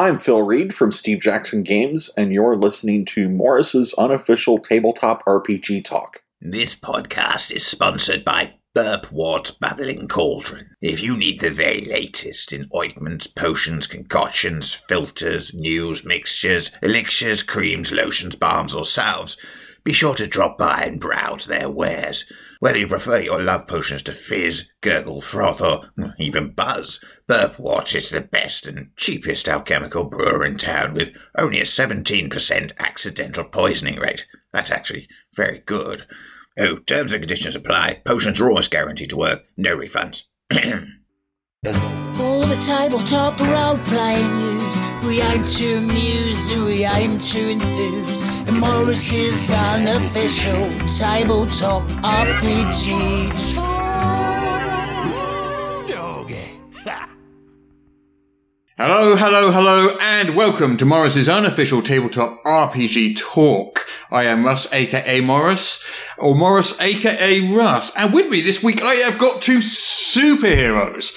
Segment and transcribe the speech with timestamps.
[0.00, 5.84] I'm Phil Reed from Steve Jackson Games, and you're listening to Morris's unofficial tabletop RPG
[5.84, 6.22] talk.
[6.40, 10.70] This podcast is sponsored by Burpwort's Babbling Cauldron.
[10.80, 17.92] If you need the very latest in ointments, potions, concoctions, philtres, news, mixtures, elixirs, creams,
[17.92, 19.36] lotions, balms, or salves,
[19.84, 22.24] be sure to drop by and browse their wares.
[22.60, 28.10] Whether you prefer your love potions to fizz, gurgle, froth, or even buzz, Burpwort is
[28.10, 31.08] the best and cheapest alchemical brewer in town with
[31.38, 34.26] only a 17% accidental poisoning rate.
[34.52, 36.06] That's actually very good.
[36.58, 38.02] Oh, terms and conditions apply.
[38.04, 39.44] Potions are always guaranteed to work.
[39.56, 40.24] No refunds.
[42.50, 44.80] The tabletop role playing news.
[45.06, 48.24] We aim to amuse and we aim to enthuse.
[48.24, 50.68] And Morris's unofficial
[50.98, 53.38] tabletop RPG.
[58.76, 63.86] Hello, hello, hello, and welcome to Morris's unofficial tabletop RPG talk.
[64.10, 65.84] I am Russ, aka Morris,
[66.18, 71.14] or Morris, aka Russ, and with me this week I have got two superheroes.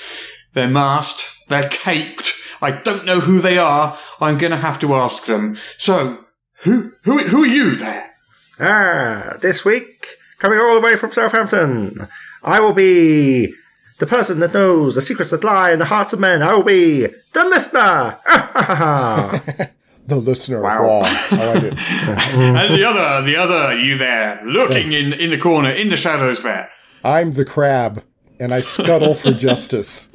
[0.53, 2.33] They're masked, they're caped.
[2.61, 3.97] I don't know who they are.
[4.21, 5.57] I'm gonna have to ask them.
[5.77, 6.25] So,
[6.63, 8.15] who, who, who are you there?
[8.59, 10.05] Ah, this week,
[10.39, 12.07] coming all the way from Southampton,
[12.43, 13.53] I will be
[13.99, 16.41] the person that knows the secrets that lie in the hearts of men.
[16.41, 18.19] I will be the listener.
[20.05, 20.61] The listener.
[20.61, 20.85] Wow.
[20.85, 21.01] Wow.
[21.05, 21.73] I like it.
[21.77, 26.43] and the other, the other, you there, lurking in, in the corner, in the shadows
[26.43, 26.69] there.
[27.05, 28.03] I'm the crab,
[28.39, 30.09] and I scuttle for justice.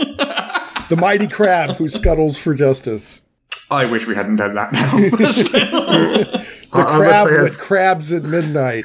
[0.89, 3.21] The mighty crab who scuttles for justice.
[3.71, 4.91] I wish we hadn't done that now.
[6.71, 8.85] The I- I must crab say that crabs at midnight.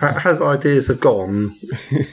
[0.00, 1.56] As ideas have gone,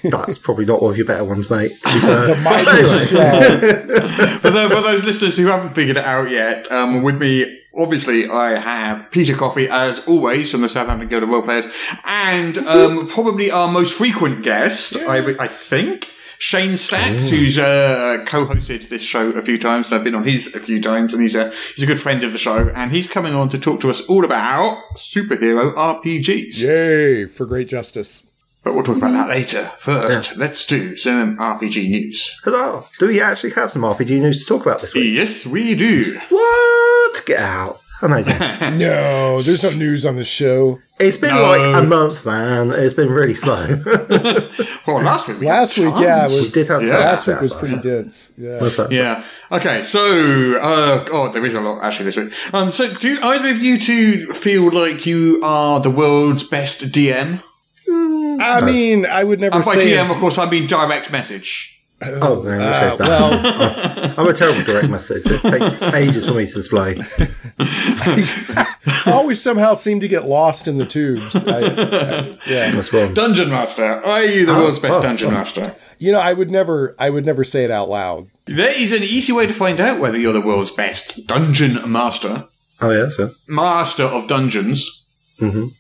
[0.04, 1.72] that's probably not one of your better ones, mate.
[1.84, 1.90] To.
[1.90, 2.66] The mighty
[4.40, 8.28] for, the, for those listeners who haven't figured it out yet, um, with me, obviously,
[8.28, 11.66] I have Peter Coffey, as always, from the Southampton Guild of Role Players,
[12.04, 16.10] and um, probably our most frequent guest, I, I think.
[16.40, 20.54] Shane Stacks, who's uh, co-hosted this show a few times, and I've been on his
[20.56, 23.08] a few times, and he's a he's a good friend of the show, and he's
[23.08, 26.62] coming on to talk to us all about superhero RPGs.
[26.62, 28.24] Yay for great justice.
[28.64, 29.64] But we'll talk about that later.
[29.78, 32.40] First, let's do some RPG news.
[32.44, 32.84] Hello.
[32.98, 35.14] Do we actually have some RPG news to talk about this week?
[35.14, 36.20] Yes, we do.
[36.30, 37.26] What?
[37.28, 37.80] Get out!
[38.02, 38.36] Amazing.
[38.78, 40.80] No, there's no news on the show.
[41.00, 41.44] It's been No.
[41.44, 42.72] like a month, man.
[42.72, 43.66] It's been really slow.
[44.88, 46.90] Well, last week we Last had week, yeah, it was, We did have Yeah.
[46.90, 47.04] tons.
[47.04, 48.32] last week was pretty dense.
[48.38, 48.88] Yeah.
[48.92, 49.24] Yeah.
[49.52, 49.82] Okay.
[49.82, 52.34] So, uh, God, there is a lot actually this week.
[52.54, 57.42] Um, so do either of you two feel like you are the world's best DM?
[57.90, 59.86] I mean, I would never And by say.
[59.94, 61.75] DM, as- of course, I mean direct message.
[62.02, 63.00] Oh, man, Uh, that?
[63.00, 65.24] well, I'm a terrible direct message.
[65.26, 66.98] It takes ages for me to display.
[67.58, 68.68] I
[69.08, 71.36] always somehow seem to get lost in the tubes.
[71.36, 72.72] I, I- yeah.
[72.72, 73.14] That's wrong.
[73.14, 73.86] Dungeon Master.
[73.86, 75.32] Are you the world's best oh, Dungeon oh.
[75.32, 75.76] Master?
[75.98, 78.28] You know, I would never, I would never say it out loud.
[78.46, 82.48] There is an easy way to find out whether you're the world's best Dungeon Master.
[82.82, 83.32] Oh, yeah, sure.
[83.48, 85.08] Master of Dungeons.
[85.40, 85.72] Mhm.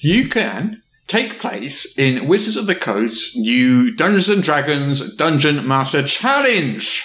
[0.00, 6.02] You can take place in Wizards of the Coast new Dungeons and Dragons Dungeon Master
[6.02, 7.02] Challenge.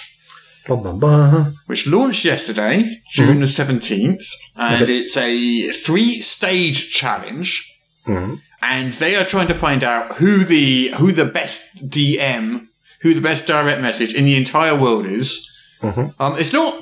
[0.68, 1.54] Bum, bum, bum.
[1.66, 4.24] which launched yesterday, June the 17th,
[4.54, 7.68] and it's a three stage challenge.
[8.06, 8.40] Mhm.
[8.60, 12.68] And they are trying to find out who the who the best DM,
[13.00, 15.50] who the best direct message in the entire world is.
[15.82, 16.14] Mhm.
[16.20, 16.74] Um, it's not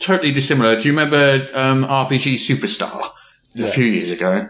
[0.00, 0.74] totally dissimilar.
[0.74, 3.10] Do you remember um, RPG Superstar
[3.56, 4.48] a few years ago?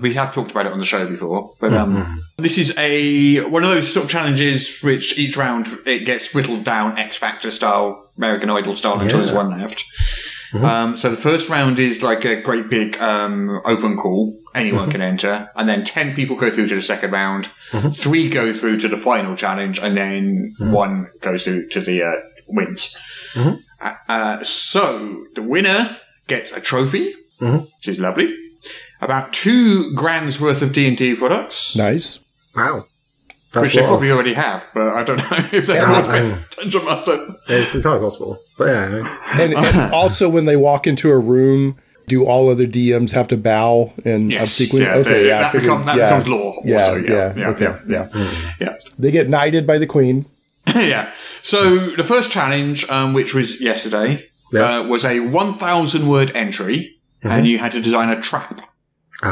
[0.00, 3.64] We have talked about it on the show before, but um, this is a one
[3.64, 8.10] of those sort of challenges which each round it gets whittled down X Factor style,
[8.16, 9.84] American Idol style until there's one left.
[10.54, 14.38] Um, so the first round is like a great big um, open call.
[14.54, 17.46] Anyone can enter, and then ten people go through to the second round.
[17.92, 22.12] Three go through to the final challenge, and then one goes through to the uh,
[22.46, 22.96] wins.
[23.80, 25.98] Uh, uh, so the winner
[26.28, 28.32] gets a trophy, which is lovely.
[29.04, 32.20] About two grand's worth of D and D products, Nice.
[32.56, 32.86] Wow.
[33.52, 36.08] That's which they probably of- already have, but I don't know if they're Yeah, always
[36.08, 37.34] I- best dungeon master.
[37.48, 38.38] It's entirely possible.
[38.58, 39.18] But yeah.
[39.40, 41.76] And, and also, when they walk into a room,
[42.08, 44.82] do all other DMs have to bow and Yes, obsequious?
[44.88, 46.08] yeah, okay, they- yeah, that, figured- become, that yeah.
[46.18, 46.54] becomes law.
[46.64, 47.64] Yeah, also, yeah, yeah, yeah, okay.
[47.86, 48.30] yeah, yeah,
[48.60, 48.76] yeah.
[48.98, 50.26] They get knighted by the queen.
[50.74, 51.12] yeah.
[51.42, 54.78] So the first challenge, um, which was yesterday, Yeah.
[54.80, 58.60] uh, was a 1,000 word entry, and you had to design a trap.
[59.22, 59.28] Ah.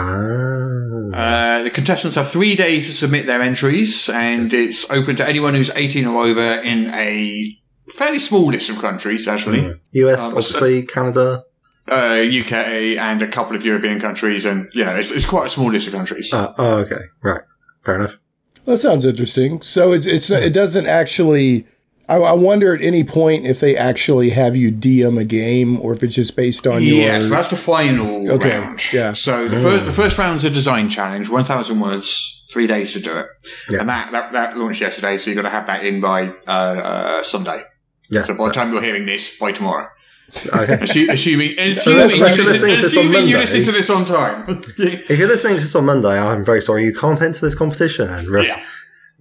[1.15, 5.55] Uh, the contestants have three days to submit their entries, and it's open to anyone
[5.55, 7.57] who's 18 or over in a
[7.89, 9.75] fairly small list of countries, actually.
[9.93, 11.45] US, Um, obviously, Canada.
[11.91, 12.53] Uh, UK
[12.99, 15.93] and a couple of European countries, and yeah, it's, it's quite a small list of
[15.93, 16.33] countries.
[16.33, 17.03] Uh, oh, okay.
[17.23, 17.41] Right.
[17.85, 18.19] Fair enough.
[18.67, 19.61] That sounds interesting.
[19.63, 21.67] So it's it's it doesn't actually.
[22.13, 25.93] I, I wonder at any point if they actually have you DM a game or
[25.93, 26.97] if it's just based on your.
[26.97, 28.93] Yeah, so that's the final Okay, round.
[28.93, 29.13] yeah.
[29.13, 33.17] So the, fir- the first round's a design challenge, 1,000 words, three days to do
[33.17, 33.27] it.
[33.71, 33.81] Yeah.
[33.81, 36.51] And that, that, that launched yesterday, so you've got to have that in by uh,
[36.51, 37.63] uh, Sunday.
[38.11, 38.25] Yeah.
[38.25, 39.89] So by the time you're hearing this, by tomorrow.
[40.35, 40.77] Okay.
[40.81, 43.65] Assu- assuming assuming, So you, that's- that's listen, listening to this on assuming you listen
[43.65, 44.61] to this on time.
[44.79, 48.09] If you're listening to this on Monday, I'm very sorry you can't enter this competition.
[48.09, 48.65] And rest, Yeah.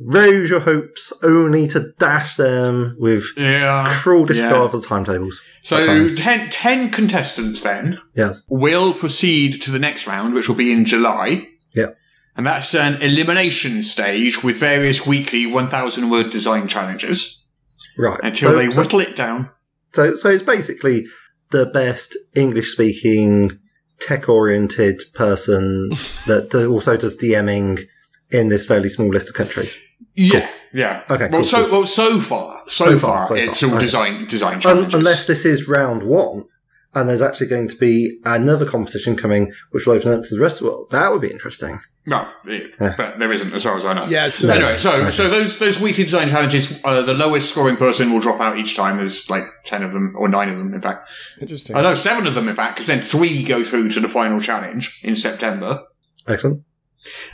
[0.06, 3.88] Raise your hopes only to dash them with yeah.
[3.90, 4.68] cruel disregard Yeah.
[4.70, 5.42] for the timetables.
[5.62, 6.16] So times.
[6.16, 8.42] 10, 10 contestants then yes.
[8.50, 11.48] will proceed to the next round, which will be in July.
[11.76, 11.88] Yeah.
[12.36, 17.46] And that's an elimination stage with various weekly 1,000 word design challenges
[17.98, 18.20] Right.
[18.24, 19.50] until so, they so, whittle it down.
[19.94, 21.06] so, so it's basically
[21.52, 23.60] the best English speaking,
[24.00, 25.90] tech oriented person
[26.26, 27.82] that that also does DMing
[28.32, 29.78] in this fairly small list of countries.
[30.16, 30.48] Yeah.
[30.74, 31.04] Yeah.
[31.10, 31.72] Okay, Well, cool, so cool.
[31.80, 33.70] well, so far, so, So far, far, so it's far.
[33.70, 33.86] all Okay.
[33.86, 34.94] design design Un- challenges.
[34.94, 36.46] unless this is round one.
[36.94, 40.42] And there's actually going to be another competition coming, which will open up to the
[40.42, 40.88] rest of the world.
[40.92, 41.80] That would be interesting.
[42.06, 44.06] no, yeah, but there isn't, as far as I know.
[44.08, 48.12] Yeah, so- anyway, so so those those weekly design challenges, uh, the lowest scoring person
[48.12, 48.98] will drop out each time.
[48.98, 51.10] There's like ten of them or nine of them, in fact.
[51.40, 51.76] Interesting.
[51.78, 54.40] I know seven of them, in fact, because then three go through to the final
[54.42, 55.80] challenge in September.
[56.28, 56.64] Excellent.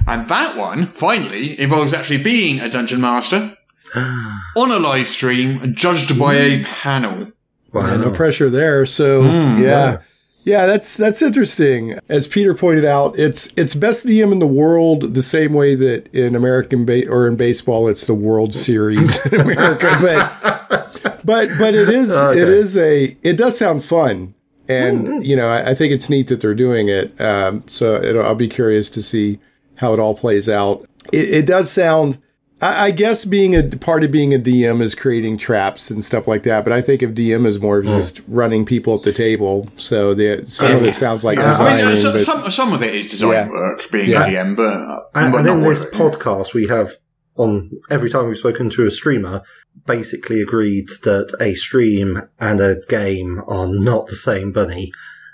[0.08, 3.58] And that one, finally, involves actually being a dungeon master
[3.96, 6.66] on a live stream, judged by a mm.
[6.66, 7.32] panel.
[7.74, 7.88] Wow.
[7.88, 8.86] Yeah, no pressure there.
[8.86, 9.62] So mm.
[9.62, 10.00] yeah.
[10.44, 12.00] Yeah, that's that's interesting.
[12.08, 16.08] As Peter pointed out, it's it's best DM in the world the same way that
[16.16, 19.98] in American ba- or in baseball it's the World Series in America.
[20.00, 22.40] But but but it is Okay.
[22.40, 24.36] it is a it does sound fun,
[24.70, 25.22] and mm-hmm.
[25.22, 27.20] you know I, I think it's neat that they're doing it.
[27.20, 29.40] Um, so it'll, I'll be curious to see
[29.78, 30.86] how it all plays out.
[31.12, 32.20] It, it does sound.
[32.62, 36.28] I, I guess being a part of being a DM is creating traps and stuff
[36.28, 39.14] like that, but I think of DM as more of just running people at the
[39.14, 39.70] table.
[39.78, 42.74] So the some of it sounds like Yeah, I mean, uh, so, but some some
[42.74, 43.50] of it is design Yeah.
[43.50, 44.26] work, being Yeah.
[44.26, 46.94] a DM, but, And, but and in this of podcast, we have
[47.36, 49.44] on every time we've spoken to a streamer,
[49.86, 54.92] basically agreed that a stream and a game are not the same bunny.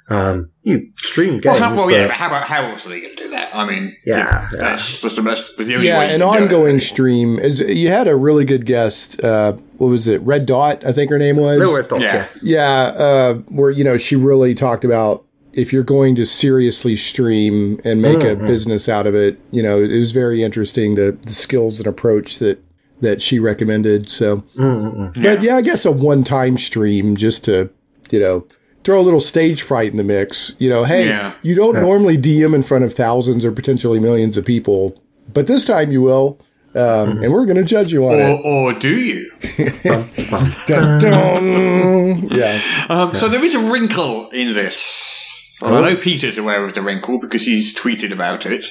[0.10, 2.90] Um, you stream games, Well, how, well, yeah, but but how about how else are
[2.90, 3.56] they going to do that?
[3.56, 4.50] I mean, Yeah, yeah.
[4.52, 5.58] that's, that's the best.
[5.58, 6.42] The only yeah, way an can do it.
[6.44, 7.60] ongoing stream is.
[7.62, 9.24] You had a really good guest.
[9.24, 10.22] Uh, what was it?
[10.24, 11.60] Red Dot, I think her name was.
[11.60, 12.14] Little Red Dot, Yeah.
[12.16, 12.44] yes.
[12.44, 15.24] Yeah, uh, where you know she really talked about
[15.54, 18.44] if you're going to seriously stream and make Mm-hmm.
[18.44, 19.40] a business out of it.
[19.52, 22.62] You know, it was very interesting the, the skills and approach that
[23.02, 24.10] that she recommended.
[24.10, 27.70] So, but yeah, I guess a one time stream just to
[28.12, 28.46] you know
[28.84, 30.56] throw a little stage fright in the mix.
[30.60, 31.34] You know, hey, Yeah.
[31.42, 35.02] you don't normally DM in front of thousands or potentially millions of people,
[35.34, 36.40] but this time you will.
[36.76, 38.40] Um, And we're going to judge you on it.
[38.44, 39.30] Or, or do you?
[40.68, 42.28] Dun, dun.
[42.30, 42.60] Yeah.
[42.90, 45.30] Um, So there is a wrinkle in this.
[45.62, 48.66] Well, I know Peter's aware of the wrinkle because he's tweeted about it.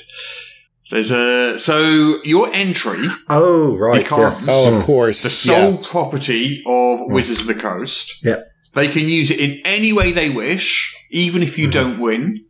[0.90, 4.56] There's a so your entry, Oh, right, Becomes- yes.
[4.66, 5.22] Oh, of course.
[5.22, 5.78] the sole Yeah.
[5.82, 8.18] property of Wizards of the Coast.
[8.22, 8.40] Yeah.
[8.74, 11.72] They can use it in any way they wish, even if you mm-hmm.
[11.72, 12.44] don't win,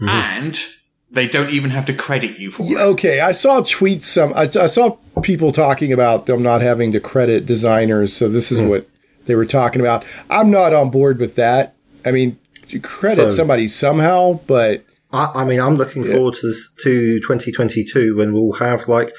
[0.00, 0.08] mm-hmm.
[0.08, 0.64] and
[1.10, 2.82] they don't even have to credit you for Yeah, it.
[2.82, 4.02] Okay, I saw tweets.
[4.02, 8.12] Some I, I saw people talking about them not having to credit designers.
[8.14, 8.68] So this is hmm.
[8.68, 8.88] what
[9.26, 10.04] they were talking about.
[10.30, 11.74] I'm not on board with that.
[12.04, 12.38] I mean,
[12.68, 17.20] you credit So- somebody somehow, but I, I mean, I'm looking forward to this, to
[17.20, 19.12] 2022 when we'll have like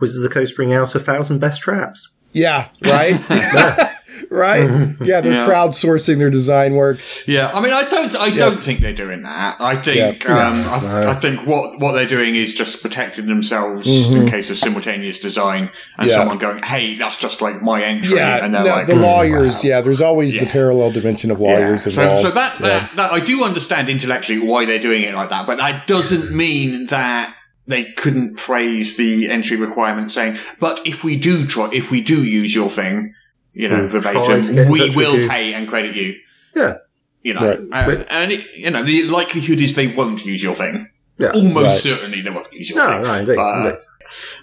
[0.00, 2.12] Wizards of the Coast bring out a thousand best traps.
[2.32, 3.20] yeah, right,
[4.34, 4.94] right.
[5.00, 5.46] Yeah, they're Yeah.
[5.48, 6.98] crowdsourcing their design work.
[7.26, 9.56] Yeah, I mean, I don't, I don't think they're doing that.
[9.60, 10.48] I think, Yeah.
[10.48, 14.58] um, I, I think what what they're doing is just protecting themselves in case of
[14.58, 16.08] simultaneous design and Mm-hmm.
[16.08, 16.14] Yeah.
[16.14, 19.56] someone going, "Hey, that's just like my entry," Yeah, and they're no, like, the lawyers.
[19.56, 19.60] wow.
[19.70, 21.46] Yeah, there's always the parallel dimension of Yeah.
[21.54, 22.22] lawyers So, involved.
[22.22, 22.66] so that, Yeah.
[22.68, 26.30] that that I do understand intellectually why they're doing it like that, but that doesn't
[26.34, 27.34] mean that
[27.66, 32.22] they couldn't phrase the entry requirement saying, "But if we do try, if we do
[32.22, 33.14] use your thing,
[33.54, 36.14] you know, We'll verbatim, we will you." pay and credit you."
[36.54, 36.78] Yeah.
[37.22, 37.58] You know, Right.
[37.72, 40.88] uh, But- and it, you know the likelihood is they won't use your thing.
[41.18, 41.30] Yeah.
[41.30, 41.94] Almost Right.
[41.94, 43.02] certainly they won't use your No, thing.
[43.02, 43.36] no, indeed.
[43.36, 43.78] But, indeed.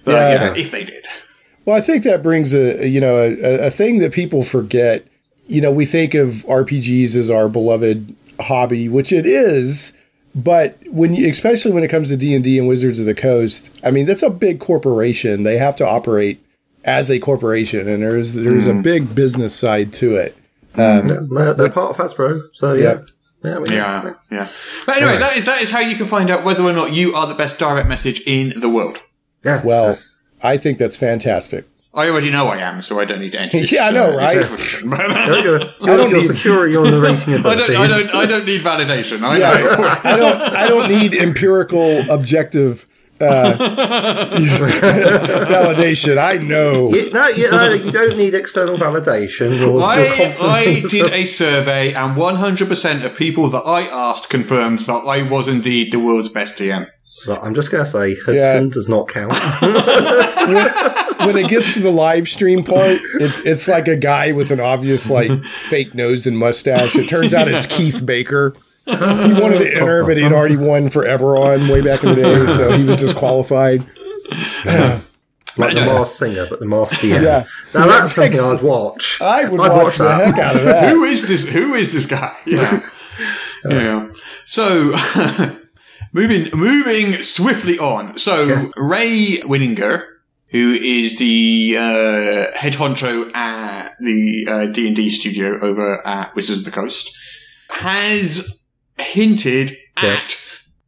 [0.06, 0.34] but, Yeah.
[0.34, 1.06] you know, if they did,
[1.66, 5.06] Well, I think that brings a you know a, a thing that people forget.
[5.48, 9.94] You know, we think of RPGs as our beloved hobby, which it is.
[10.34, 13.14] But when you, especially when it comes to D and D and Wizards of the
[13.14, 15.44] Coast, I mean that's a big corporation.
[15.44, 16.40] They have to operate
[16.84, 20.36] as a corporation, and there's there's a big business side to it.
[20.76, 23.02] Um, They're, they're part of Hasbro, so yeah.
[23.44, 24.48] Yeah, we- Yeah, yeah.
[24.86, 27.14] But anyway, that is that is how you can find out whether or not you
[27.16, 29.02] are the best direct message in the world.
[29.44, 29.62] yeah.
[29.66, 29.98] well,
[30.44, 31.66] I think that's fantastic.
[31.94, 33.58] I already know I am, so I don't need to enter.
[33.70, 34.38] Yeah, I know, uh, right?
[34.48, 34.90] question.
[34.92, 35.00] You're,
[35.44, 37.68] you're, don't you're, you're need- secure in your narrating I abilities.
[37.68, 39.24] don't, I don't, I don't need validation.
[39.24, 40.00] I Yeah, know.
[40.04, 42.86] I don't I don't need empirical objective
[43.22, 43.58] uh,
[45.48, 46.18] validation.
[46.18, 46.90] I know.
[46.94, 49.58] You- no, you, no, you don't need external validation.
[49.58, 54.80] Your, your I, I did a survey, and 100% of people that I asked confirmed
[54.80, 56.88] that I was indeed the world's best DM.
[57.28, 58.70] Look, I'm just going to say Hudson Yeah.
[58.72, 59.32] does not count.
[61.28, 64.60] when it gets to the live stream part, it's it's like a guy with an
[64.60, 65.30] obvious like
[65.70, 66.96] fake nose and mustache.
[66.96, 68.56] It turns out it's Keith Baker.
[68.86, 72.46] He wanted to enter, but he'd already won for Eberron way back in the day,
[72.48, 73.82] so he was disqualified.
[75.58, 77.22] like the Masked Singer, but the Mars DM.
[77.22, 77.46] Yeah.
[77.74, 79.22] Now that's Yeah, something I'd watch.
[79.22, 80.90] I would I'd watch, the heck out of that.
[80.90, 81.48] Who is this?
[81.48, 82.36] Who is this guy?
[82.46, 82.80] Yeah.
[83.70, 84.10] yeah.
[84.46, 84.94] So,
[86.14, 88.18] moving moving swiftly on.
[88.18, 88.66] So, Yeah.
[88.78, 90.06] Ray Winninger,
[90.52, 96.34] who is the uh, head honcho at the uh, D and D studio over at
[96.36, 97.14] Wizards of the Coast,
[97.70, 98.61] has
[99.02, 100.24] hinted Yes.
[100.24, 100.38] at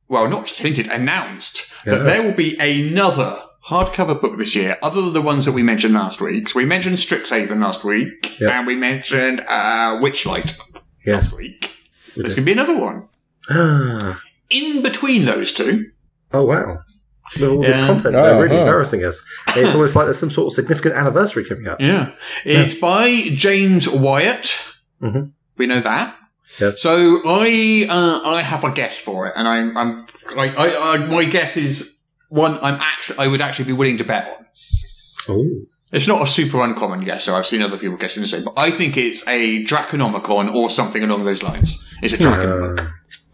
[0.07, 1.95] well, not just hinted, announced Yeah.
[1.95, 3.39] that there will be another.
[3.69, 6.49] Hardcover book this year, other than the ones that we mentioned last week.
[6.49, 8.57] So we mentioned Strixhaven last week, Yeah.
[8.59, 10.57] and we mentioned uh, Witchlight
[11.05, 11.31] Yes.
[11.31, 11.71] last week.
[12.17, 13.07] There's going to be another one.
[13.49, 14.21] Ah.
[14.49, 15.89] In between those two,
[16.33, 16.79] oh wow.
[17.39, 18.59] With all this content, Oh, they're really oh.
[18.59, 19.23] embarrassing us.
[19.55, 21.79] It's almost like there's some sort of significant anniversary coming up.
[21.81, 22.11] yeah,
[22.43, 24.61] it's by James Wyatt.
[25.01, 25.31] Mhm.
[25.57, 26.15] We know that.
[26.59, 26.81] Yes.
[26.81, 29.99] So I uh, I have a guess for it, and I'm I'm
[30.35, 31.97] like I, I my guess is
[32.29, 34.45] one I'm actually I would actually be willing to bet on.
[35.29, 35.47] Oh.
[35.91, 38.55] It's not a super uncommon guess, so I've seen other people guessing the same, but
[38.57, 41.87] I think it's a Draconomicon or something along those lines.
[42.01, 42.81] It's a dragon book.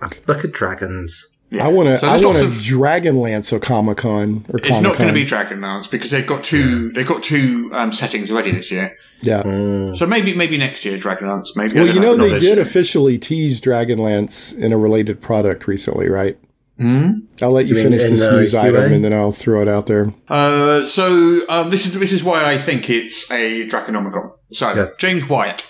[0.02, 1.26] Uh, a book of dragons.
[1.52, 1.68] Yeah.
[1.68, 1.98] I want to.
[1.98, 5.14] So I there's want lots a of- Dragonlance or Comic Con or It's not going
[5.14, 5.14] to Comic-Con.
[5.14, 6.92] be Dragonlance because they've got two.
[6.92, 8.96] They've got two um, settings already this year.
[9.22, 9.42] Yeah.
[9.44, 9.98] Mm.
[9.98, 11.56] So maybe maybe next year Dragonlance.
[11.56, 11.76] Maybe.
[11.76, 12.60] Well, you know not they did year.
[12.62, 16.38] officially tease Dragonlance in a related product recently, right?
[16.78, 17.12] Hmm?
[17.42, 18.62] I'll let you, You finish in, this uh, news QA?
[18.64, 20.14] item and then I'll throw it out there.
[20.30, 24.32] Uh, so um, this is this is why I think it's a Draconomicon.
[24.52, 24.96] So Yes.
[24.96, 25.66] James Wyatt.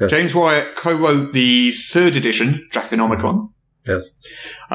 [0.00, 0.10] Yes.
[0.10, 3.50] James Wyatt co-wrote the third edition Draconomicon.
[3.86, 4.08] Yes.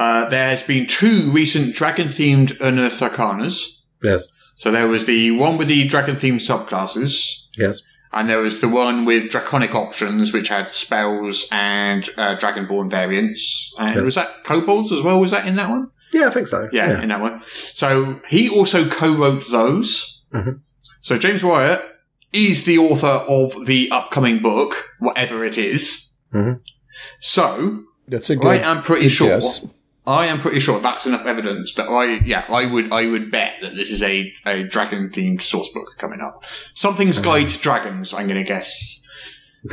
[0.00, 3.82] Uh, there has been two recent dragon-themed Unearthed Arcanas.
[4.02, 4.26] Yes.
[4.54, 7.12] So there was the one with the dragon-themed subclasses,
[7.58, 7.82] Yes.
[8.10, 13.74] and there was the one with draconic options, which had spells and uh, dragonborn variants.
[13.78, 14.04] And Yes.
[14.04, 15.20] was that kobolds as well?
[15.20, 15.88] Was that in that one?
[16.14, 16.68] Yeah, I think so.
[16.72, 17.42] Yeah, in that one.
[17.74, 20.22] So he also co-wrote those.
[20.32, 20.60] Mhm.
[21.02, 21.82] So James Wyatt
[22.32, 26.16] is the author of the upcoming book, whatever it is.
[26.34, 26.60] Mhm.
[27.20, 28.46] So That's a good.
[28.46, 29.28] I am pretty sure.
[29.28, 29.64] guess.
[30.06, 33.60] I am pretty sure that's enough evidence that I, yeah, I would, I would bet
[33.60, 36.44] that this is a, a dragon themed source book coming up.
[36.74, 39.06] Something's guide to dragons, I'm going to guess.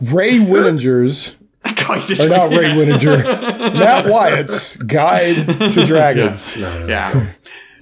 [0.00, 3.04] Ray Winninger's, guide to or not Ray dragons.
[3.04, 6.56] Winninger, Matt Wyatt's Guide to Dragons.
[6.56, 7.32] Yeah.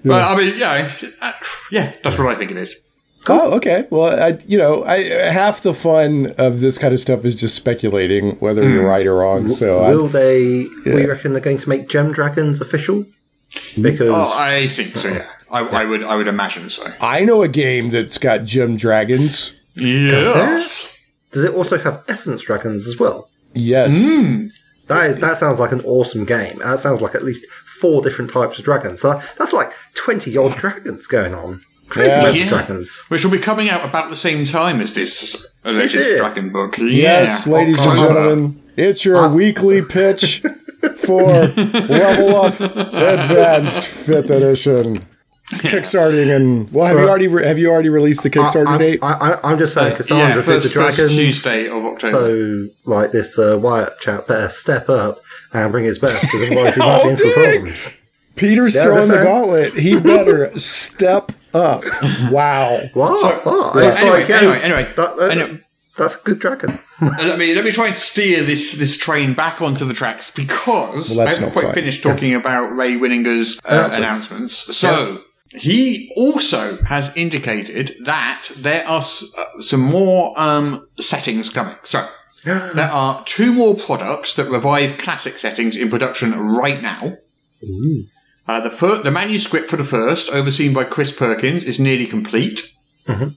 [0.05, 1.33] But I mean, yeah, uh,
[1.71, 2.88] yeah, that's what I think it is.
[3.29, 3.87] Oh, okay.
[3.91, 7.55] Well, I, you know, I half the fun of this kind of stuff is just
[7.55, 8.89] speculating whether you're hmm.
[8.89, 9.51] right or wrong.
[9.51, 10.67] So I, Will they?
[10.85, 13.05] We reckon they're going to make gem dragons official
[13.51, 13.83] mm-hmm.
[13.83, 15.09] because Oh, I think so.
[15.11, 16.03] Yeah, I, I would.
[16.05, 16.87] I would imagine so.
[17.01, 19.55] I know a game that's got gem dragons.
[19.77, 20.99] Yes.
[21.33, 23.31] does it also have essence dragons as well?
[23.55, 23.93] Yes.
[24.07, 24.49] Hmm.
[24.89, 26.59] That is that sounds like an awesome game.
[26.59, 27.47] That sounds like at least
[27.81, 29.01] four different types of dragons.
[29.01, 31.61] So that's like twenty odd dragons going on.
[31.89, 32.31] Crazy Yeah.
[32.31, 32.49] Yeah.
[32.49, 33.03] dragons.
[33.09, 36.19] Which will be coming out about the same time as this alleged it?
[36.19, 36.77] dragon book.
[36.79, 37.53] Yes, Yeah.
[37.53, 40.41] ladies oh, and Oh, gentlemen, it's your uh, weekly pitch
[40.99, 45.07] for Level Up Advanced Fifth Edition.
[45.51, 48.77] Kickstarting and well, have you uh, already re- have you already released the Kickstarter I,
[48.77, 48.99] date?
[49.03, 51.15] I, I, I'm just saying, uh, Yeah, Cassandra did the first, first dragons.
[51.17, 52.13] Tuesday of October.
[52.13, 55.23] So, like this uh, Wyatt chap better step up
[55.55, 57.89] and bring his best, because otherwise he Oh, might be oh, in for problems.
[58.39, 59.25] Peter's Yeah, throwing the listen.
[59.25, 59.75] gauntlet.
[59.79, 61.83] He better step up.
[62.31, 62.81] Wow.
[62.95, 63.45] What?
[63.45, 63.85] what?
[63.85, 65.61] It's anyway, like, yeah, anyway, anyway, that- that- anyway.
[65.97, 66.79] that's a good dragon.
[67.01, 70.31] Uh, let me let me try and steer this this train back onto the tracks
[70.31, 71.75] because Well, I haven't quite fun.
[71.75, 73.97] finished talking about Ray Winninger's uh, Announcements.
[74.69, 74.77] announcements.
[74.77, 75.23] So
[75.57, 81.77] he also has indicated that there are s- uh, some more um, settings coming.
[81.85, 82.07] So
[82.45, 87.17] there are two more products that revive classic settings in production right now.
[88.49, 92.75] Uh, the fir- the manuscript for the first, overseen by Chris Perkins, is nearly complete.
[93.07, 93.29] Mm-hmm.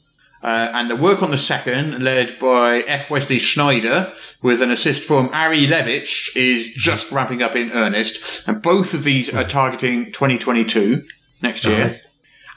[0.44, 3.12] Uh, and the work on the second, led by F.
[3.12, 8.48] Wesley Schneider, with an assist from Ari Levitch, is just ramping up in earnest.
[8.48, 11.04] And both of these are targeting 2022,
[11.44, 11.80] next year.
[11.80, 12.08] Nice.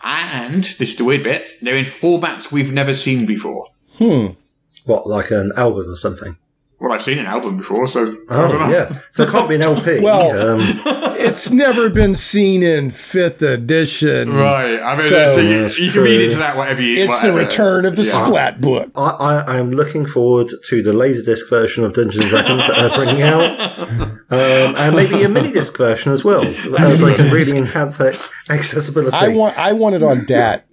[0.02, 3.68] And, this is the weird bit, they're in formats we've never seen before.
[4.86, 6.36] What, like an album or something?
[6.80, 8.66] Well, I've seen an album before, so I don't know.
[8.66, 8.98] Oh, yeah.
[9.12, 10.00] So it can't be an LP.
[10.00, 10.60] Well- um,
[11.24, 14.30] It's never been seen in fifth edition.
[14.34, 14.78] Right.
[14.78, 17.38] I mean, So- you, you can read into that whatever you It's whatever.
[17.38, 18.26] the return of the Yeah.
[18.26, 18.90] Splat book.
[18.94, 22.76] I, I, I am looking forward to the Laserdisc version of Dungeons and Dragons that
[22.76, 23.40] they're bringing out,
[24.30, 26.42] um, and maybe a mini disc version as well,
[26.78, 28.16] as they can really enhance their
[28.50, 29.16] accessibility.
[29.16, 30.64] I want I want it on DAT.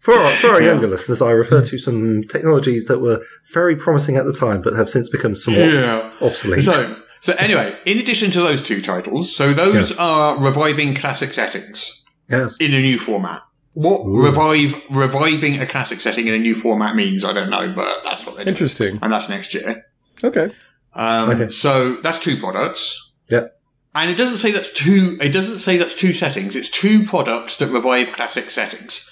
[0.00, 4.16] For our, for our younger listeners, I refer to some technologies that were very promising
[4.16, 6.10] at the time, but have since become somewhat Yeah.
[6.20, 6.64] obsolete.
[6.64, 9.96] So, so anyway, in addition to those two titles, so those Yes.
[9.98, 13.42] are reviving classic settings yes, in a new format.
[13.74, 18.02] What revive reviving a classic setting in a new format means, I don't know, but
[18.02, 18.54] that's what they're doing.
[18.54, 18.98] Interesting.
[19.00, 19.86] And that's next year.
[20.24, 20.50] Okay.
[20.94, 21.50] Um, Okay.
[21.50, 23.12] So that's two products.
[23.30, 23.56] Yep.
[23.94, 25.18] And it doesn't say that's two.
[25.20, 26.56] It doesn't say that's two settings.
[26.56, 29.08] It's two products that revive classic settings.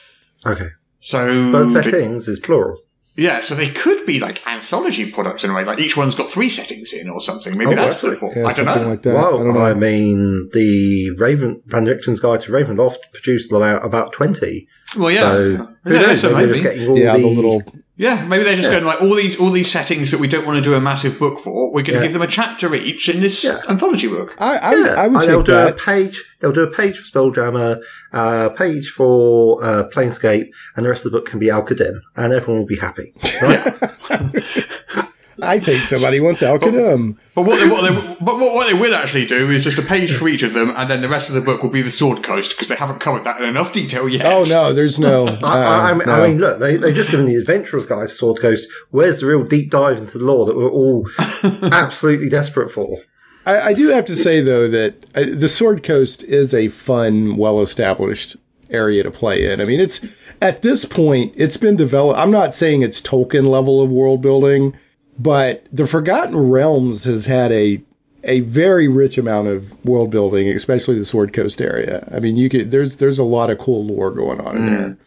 [0.47, 0.69] okay,
[1.01, 2.81] So, both settings is plural.
[3.17, 3.41] yeah.
[3.41, 5.65] So they could be like anthology products in a way.
[5.65, 7.57] Like each one's got three settings in or something.
[7.57, 8.17] Maybe Oh, that's the actually.
[8.17, 8.33] form.
[8.37, 8.89] Yeah, I don't know.
[8.91, 9.17] like that.
[9.17, 9.61] I don't Well, know.
[9.61, 14.67] I, mean, the Raven Van Richten's Guide to Ravenloft produced about about twenty.
[14.97, 15.21] well, yeah.
[15.21, 16.21] So who Yeah, knows?
[16.21, 17.63] so maybe, they're just getting all yeah, the, the little
[18.01, 18.77] Yeah, maybe they're just Yeah.
[18.79, 21.19] going like all these all these settings that we don't want to do a massive
[21.19, 21.73] book for.
[21.73, 22.03] We're going to Yeah.
[22.03, 23.59] give them a chapter each in this Yeah.
[23.69, 24.37] anthology book.
[24.39, 25.71] I I, Yeah, I would and they'll do that.
[25.71, 26.23] a page.
[26.41, 27.81] They'll do a page for Spelljammer,
[28.13, 32.33] a page for uh, Planescape, and the rest of the book can be Al-Qadim, and
[32.33, 33.13] everyone will be happy.
[33.43, 33.75] Right?
[35.43, 37.17] I think somebody wants Al-Qadim.
[37.35, 39.83] But what they, what they but what, what they will actually do is just a
[39.83, 41.91] page for each of them, and then the rest of the book will be the
[41.91, 44.27] Sword Coast because they haven't covered that in enough detail yet.
[44.27, 45.27] Oh no, there's no.
[45.43, 46.13] I, I, I, uh, mean, no.
[46.13, 48.69] I mean, look, they, they've just given the Adventurers Guide Sword Coast.
[48.91, 51.09] Where's the real deep dive into the lore that we're all
[51.73, 52.99] absolutely desperate for?
[53.47, 57.37] I, I do have to say though that uh, the Sword Coast is a fun,
[57.37, 58.37] well-established
[58.71, 59.61] area to play in.
[59.61, 60.01] I mean, it's
[60.43, 62.19] at this point it's been developed.
[62.19, 64.77] I'm not saying it's Tolkien level of world building,
[65.19, 67.83] but the Forgotten Realms has had a
[68.25, 72.07] a very rich amount of world building, especially the Sword Coast area.
[72.13, 74.99] I mean, you could there's there's a lot of cool lore going on in there.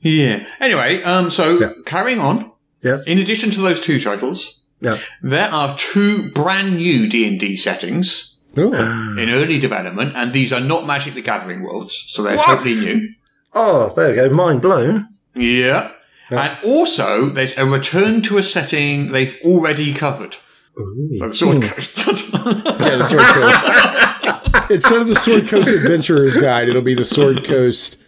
[0.00, 0.44] Yeah.
[0.60, 1.72] Anyway, um, so Yeah.
[1.86, 2.50] carrying on.
[2.82, 3.06] Yes.
[3.06, 4.98] In addition to those two titles, Yeah.
[5.22, 8.72] there are two brand new D and D settings Oh,
[9.18, 12.46] in early development, and these are not Magic the Gathering worlds, so they're What?
[12.46, 13.08] totally new.
[13.52, 14.28] Oh, there we go.
[14.30, 15.08] Mind blown.
[15.34, 15.90] Yeah.
[16.30, 20.36] And also, there's a return to a setting they've already covered.
[20.76, 21.68] So the Sword hmm.
[21.68, 21.98] Coast.
[22.06, 24.70] yeah, the Sword Coast.
[24.70, 27.98] Instead of the Sword Coast Adventurer's Guide, it'll be the Sword Coast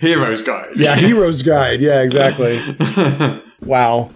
[0.00, 0.72] Heroes Guide.
[0.76, 1.80] Yeah, Hero's Guide.
[1.80, 2.60] Yeah, exactly.
[3.64, 4.10] Wow.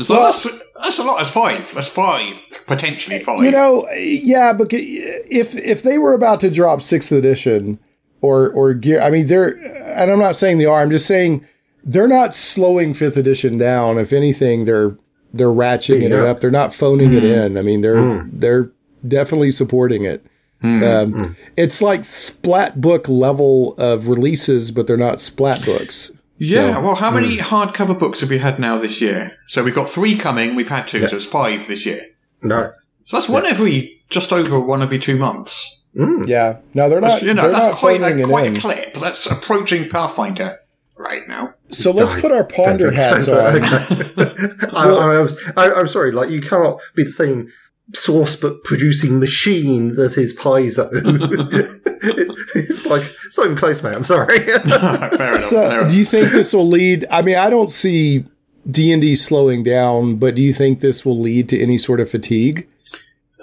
[0.00, 1.18] So that's, that's a lot.
[1.18, 1.70] That's five.
[1.74, 2.42] That's five.
[2.66, 3.42] Potentially five.
[3.42, 7.78] You know, yeah, but if if they were about to drop sixth edition
[8.22, 10.80] or or gear, I mean, they're and I'm not saying they are.
[10.80, 11.46] I'm just saying
[11.86, 13.96] they're not slowing fifth edition down.
[13.96, 14.98] If anything, they're
[15.32, 16.36] they're ratcheting it up.
[16.36, 16.40] up.
[16.40, 17.56] They're not phoning it mm-hmm.
[17.56, 17.58] in.
[17.58, 18.28] I mean, they're mm.
[18.32, 18.70] they're
[19.06, 20.26] definitely supporting it.
[20.62, 20.84] Mm-hmm.
[20.84, 21.32] Um, mm-hmm.
[21.56, 26.10] It's like splat book level of releases, but they're not splat books.
[26.38, 26.74] yeah.
[26.74, 27.40] So- well, how many mm.
[27.40, 29.38] hardcover books have we had now this year?
[29.46, 30.56] So we've got three coming.
[30.56, 32.00] We've had two, so it's five this year.
[32.42, 32.72] No.
[33.04, 35.84] So that's one every just over one every two months.
[35.94, 36.26] Mm.
[36.28, 37.10] Yeah, no, they're not.
[37.10, 38.56] That's, you know, that's quite a, quite in.
[38.56, 38.94] a clip.
[38.94, 40.58] That's approaching Pathfinder
[40.96, 41.54] right now.
[41.70, 43.60] So let's I put our ponder don't hats so, on.
[43.60, 44.66] but okay.
[44.76, 47.48] I, I, was, I, I'm sorry, like, you cannot be the same
[47.94, 50.88] source but producing machine that is Paizo.
[52.02, 53.94] it's, it's like, it's not even close, mate.
[53.94, 54.38] I'm sorry.
[54.40, 55.12] fair enough.
[55.14, 55.90] fair So, enough.
[55.90, 57.06] do you think this will lead?
[57.10, 58.24] I mean, I don't see
[58.70, 62.00] D and D slowing down, but do you think this will lead to any sort
[62.00, 62.68] of fatigue?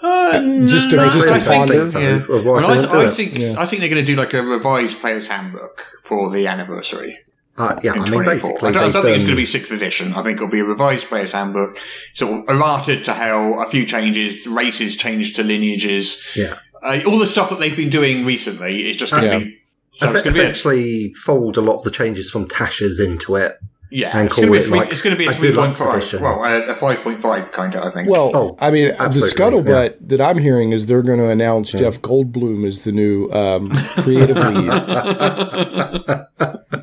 [0.01, 0.33] Uh,
[0.67, 1.85] just to- no, just to I think, ponder?
[1.85, 1.99] so.
[1.99, 2.15] yeah.
[2.29, 3.55] Otherwise Well, they I, wouldn't I think Yeah.
[3.57, 7.19] I think they're going to do like a revised player's handbook for the anniversary
[7.57, 8.23] uh, yeah, in I mean, 24.
[8.23, 10.13] basically, I don't, I don't think it's going to be sixth edition.
[10.13, 11.77] I think it'll be a revised player's handbook,
[12.13, 16.55] sort of errated to hell, a few changes, races changed to lineages, yeah.
[16.81, 19.39] uh, all the stuff that they've been doing recently is just going to Yeah.
[19.43, 19.57] be.
[19.91, 22.47] So Es- it's going to be a, essentially fold a lot of the changes from
[22.47, 23.51] Tasha's into it.
[23.91, 25.27] yeah, and it's going to call be a it three, like it's going to be
[25.27, 25.97] a a three point deluxe five.
[25.97, 26.21] edition.
[26.23, 28.09] Well, a, a five point five kind of, I think.
[28.09, 31.69] Well, Oh, I mean, the absolutely, scuttlebutt that I'm hearing is they're going to announce
[31.71, 36.25] Jeff Goldblum as the new um, creative lead.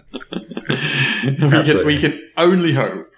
[1.25, 3.11] we can we can only hope.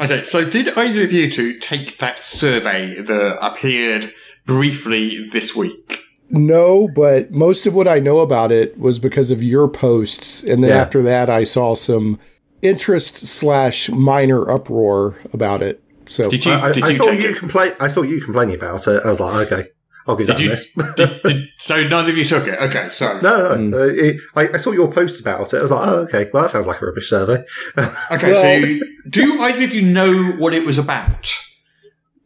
[0.00, 4.12] okay, so did either of you two take that survey that appeared
[4.46, 6.00] briefly this week?
[6.30, 10.62] no, but most of what I know about it was because of your posts, and
[10.64, 10.78] then Yeah.
[10.82, 12.18] after that, I saw some
[12.62, 15.82] interest slash minor uproar about it.
[16.06, 16.52] So Did you?
[16.52, 17.72] I, I, did I you saw you complain.
[17.80, 19.02] I saw you complaining about it.
[19.04, 19.68] I was like, okay,
[20.06, 20.66] I'll give Did that a miss.
[20.96, 22.58] did, did, so neither of you took it.
[22.60, 23.22] Okay, sorry.
[23.22, 23.78] no, no.
[23.78, 25.58] Uh, it, I, I saw your post about it.
[25.58, 26.30] I was like, oh, okay.
[26.32, 27.42] Well, that sounds like a rubbish survey.
[28.10, 31.32] Okay, Well- so you, do either of you know what it was about?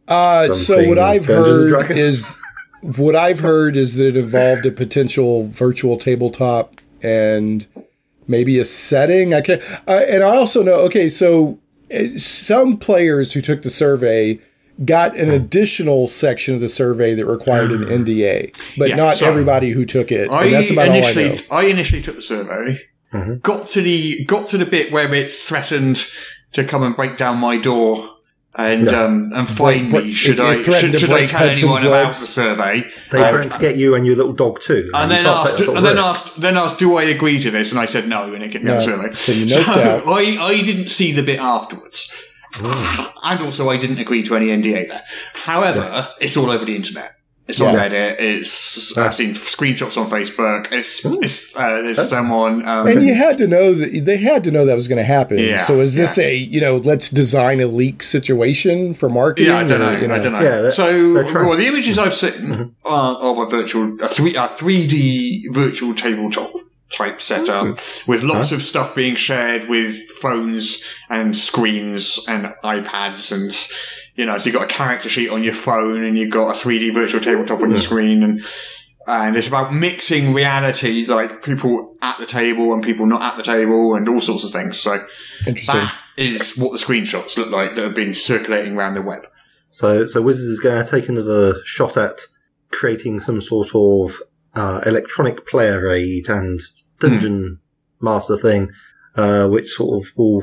[0.09, 2.37] Uh, so what I've Dungeons heard is
[2.97, 7.67] what I've heard is that it involved a potential virtual tabletop and
[8.27, 9.35] maybe a setting.
[9.35, 10.77] I can uh, and I also know.
[10.81, 11.59] Okay, so
[11.95, 14.41] uh, some players who took the survey
[14.85, 19.27] got an additional section of the survey that required an NDA, but Yeah, not so
[19.29, 20.31] everybody who took it.
[20.31, 21.41] I and that's about all I initially, know.
[21.51, 22.81] I, initially took the survey,
[23.43, 26.05] got to the got to the bit where it threatened
[26.53, 28.15] to come and break down my door
[28.55, 29.05] and Yeah.
[29.05, 30.13] um, and find Break- me.
[30.13, 32.21] Should it- it I threatened should, to should I break tell Hudson's anyone about legs.
[32.21, 32.81] the survey?
[33.13, 34.91] They threatened to get you and your little dog too.
[34.95, 36.05] And You then asked, and then risk.
[36.07, 37.71] asked, then asked, do I agree to this?
[37.71, 39.15] And I said no, and it kept me on the survey.
[39.15, 40.03] So you note that.
[40.07, 42.13] I, I didn't see the bit afterwards.
[43.25, 45.03] And also, I didn't agree to any NDA there.
[45.35, 47.13] However, it's all over the internet.
[47.47, 47.91] It's on Yes.
[47.93, 48.17] Reddit.
[48.21, 49.07] It's Ah.
[49.07, 50.71] I've seen screenshots on Facebook.
[50.71, 52.67] It's it's uh, there's someone.
[52.69, 55.05] Um, And you had to know that they had to know that was going to
[55.05, 55.39] happen.
[55.39, 59.49] Yeah, so is this a you know let's design a leak situation for marketing?
[59.49, 59.99] Yeah, I don't or, know.
[59.99, 60.41] you I don't know.
[60.43, 64.49] Yeah, they're- so, well, the images I've seen are of a virtual, a three, a
[64.49, 66.53] three D virtual tabletop
[66.91, 73.53] type setup with lots of stuff being shared with phones and screens and iPads and.
[74.15, 76.59] You know, so you've got a character sheet on your phone and you've got a
[76.59, 78.43] 3D virtual tabletop on your screen and
[79.09, 83.43] and it's about mixing reality, like people at the table and people not at the
[83.43, 84.79] table and all sorts of things.
[84.79, 84.99] So
[85.67, 89.23] that is what the screenshots look like that have been circulating around the web.
[89.71, 92.21] So, so Wizards is going to take another shot at
[92.71, 94.21] creating some sort of
[94.55, 96.61] uh, electronic player aid and
[97.01, 97.61] dungeon
[98.01, 98.71] master thing,
[99.17, 100.43] uh, which sort of will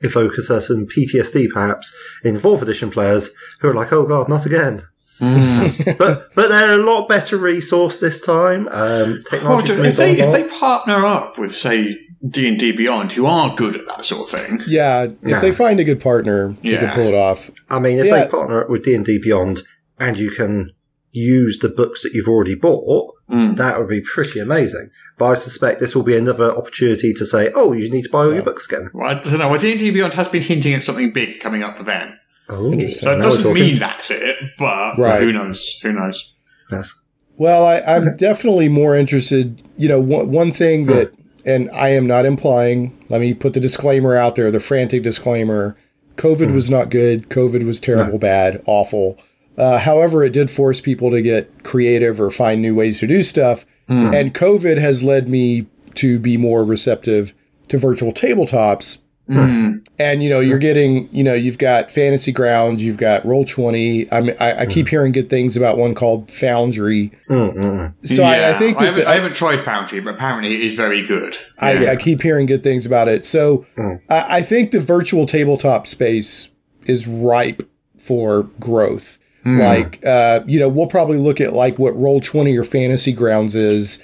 [0.00, 4.46] evoke a certain PTSD, perhaps, in fourth edition players who are like, "Oh God, not
[4.46, 4.82] again."
[5.20, 8.68] but but they're a lot better resource this time.
[8.70, 11.94] Um, technology's do- if they if they partner up with say
[12.28, 15.40] D and D Beyond, who are good at that sort of thing, Yeah, if Yeah.
[15.40, 16.80] they find a good partner, they Yeah.
[16.80, 17.50] can pull it off.
[17.70, 18.24] I mean, if Yeah.
[18.24, 19.62] they partner up with D and D Beyond,
[19.98, 20.72] and you can
[21.12, 23.56] use the books that you've already bought, Mm.
[23.56, 24.90] that would be pretty amazing.
[25.18, 28.20] But I suspect this will be another opportunity to say, "Oh, you need to buy
[28.26, 29.48] all your books again." well, I don't know.
[29.48, 32.18] Well, D and D Beyond has been hinting at something big coming up for them.
[32.48, 33.08] Oh, Interesting.
[33.08, 35.20] That now doesn't mean that's it, but Right.
[35.20, 35.80] who knows?
[35.82, 36.34] Who knows?
[36.70, 36.94] Yes.
[37.36, 39.60] Well, I, I'm definitely more interested.
[39.76, 41.12] You know, one, one thing that,
[41.44, 45.76] and I am not implying, let me put the disclaimer out there, the frantic disclaimer
[46.16, 47.28] COVID was not good.
[47.28, 49.18] COVID was terrible, bad, awful.
[49.56, 53.22] Uh, however, it did force people to get creative or find new ways to do
[53.22, 53.64] stuff.
[53.88, 54.12] Hmm.
[54.12, 57.32] And COVID has led me to be more receptive
[57.68, 58.98] to virtual tabletops.
[59.28, 59.78] Hmm.
[59.98, 64.12] And you know, you're getting, you know, you've got Fantasy Grounds, you've got Roll Twenty.
[64.12, 64.70] I mean, I, I hmm.
[64.70, 67.10] keep hearing good things about one called Foundry.
[67.28, 70.74] So I, I think I haven't, the- I haven't tried Foundry, but apparently it is
[70.74, 71.38] very good.
[71.58, 73.26] I, I keep hearing good things about it.
[73.26, 73.66] So
[74.08, 76.50] I, I think the virtual tabletop space
[76.84, 79.18] is ripe for growth.
[79.46, 83.54] Like, uh, you know, we'll probably look at like what Roll Twenty or Fantasy Grounds
[83.54, 84.02] is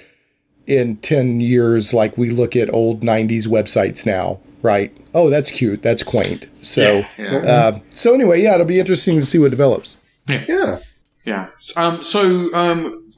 [0.67, 4.39] in ten years, like we look at old '90s websites now.
[4.61, 4.95] Right?
[5.13, 5.81] Oh, that's cute.
[5.81, 6.47] That's quaint.
[6.61, 7.35] So, Yeah, yeah.
[7.37, 9.97] Uh, so anyway, yeah, it'll be interesting to see what develops.
[10.29, 10.79] Yeah.
[11.25, 11.49] Yeah.
[11.75, 13.11] Um, so um,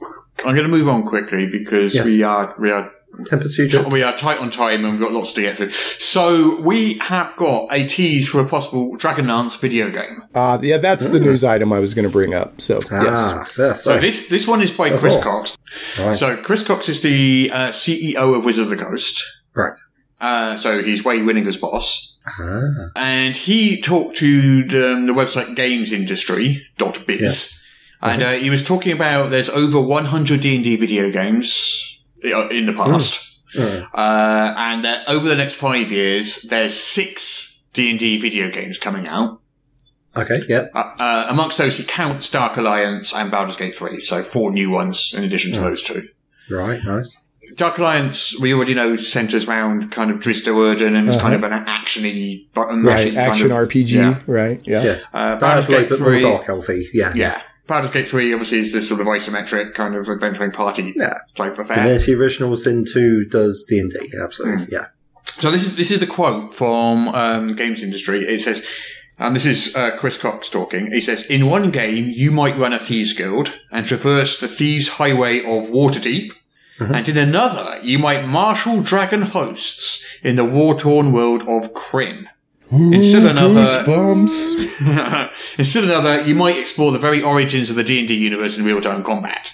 [0.44, 2.04] I'm going to move on quickly because Yes.
[2.04, 2.92] we are we are
[3.24, 3.86] Tempest Future.
[3.88, 5.70] we are tight on time and we've got lots to get through.
[5.70, 10.22] So we have got a tease for a possible Dragonlance video game.
[10.34, 12.60] Uh, yeah, that's the news item I was going to bring up.
[12.60, 12.88] So, yes.
[12.92, 13.84] Ah, yes.
[13.84, 15.22] So this this one is by That's Chris all.
[15.22, 15.56] Cox.
[15.98, 16.16] Right.
[16.16, 19.22] So Chris Cox is the uh, CEO of Wizard of the Coast.
[19.54, 19.78] right.
[20.20, 22.18] Uh, so he's Ray Winninger's boss.
[22.26, 27.52] Ah, And he talked to the, the website gamesindustry.biz.
[28.02, 33.42] And uh, he was talking about there's over 100 D&D video games in the past.
[33.54, 33.88] Mm.
[33.94, 39.40] Uh, and that over the next five years, there's six D&D video games coming out.
[40.16, 40.40] okay.
[40.48, 40.72] Yep.
[40.74, 44.00] Uh, uh, amongst those, he counts Dark Alliance and Baldur's Gate 3.
[44.00, 46.08] So four new ones in addition to those two.
[46.50, 46.82] Right.
[46.84, 47.16] Nice.
[47.54, 51.42] Dark Alliance, we already know, centers around kind of Drizzt Do'Urden and is kind of
[51.44, 54.18] an actiony button Right, kind action of- RPG, Yeah.
[54.26, 54.58] right?
[54.66, 54.82] Yeah.
[54.82, 55.06] Yes.
[55.14, 56.22] Uh, Baldur's Gate but more 3.
[56.22, 56.82] dark elfy.
[56.92, 57.12] Yeah.
[57.14, 57.40] Yeah.
[57.66, 61.18] Baldur's Gate 3 obviously is this sort of isometric kind of adventuring party Yeah.
[61.34, 61.76] type affair.
[61.76, 64.12] Divinity Original Sin 2 does D&D.
[64.22, 64.66] Absolutely.
[64.70, 64.86] Yeah.
[65.40, 68.20] So this is this is the quote from um, Games Industry.
[68.20, 68.66] It says,
[69.18, 70.86] And this is uh, Chris Cox talking.
[70.92, 74.88] He says, In one game, you might run a Thieves Guild and traverse the Thieves
[74.88, 76.32] Highway of Waterdeep.
[76.78, 82.26] And in another, you might marshal dragon hosts in the war-torn world of Krynn.
[82.70, 84.58] Instead of another, Goosebumps.
[85.58, 89.04] instead of another, you might explore the very origins of the D&D universe in real-time
[89.04, 89.52] combat.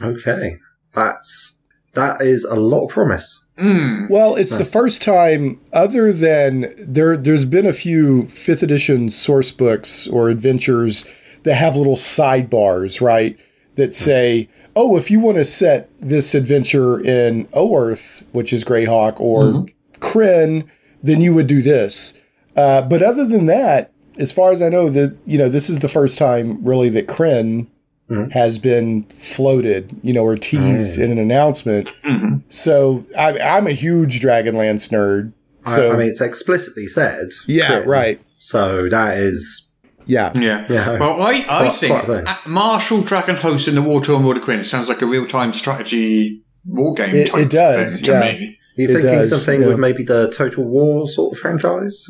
[0.00, 0.56] Okay,
[0.94, 1.58] that's
[1.94, 3.46] that is a lot of promise.
[3.58, 4.10] Mm.
[4.10, 9.50] Well, it's the first time, other than there, there's been a few fifth edition source
[9.50, 11.06] books or adventures
[11.44, 13.38] that have little sidebars, right?
[13.76, 19.18] That say, oh, if you want to set this adventure in Oerth, which is Greyhawk,
[19.18, 19.66] or
[20.00, 20.68] Krynn,
[21.06, 22.14] then you would do this.
[22.56, 25.80] Uh, but other than that, as far as I know, that you know, this is
[25.80, 27.66] the first time really that Krynn
[28.32, 31.88] has been floated, you know, or teased in an announcement.
[32.48, 35.32] So I, I'm a huge Dragonlance nerd.
[35.66, 37.26] So I, mean, it's explicitly said.
[37.46, 37.86] yeah, Crit.
[37.88, 38.20] right.
[38.38, 39.72] So that is
[40.04, 40.32] Yeah.
[40.36, 40.64] Yeah.
[40.70, 40.98] Yeah.
[41.00, 42.26] Well, I, I Quite- think quite a thing.
[42.28, 46.42] uh, Marshall Dragon Host in the War-torn World of Krynn sounds like a real-time strategy
[46.64, 48.20] war game It- type it does, thing to yeah.
[48.20, 48.58] me.
[48.76, 49.68] You It thinking does, something yeah.
[49.68, 52.08] with maybe the Total War sort of franchise?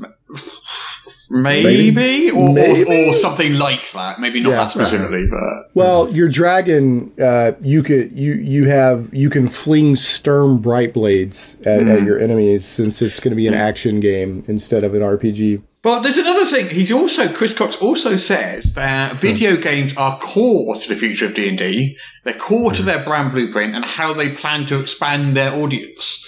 [1.31, 2.31] Maybe, Maybe.
[2.31, 3.07] Or, Maybe.
[3.07, 4.21] Or, or something like that.
[4.21, 4.57] Maybe not Yeah.
[4.57, 9.97] that specifically, but Well, your dragon, uh, you could you you have you can fling
[9.97, 12.07] stern bright blades at, at hmm.
[12.07, 13.61] your enemies since it's going to be an hmm.
[13.61, 15.63] action game instead of an RPG.
[15.83, 16.69] But there's another thing.
[16.69, 19.19] He's also Chris Cox also says that hmm.
[19.19, 21.97] video games are core to the future of D and D.
[22.25, 26.26] They're core to their brand blueprint and how they plan to expand their audience.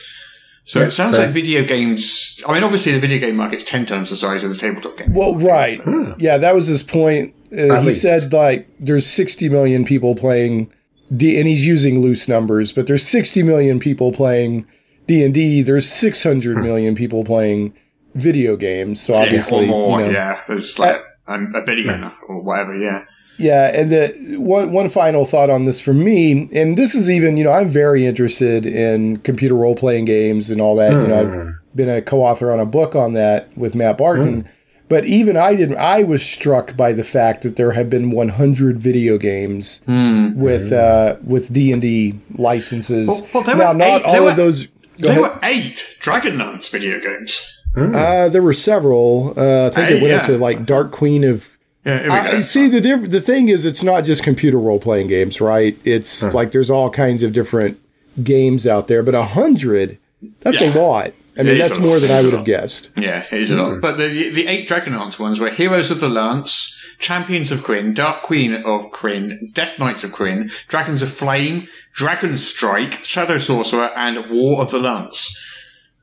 [0.68, 1.24] So it sounds fair.
[1.24, 2.42] like video games.
[2.46, 5.14] I mean, obviously the video game market's ten times the size of the tabletop game.
[5.14, 5.81] Well, right.
[6.18, 7.35] Yeah, that was his point.
[7.50, 8.02] Uh, he least.
[8.02, 10.70] said like there's 60 million people playing
[11.16, 14.66] D, and he's using loose numbers, but there's 60 million people playing
[15.07, 15.62] D and D.
[15.62, 17.72] There's 600 million people playing
[18.14, 19.00] video games.
[19.00, 20.00] So Yeah, obviously, or more.
[20.00, 22.76] you know, yeah, there's like um, a billion or whatever.
[22.76, 23.04] Yeah.
[23.38, 27.37] Yeah, and the one one final thought on this for me, and this is even
[27.37, 30.92] you know I'm very interested in computer role playing games and all that.
[30.92, 34.48] You know, I've been a co-author on a book on that with Matt Barton.
[34.88, 35.77] But even I didn't.
[35.77, 41.16] I was struck by the fact that there have been 100 video games with uh,
[41.22, 43.07] with D and D licenses.
[43.07, 44.66] Well, well, there now, were not eight- all there of were- those.
[44.96, 45.20] There ahead.
[45.22, 47.61] were eight Dragonlance video games.
[47.77, 49.35] Uh, there were several.
[49.37, 51.46] Uh, I think Hey, it went up to like Dark Queen of
[51.85, 55.41] Yeah, I, see the diff- the thing is it's not just computer role playing games,
[55.41, 55.79] right?
[55.85, 57.79] It's like there's all kinds of different
[58.23, 59.99] games out there, but a hundred
[60.41, 60.75] that's Yeah.
[60.75, 61.12] a lot.
[61.38, 62.91] I mean, that's more than I would have guessed.
[62.97, 63.71] Yeah, it is a lot.
[63.71, 63.81] Mm-hmm.
[63.81, 68.23] But the the eight Dragonlance ones were Heroes of the Lance, Champions of Krynn, Dark
[68.23, 74.29] Queen of Krynn, Death Knights of Krynn, Dragons of Flame, Dragon Strike, Shadow Sorcerer, and
[74.29, 75.37] War of the Lance.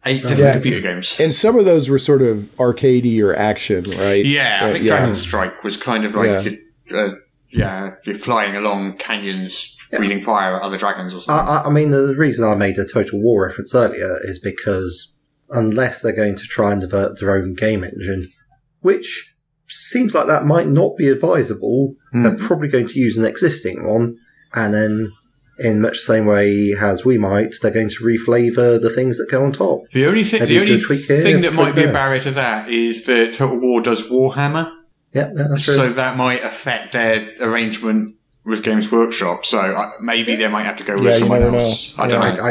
[0.05, 0.53] Eight different Yeah.
[0.53, 1.15] computer games.
[1.19, 4.23] And some of those were sort of arcadey or action, right?
[4.25, 4.97] Yeah, I Uh, think yeah.
[4.97, 6.51] Dragon Strike was kind of like Yeah.
[6.91, 7.13] you're, uh,
[7.51, 11.47] yeah, you're flying along canyons, breathing fire at other dragons or I, something.
[11.55, 15.13] I, I mean, the reason I made the Total War reference earlier is because
[15.49, 18.27] unless they're going to try and develop their own game engine,
[18.81, 19.33] which
[19.67, 24.15] seems like that might not be advisable, they're probably going to use an existing one,
[24.53, 25.11] and then
[25.57, 29.29] in much the same way as we might, they're going to reflavor the things that
[29.31, 29.87] go on top.
[29.91, 32.69] the only thing—the only good here, thing that tweak might be a barrier to that
[32.69, 34.71] is that Total War does Warhammer.
[35.13, 35.73] Yeah, yeah that's true.
[35.75, 39.45] So that might affect their arrangement with Games Workshop.
[39.45, 41.97] So uh, maybe they might have to go with Yeah, someone else.
[41.97, 42.03] know.
[42.03, 42.35] I don't Yeah.
[42.35, 42.43] know.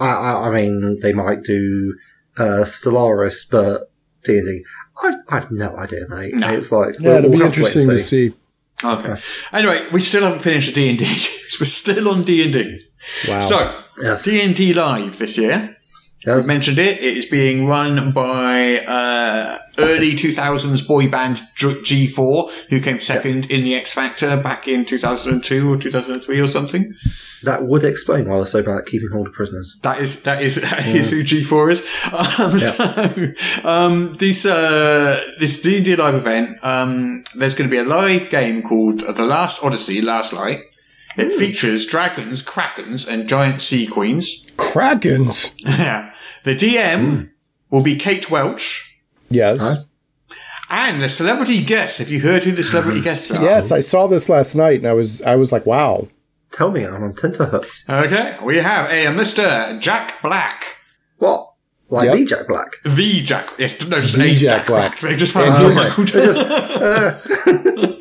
[0.00, 1.96] I, I, I, I mean, they might do
[2.36, 3.90] uh, Stellaris, but
[4.24, 6.34] D&D—I have no idea, mate.
[6.34, 6.48] No.
[6.52, 8.34] It's like Yeah, we'll- it'll be we'll have to wait interesting to see.
[8.84, 9.20] Okay.
[9.52, 11.04] Anyway, we still haven't finished the D and D.
[11.60, 12.84] We're still on D and D.
[13.28, 13.40] Wow.
[13.40, 13.80] So.
[14.24, 15.77] D and D Live this year.
[16.26, 16.46] Yes.
[16.46, 16.98] mentioned it.
[16.98, 23.50] It is being run by uh, early 2000s boy band G- G4, who came second
[23.50, 26.92] in the X Factor back in 2002 or 2003 or something.
[27.44, 29.76] That would explain why they're so bad at keeping hold of prisoners.
[29.82, 31.86] That is that is that is who G4 is.
[32.12, 37.74] Um, So um, this uh, this D and D live event, um, there's going to
[37.74, 40.62] be a live game called The Last Odyssey, Last Light.
[41.18, 41.38] It hmm.
[41.38, 44.46] features dragons, krakens, and giant sea queens.
[44.56, 45.52] Krakens.
[45.66, 46.14] Yeah.
[46.44, 47.24] the DM hmm.
[47.70, 49.58] will be Kate Welch, Yes.
[49.58, 49.84] Nice.
[50.70, 51.98] and the celebrity guest.
[51.98, 53.42] Have you heard who the celebrity guests are?
[53.42, 56.08] Yes, I saw this last night and I was I was like, wow.
[56.52, 57.84] Tell me, I'm on tenterhooks.
[57.88, 59.78] Okay, we have a Mr.
[59.80, 60.78] Jack Black.
[61.18, 61.47] What?
[61.90, 62.14] Like Yep.
[62.16, 62.72] the Jack Black?
[62.84, 63.48] The Jack.
[63.58, 65.00] Yes, no, just The a Jack Jack, Black.
[65.00, 65.10] Black.
[65.10, 66.38] They just found And someone his- who just-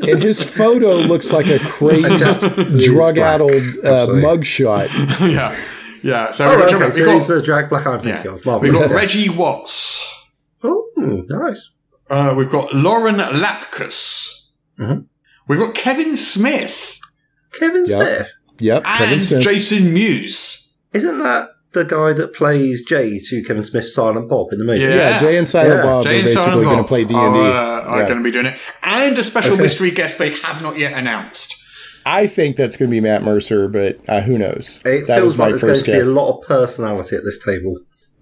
[0.10, 4.22] And his photo looks like a crazed, drug-addled uh, Absolutely.
[4.22, 4.90] mugshot.
[5.34, 5.56] yeah.
[6.04, 6.32] Yeah.
[6.32, 8.32] So Oh, we've got, okay, so he's got, the Jack Black I'm thinking yeah.
[8.32, 8.46] of.
[8.46, 8.74] we Marvelous.
[8.82, 8.96] got Yeah.
[8.96, 10.26] Reggie Watts.
[10.64, 11.70] Oh, nice.
[12.10, 14.52] Uh, we've got Lauren Lapkus.
[14.80, 15.06] Mhm.
[15.48, 17.00] We've got Kevin Smith
[17.54, 18.02] Kevin Yep.
[18.02, 18.34] Smith.
[18.60, 18.84] Yep.
[18.84, 19.44] Kevin and Smith.
[19.44, 20.74] Jason Mewes.
[20.94, 24.80] Isn't that the guy that plays Jay to Kevin Smith's Silent Bob in the movie?
[24.80, 24.96] Yeah.
[24.96, 25.84] yeah, Jay and Silent Yeah.
[25.84, 27.16] Bob Jay are basically going to play D&D.
[27.16, 28.06] Are, uh, are Yeah.
[28.08, 28.60] going to be doing it.
[28.84, 29.62] And a special Okay.
[29.64, 31.56] mystery guest they have not yet announced.
[32.06, 34.80] I think that's going to be Matt Mercer, but uh, who knows?
[34.86, 37.80] It that feels like there's going to be a lot of personality at this table.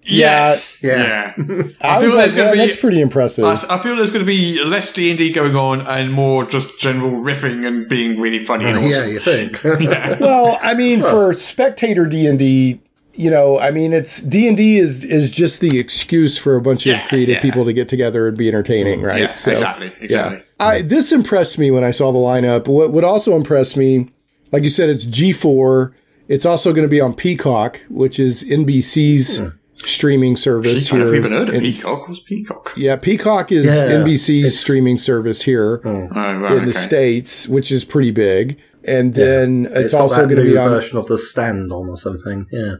[0.08, 0.46] Yeah.
[0.46, 0.80] Yes.
[0.84, 1.34] Yeah.
[1.80, 3.44] I, I feel was there's gonna "Man, be- that's pretty impressive.
[3.44, 6.44] I, I feel there's going to be less D and D going on and more
[6.44, 9.10] just general riffing and being really funny and yeah, awesome.
[9.10, 9.60] you think?
[10.20, 12.80] well, I mean, for spectator D and D,
[13.16, 16.60] you know, I mean, it's D and D is is just the excuse for a
[16.60, 17.42] bunch Yeah, of creative yeah.
[17.42, 19.08] people to get together and be entertaining, mm-hmm.
[19.08, 19.20] right?
[19.22, 20.38] Yeah, So, exactly, exactly.
[20.38, 20.66] Yeah.
[20.66, 22.68] I, this impressed me when I saw the lineup.
[22.68, 24.10] What would also impress me,
[24.52, 25.94] like you said, it's G four.
[26.28, 29.48] It's also going to be on Peacock, which is NBC's hmm.
[29.78, 31.08] streaming service Peacock, here.
[31.08, 32.08] I've even heard of in- Peacock.
[32.08, 32.72] What's Peacock?
[32.76, 37.46] Yeah, Peacock is Yeah, NBC's it's- streaming service here Oh, oh right, in the states,
[37.46, 38.58] which is pretty big.
[38.88, 40.68] And then it's, it's also going to be on.
[40.68, 42.46] version of the stand on or something.
[42.52, 42.76] Yeah.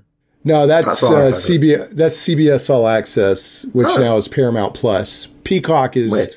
[0.46, 1.32] No, that's, That's uh.
[1.32, 1.90] CBS.
[1.90, 3.96] That's CBS All Access, which Oh.
[3.96, 5.26] now is Paramount Plus.
[5.42, 6.12] Peacock is.
[6.12, 6.37] Weird.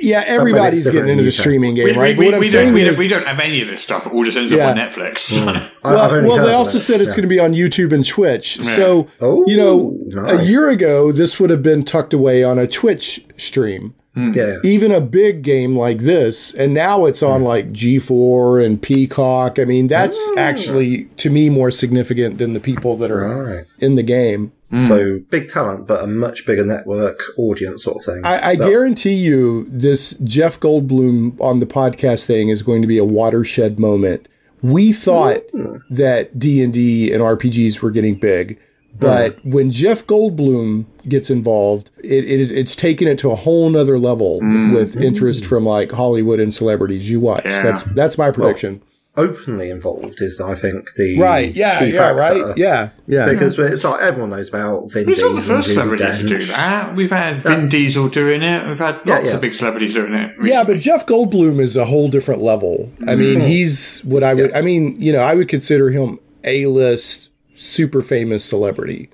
[0.00, 1.34] Yeah, everybody's getting into the UK.
[1.34, 2.16] streaming game, We, right?
[2.16, 4.06] we, But we, don't, we, is, don't, we don't have any of this stuff.
[4.06, 4.68] It all just ends Yeah.
[4.68, 5.36] up on Netflix.
[5.84, 6.82] I, I've well, well they also it.
[6.82, 7.16] said it's Yeah.
[7.16, 8.58] going to be on YouTube and Twitch.
[8.58, 12.68] So, Oh, you know, a year ago, this would have been tucked away on a
[12.68, 13.92] Twitch stream.
[14.18, 14.34] Mm.
[14.34, 14.58] Yeah.
[14.68, 17.44] even a big game like this, and now it's on mm.
[17.44, 19.58] like G4 and Peacock.
[19.58, 20.38] I mean, that's mm.
[20.38, 23.66] actually to me more significant than the people that are All right.
[23.78, 24.52] in the game.
[24.86, 28.20] So big talent, but a much bigger network audience sort of thing.
[28.26, 32.88] I, I So- guarantee you, this Jeff Goldblum on the podcast thing is going to
[32.88, 34.28] be a watershed moment.
[34.60, 35.40] We thought
[35.88, 38.58] that D and D and RPGs were getting big,
[38.98, 43.98] but when Jeff Goldblum gets involved, it, it it's taken it to a whole nother
[43.98, 44.74] level mm.
[44.74, 45.04] with mm.
[45.04, 47.08] interest from like Hollywood and celebrities.
[47.08, 47.44] You watch.
[47.44, 47.62] Yeah.
[47.62, 48.82] That's that's my prediction.
[49.16, 51.52] openly involved is, I think, the right?
[51.54, 51.80] Yeah.
[51.80, 52.14] key Yeah.
[52.14, 52.44] factor.
[52.44, 52.56] Right.
[52.56, 52.90] Yeah.
[53.06, 53.28] Yeah.
[53.28, 56.04] Because it's like everyone knows about Vin He's not the Diesel and first Judi celebrity
[56.04, 56.94] to do that.
[56.94, 58.68] We've had Vin Diesel doing it.
[58.68, 59.34] We've had lots Yeah, yeah.
[59.34, 60.36] of big celebrities doing it.
[60.40, 62.92] Yeah, but Jeff Goldblum is a whole different level.
[63.06, 63.46] I mean, mm.
[63.46, 64.52] he's what I would.
[64.54, 69.10] I mean, you know, I would consider him a list super famous celebrity.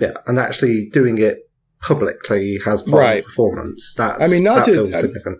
[0.00, 1.48] Yeah, and actually doing it
[1.80, 3.18] publicly has part Right.
[3.18, 3.94] of the performance.
[3.94, 5.38] That's I mean, not that to- feels significant.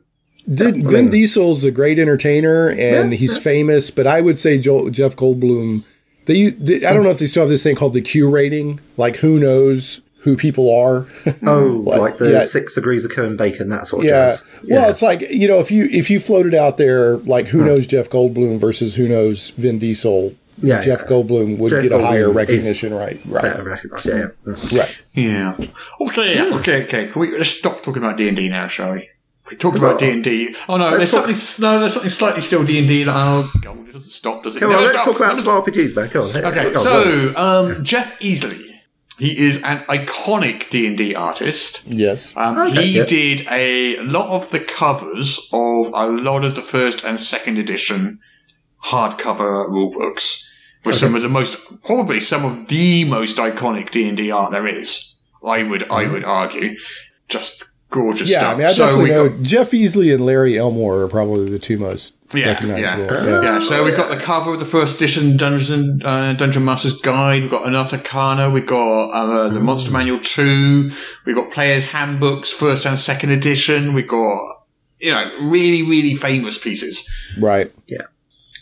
[0.53, 4.59] Did I Vin mean- Diesel's a great entertainer and he's famous, but I would say
[4.59, 5.85] Joel, Jeff Goldblum.
[6.25, 8.81] They, they, I don't know if they still have this thing called the Q rating.
[8.97, 11.07] Like, who knows who people are?
[11.47, 12.41] Oh, Like, like, the yeah.
[12.41, 14.29] six degrees of Kevin Bacon, that sort of yeah.
[14.29, 14.51] jazz.
[14.69, 17.67] Well, it's like you know, if you if you floated out there, like, who hmm.
[17.67, 20.35] knows Jeff Goldblum versus who knows Vin Diesel.
[20.61, 21.07] Yeah, Jeff yeah.
[21.09, 23.21] Goldblum would Jeff get a higher Goldblum is recognition, right?
[23.27, 23.43] Right.
[23.43, 24.07] better recognised.
[24.07, 24.79] Yeah, yeah.
[24.79, 25.01] Right.
[25.15, 25.57] Yeah.
[26.01, 26.51] Okay.
[26.53, 26.85] Okay.
[26.85, 27.07] Okay.
[27.09, 29.09] Can we let's stop talking about D and D now, shall we?
[29.51, 30.55] We talked That's about D and D.
[30.69, 31.65] Oh no, Let's there's talk- something.
[31.65, 33.05] No, there's something slightly still D and D.
[33.09, 34.61] Oh God, it doesn't stop, does it?
[34.61, 35.19] Come Never on, let's stops.
[35.19, 36.09] talk about Never RPGs, man.
[36.11, 36.31] Come on.
[36.33, 36.83] hey, Okay, go on, on.
[36.83, 37.35] so
[37.77, 38.81] um, Jeff Easley,
[39.19, 41.87] he is an iconic D and D artist.
[41.87, 42.37] Yes.
[42.37, 43.05] Um, Okay, he yeah.
[43.07, 48.21] did a lot of the covers of a lot of the first and second edition
[48.85, 50.48] hardcover rulebooks,
[50.85, 54.53] with some of the most, probably some of the most iconic D and D art
[54.53, 55.17] there is.
[55.45, 56.77] I would, I would argue,
[57.29, 58.55] just gorgeous Yeah, stuff.
[58.55, 61.49] I mean, I so definitely we know got, Jeff Easley and Larry Elmore are probably
[61.51, 63.25] the two most Yeah, recognizable.
[63.31, 63.43] yeah.
[63.43, 67.43] Yeah, so we've got the cover of the first edition Dungeon uh, Dungeon Master's Guide.
[67.43, 68.51] We've got Unearthed Arcana.
[68.51, 70.91] We've got uh, the Monster Manual Two.
[71.25, 73.93] We've got Players Handbooks, first and second edition.
[73.95, 74.65] We've got
[75.01, 77.73] you know really really famous pieces, Right.
[77.87, 78.03] Yeah.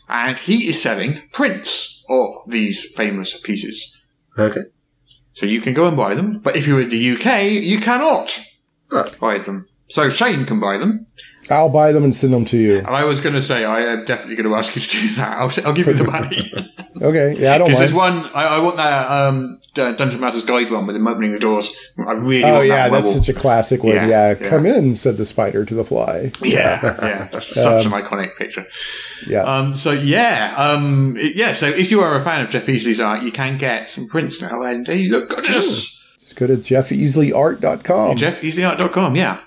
[0.09, 4.03] And he is selling prints of these famous pieces.
[4.39, 4.63] Okay.
[5.33, 8.39] So you can go and buy them, but if you're in the UK, you cannot
[8.93, 9.09] Oh.
[9.21, 9.69] buy them.
[9.89, 11.07] So Shane can buy them.
[11.51, 12.79] I'll buy them and send them to you.
[12.79, 15.15] And I was going to say, I am definitely going to ask you to do
[15.17, 15.39] that.
[15.39, 16.53] I'll, I'll give you the money.
[16.97, 17.37] Okay.
[17.39, 20.87] Yeah, I don't Because there's one, I, I want that um, Dungeon Master's Guide one
[20.87, 21.77] with him opening the doors.
[21.99, 23.03] I really Oh want yeah, that.
[23.03, 23.97] that's such a classic one.
[23.97, 24.49] Yeah, Yeah, yeah.
[24.49, 26.33] come in, said the spider to the fly.
[26.43, 28.67] yeah, yeah, that's such an iconic picture.
[29.27, 29.43] Yeah.
[29.43, 31.53] Um, so yeah, um, yeah.
[31.53, 34.41] So if you are a fan of Jeff Easley's art, you can get some prints
[34.41, 36.03] now, and they look gorgeous.
[36.23, 38.17] Just go to jeffeasleyart.com.
[38.17, 39.17] JeffEasleyart.com.
[39.17, 39.41] Yeah.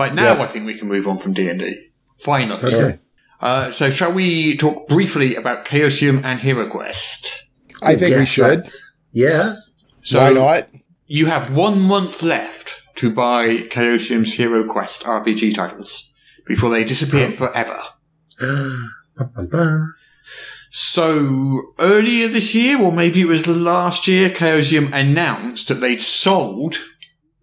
[0.00, 0.42] Right now, Yeah.
[0.42, 1.90] I think we can move on from D and D.
[2.16, 2.74] Finally.
[2.74, 2.98] Okay.
[3.40, 7.48] Uh, so shall we talk briefly about Chaosium and HeroQuest?
[7.82, 8.64] I think we should.
[9.12, 9.56] Yeah.
[10.02, 10.68] So Why not?
[11.06, 16.12] you have one month left to buy Chaosium's Hero Quest RPG titles
[16.46, 17.78] before they disappear forever.
[18.40, 19.94] Bum, bum, bum.
[20.70, 26.78] So earlier this year, or maybe it was last year, Chaosium announced that they'd sold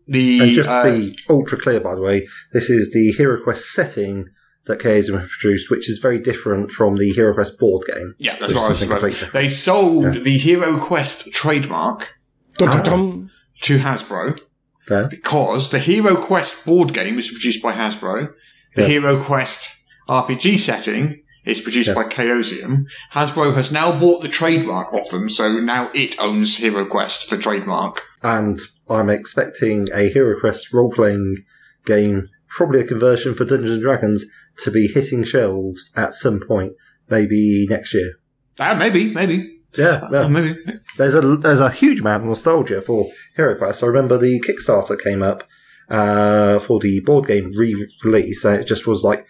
[0.08, 3.42] the And just uh, to be ultra clear, by the way, this is the Hero
[3.44, 4.28] Quest setting
[4.66, 8.14] that Chaosium has produced, which is very different from the Hero Quest board game.
[8.18, 9.10] yeah, that's what I was something about.
[9.10, 9.34] different.
[9.34, 12.14] They sold the Hero Quest trademark
[12.58, 12.82] Dum, Ah.
[12.82, 13.30] dum, dum.
[13.62, 14.40] to Hasbro
[14.88, 15.08] There.
[15.10, 18.34] because the Hero Quest board game is produced by Hasbro.
[18.76, 18.92] The Yes.
[18.92, 19.70] Hero Quest
[20.10, 21.96] RPG setting is produced Yes.
[21.96, 22.84] by Chaosium.
[23.14, 27.38] Hasbro has now bought the trademark off them, so now it owns Hero Quest, the
[27.38, 28.04] trademark.
[28.24, 28.60] And
[28.90, 31.44] I'm expecting a Hero Quest role playing
[31.86, 34.26] game, probably a conversion for Dungeons and Dragons,
[34.64, 36.74] to be hitting shelves at some point,
[37.10, 38.14] maybe next year.
[38.60, 40.20] Ah, maybe, maybe, Yeah, yeah.
[40.22, 40.56] Uh, maybe.
[40.98, 43.84] There's a there's a huge amount of nostalgia for Hero Quest.
[43.84, 45.44] I remember the Kickstarter came up
[45.90, 49.26] uh, for the board game re-release, and it just was like,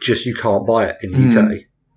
[0.00, 1.50] just you can't buy it in the UK,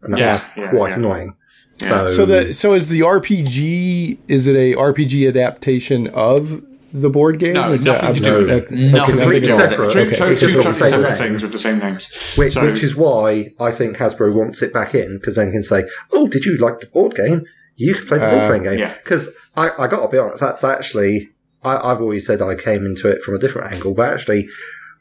[0.03, 0.95] and that Yeah, was yeah, quite yeah.
[0.97, 1.35] annoying.
[1.79, 1.87] Yeah.
[1.87, 6.63] So, So the so is the RPG is it a RPG adaptation of
[7.01, 7.53] the board game?
[7.53, 8.71] No, Is nothing that- to do with it.
[8.71, 9.69] Nothing to completely do with it.
[9.69, 9.91] separate.
[9.91, 12.09] Two, It's two the totally same separate things with the same names.
[12.35, 15.63] which, So- which is why I think Hasbro wants it back in because then can
[15.63, 17.43] say, "Oh, did you like the board game?
[17.75, 18.93] You can play the Uh, board playing game." yeah.
[19.03, 21.29] Because I, I got to be honest, that's actually
[21.63, 24.47] I, I've always said I came into it from a different angle, but actually,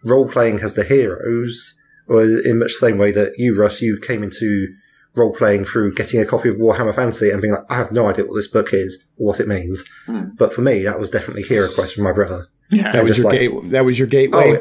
[0.03, 1.75] role playing has the heroes,
[2.09, 4.69] or in much the same way that you, Russ, you came into
[5.17, 8.09] role playing through getting a copy of Warhammer Fantasy and being like, I have no
[8.09, 9.85] idea what this book is or what it means.
[10.07, 10.31] Hmm.
[10.37, 12.49] But for me, that was definitely Hero Quest from my brother.
[12.71, 12.93] Yeah.
[12.93, 14.53] That was just your like- gate, that was your Oh, gateway.
[14.53, 14.59] yeah.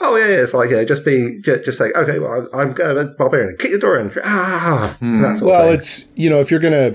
[0.00, 2.72] oh yeah, yeah, it's like yeah, just being just, just saying, okay, well, I'm, I'm
[2.72, 5.78] going a barbarian, kick the door in, ah, and that sort well, of thing.
[5.78, 6.92] it's you know if you're gonna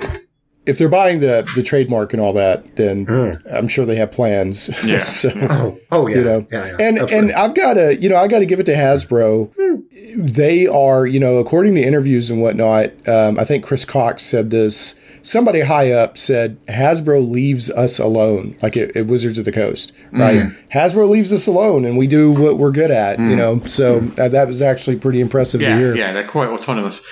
[0.66, 3.08] if they're buying the the trademark and all that, then
[3.52, 4.70] I'm sure they have plans.
[4.86, 5.06] Yeah.
[5.22, 7.18] so oh, oh yeah, you know, yeah, yeah, and absolutely.
[7.18, 9.52] and I've got to you know I got to give it to Hasbro.
[10.16, 12.92] They are you know according to interviews and whatnot.
[13.08, 14.96] Um, I think Chris Cox said this.
[15.24, 19.92] Somebody high up said Hasbro leaves us alone, like at, at Wizards of the Coast,
[20.12, 20.48] right?
[20.74, 23.60] Hasbro leaves us alone, and we do what we're good at, you know.
[23.66, 25.96] So uh, that was actually pretty impressive to Yeah, hear.
[25.96, 27.04] yeah, they're quite autonomous.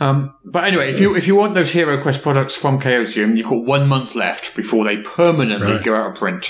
[0.00, 3.46] Um, but anyway, if you if you want those Hero Quest products from Chaosium, you've
[3.48, 5.84] got one month left before they permanently Right.
[5.84, 6.48] go out of print.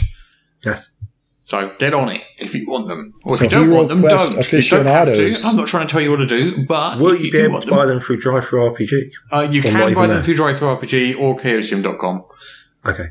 [0.65, 0.91] yes,
[1.43, 3.89] So get on it if you want them, or if So you don't Hero want
[3.89, 4.53] them, Quest don't.
[4.53, 5.37] You don't have to.
[5.45, 7.61] I'm not trying to tell you what to do, but will if you be able
[7.61, 9.11] to buy them through DriveThruRPG?
[9.33, 10.23] Uh, you can buy them there?
[10.23, 12.25] through RPG or Chaosium.com
[12.87, 13.09] Okay,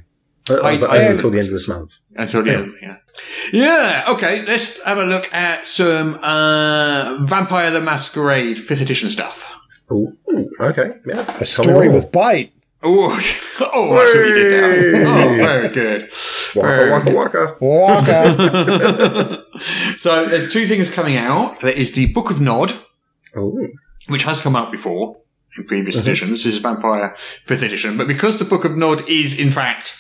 [0.48, 1.96] but, I- but I- only until the end of this month.
[2.16, 2.68] until the end.
[2.68, 3.02] of the year.
[3.52, 4.04] Yeah.
[4.10, 4.44] Okay.
[4.46, 9.54] Let's have a look at some uh, Vampire the Masquerade fifth edition stuff.
[9.92, 10.14] Oh,
[10.60, 12.54] okay, yeah, A story with bite.
[12.82, 13.10] Oh,
[13.62, 15.04] oh, I see what you did there.
[15.08, 16.12] Oh, very good.
[16.56, 17.58] Waka waka waka.
[17.60, 19.46] Waka.
[19.98, 21.60] So there's two things coming out.
[21.60, 22.72] There is the Book of Nod,
[23.36, 23.68] Oh,
[24.08, 25.18] which has come out before
[25.58, 26.08] in previous Mm-hmm.
[26.08, 26.32] editions.
[26.32, 29.96] This is Vampire Fifth Edition, but because the Book of Nod is in fact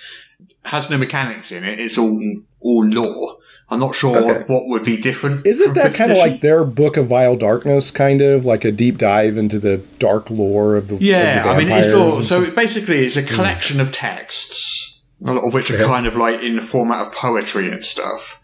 [0.65, 2.21] has no mechanics in it, it's all
[2.61, 3.37] all lore.
[3.71, 4.43] I'm not sure Okay.
[4.51, 5.45] what would be different.
[5.45, 8.97] Isn't that kind of like their Book of Vile Darkness, kind of like a deep
[8.97, 12.23] dive into the dark lore of the Yeah, of the I mean, it's lore.
[12.23, 12.55] So stuff?
[12.55, 16.55] basically, it's a collection of texts, a lot of which are kind of like in
[16.55, 18.39] the format of poetry and stuff.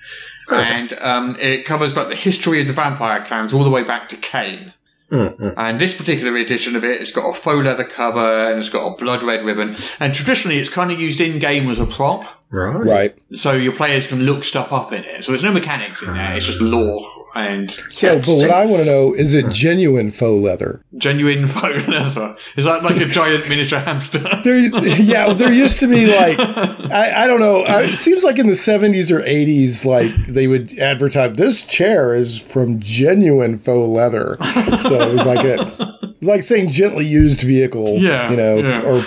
[0.54, 4.08] And um, it covers like the history of the vampire clans all the way back
[4.10, 4.74] to Cain.
[5.12, 5.54] Mm, mm.
[5.56, 8.88] And this particular edition of it, it's got a faux leather cover and it's got
[8.88, 9.76] a blood red ribbon.
[10.00, 13.18] And traditionally, it's kind of used in game as a prop, right, right.
[13.38, 15.24] so your players can look stuff up in it.
[15.24, 18.84] So there's no mechanics in there; it's just lore and So, but what I want
[18.84, 20.82] to know is it genuine faux leather?
[20.98, 22.36] genuine faux leather.
[22.56, 24.20] Is that like a giant miniature hamster?
[24.44, 26.40] There, yeah, there used to be like
[26.92, 27.62] I, I don't know.
[27.62, 32.14] I, it seems like in the seventies or eighties, like they would advertise this chair
[32.16, 34.36] is from genuine faux leather.
[34.84, 37.98] So it was like a like saying gently used vehicle.
[37.98, 38.82] Yeah, you know, yeah.
[38.82, 39.02] or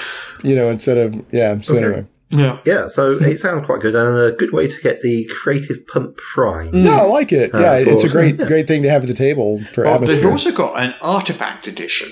[0.45, 1.61] you know, instead of yeah.
[1.61, 1.85] So Okay.
[1.85, 2.59] anyway, yeah.
[2.65, 6.21] Yeah, so it sounds quite good and a good way to get the creative pump
[6.21, 6.71] frying.
[6.85, 7.55] no, I like it.
[7.55, 8.47] Uh, Yeah, it's a great yeah.
[8.47, 12.11] great thing to have at the table for But they've also got an artifact edition.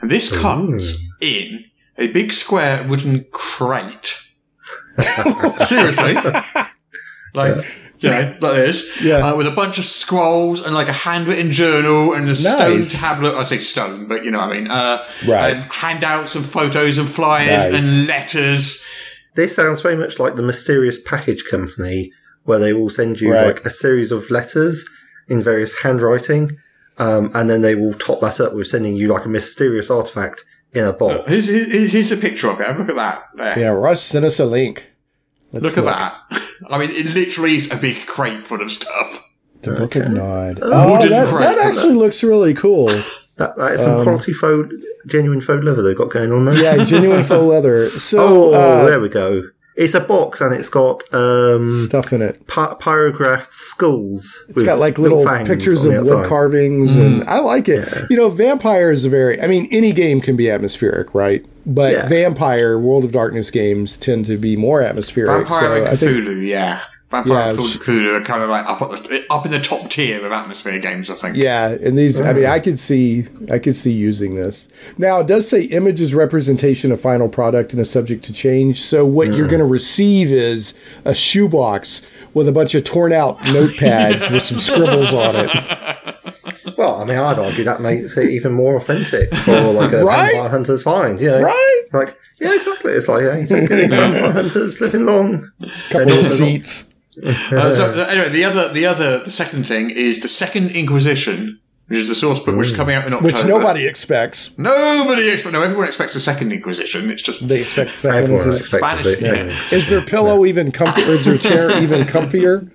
[0.00, 1.64] And this comes in
[1.98, 4.22] a big square wooden crate.
[5.60, 6.16] Seriously.
[7.34, 7.66] Like,
[8.00, 9.02] you know, like this.
[9.04, 9.16] Yeah.
[9.16, 13.34] Uh, with a bunch of scrolls and like a handwritten journal and a stone tablet.
[13.36, 14.70] I say stone, but you know what I mean.
[14.70, 15.54] Uh, Right.
[15.54, 17.84] and handouts and photos and flyers Nice.
[17.84, 18.86] and letters.
[19.36, 22.10] This sounds very much like the mysterious package company
[22.44, 23.46] where they will send you Right.
[23.46, 24.84] like a series of letters
[25.28, 26.50] in various handwriting,
[26.98, 30.44] um, and then they will top that up with sending you like a mysterious artifact
[30.72, 31.28] in a box.
[31.28, 32.78] Here's, here's, here's a picture of it.
[32.78, 33.24] Look at that.
[33.34, 33.58] There.
[33.58, 34.90] yeah, Russ sent us a link.
[35.52, 36.14] Let's Look at that.
[36.70, 39.22] I mean, it literally is a big crate full of stuff.
[39.62, 40.58] The Book of Nod.
[40.62, 41.40] Oh, Oh, that, crate.
[41.40, 42.88] that actually looks really cool.
[43.36, 44.74] That, that is some quality faux,
[45.06, 46.54] genuine faux leather they've got going on there.
[46.54, 47.90] Um, Yeah, genuine faux leather.
[47.90, 49.42] So, Oh, uh, there we go.
[49.76, 52.46] It's a box and it's got um, Stuff in it.
[52.46, 54.42] py- pyrographed skulls.
[54.48, 57.86] It's got like little pictures of wood carvings, and I like it.
[58.08, 59.38] You know, Vampire is a very.
[59.38, 61.44] I mean, any game can be atmospheric, right?
[61.66, 62.08] But Yeah.
[62.08, 65.28] Vampire, World of Darkness games tend to be more atmospheric.
[65.46, 66.80] Vampire so and I think yeah.
[67.10, 69.60] Vampire Yeah, and it's- Cthulhu are kind of like up at the, up in the
[69.60, 71.36] top tier of atmosphere games, I think.
[71.36, 72.50] Yeah, and these I mean mm.
[72.50, 74.68] I could see I could see using this.
[74.98, 78.80] Now it does say image is representation of final product and is subject to change.
[78.82, 79.52] So what you're mm.
[79.52, 82.02] gonna receive is a shoebox
[82.34, 86.14] with a bunch of torn out notepads with some scribbles on it.
[86.76, 90.32] Well, I mean, I'd argue that makes it even more authentic for like a Right?
[90.32, 91.18] vampire hunter's find.
[91.18, 91.42] You know?
[91.42, 91.82] Right?
[91.92, 92.92] Like, yeah, exactly.
[92.92, 95.50] It's like, yeah, you don't get vampire hunters living long.
[95.88, 96.85] couple of receipts.
[97.24, 101.98] Uh, so anyway, the other, the other, the second thing is the Second Inquisition, which
[102.00, 103.32] is the source book, which is coming out in October.
[103.32, 104.56] Which nobody expects.
[104.58, 105.52] nobody expects.
[105.52, 107.10] No, everyone expects the Second Inquisition.
[107.10, 109.24] It's just They expect the second Everyone one expects to see.
[109.24, 109.70] Spanish.
[109.70, 109.76] Yeah.
[109.76, 111.02] Is their pillow even comfy?
[111.02, 112.68] Is their chair even comfier?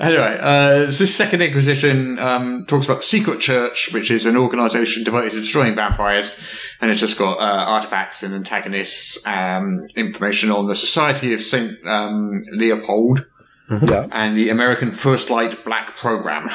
[0.00, 5.04] Anyway, uh, this Second Inquisition um, talks about the Secret Church, which is an organisation
[5.04, 6.36] devoted to destroying vampires,
[6.80, 11.78] and it's just got uh, artifacts and antagonists, um, information on the Society of Saint
[11.86, 13.26] um, Leopold
[13.68, 13.86] Mm-hmm.
[13.86, 14.06] Yeah.
[14.12, 16.50] and the American First Light Black Program.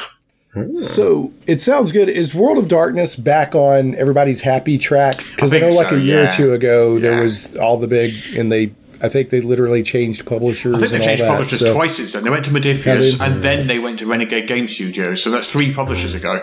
[0.54, 0.80] Mm.
[0.80, 2.08] So it sounds good.
[2.08, 5.18] Is World of Darkness back on everybody's happy track?
[5.18, 6.28] Because I, I know, like so, a year yeah.
[6.28, 7.24] or two ago, there Yeah.
[7.24, 10.76] was all the big, and they, I think they literally changed publishers.
[10.76, 12.24] I think all changed that, publishers so- twice since then.
[12.24, 15.22] They went to Modiphius, they- and then they went to Renegade Game Studios.
[15.22, 16.18] So that's three publishers mm.
[16.18, 16.40] ago.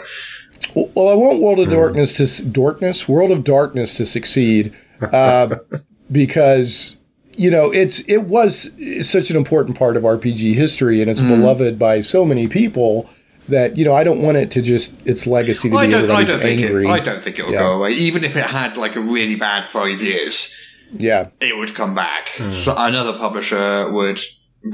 [0.76, 1.72] Well, I want World of mm.
[1.72, 5.56] Darkness to Darkness, World of Darkness to succeed, uh,
[6.12, 6.98] because
[7.40, 8.72] you know it's it was
[9.08, 11.30] such an important part of RPG history, and it's Hmm.
[11.30, 13.10] beloved by so many people
[13.48, 16.12] that you know I don't want it to just its legacy to I be don't.
[16.12, 16.62] I don't think.
[16.62, 16.86] angry.
[16.86, 17.60] It, I don't think it'll Yeah.
[17.60, 17.92] go away.
[17.94, 20.54] Even if it had like a really bad five years,
[20.98, 22.28] yeah, it would come back.
[22.52, 24.20] So another publisher would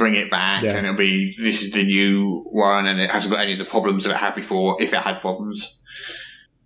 [0.01, 0.75] bring it back, Yeah.
[0.75, 3.65] and it'll be this is the new one, and it hasn't got any of the
[3.65, 4.75] problems that it had before.
[4.79, 5.79] If it had problems,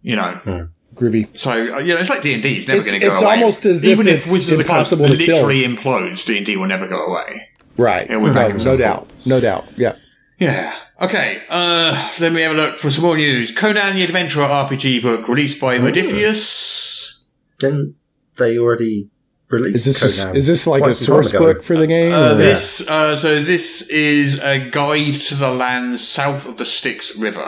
[0.02, 0.70] you know.
[1.00, 1.38] Groovy.
[1.38, 2.58] So uh, you know, it's like D and D.
[2.58, 3.36] It's never going to go it's away.
[3.36, 5.36] almost as even if if, it's Wizards of the Coast impossible to kill.
[5.36, 7.50] literally implodes, D and D will never go away.
[7.78, 8.10] Right.
[8.10, 9.10] Yeah, we're back no, in no doubt.
[9.26, 9.66] No doubt.
[9.78, 9.96] Yeah.
[10.38, 10.76] Yeah.
[11.02, 11.44] Okay.
[11.50, 13.52] Uh, let me have a look for some more news.
[13.52, 17.24] Conan the Adventurer RPG book released by Modiphius.
[17.60, 17.96] Didn't
[18.38, 19.10] they already
[19.50, 22.14] release Is this a, is this like quite a source book for the game?
[22.14, 26.66] Uh, or- this, uh, so this is a guide to the lands south of the
[26.66, 27.48] Styx River.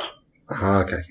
[0.50, 1.02] Ah, okay.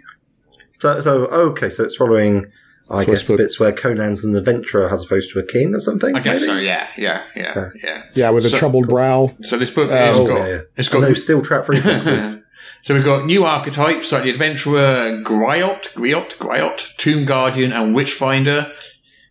[0.81, 2.51] So, so okay, so it's following,
[2.91, 3.39] I Source guess, book.
[3.39, 6.15] bits where Conan's an adventurer as opposed to a king or something.
[6.17, 6.53] I guess maybe?
[6.53, 6.57] so.
[6.59, 6.89] Yeah.
[6.97, 7.25] Yeah.
[7.37, 7.69] Yeah.
[7.83, 8.03] Yeah.
[8.15, 9.29] yeah, with a so- troubled brow.
[9.43, 10.61] So this book has Oh, got yeah, yeah.
[10.77, 12.43] it's And got those steel trap reflexes.
[12.83, 18.73] So we've got new archetypes like the adventurer Griot, Griot, Griot, Tomb Guardian, and Witchfinder.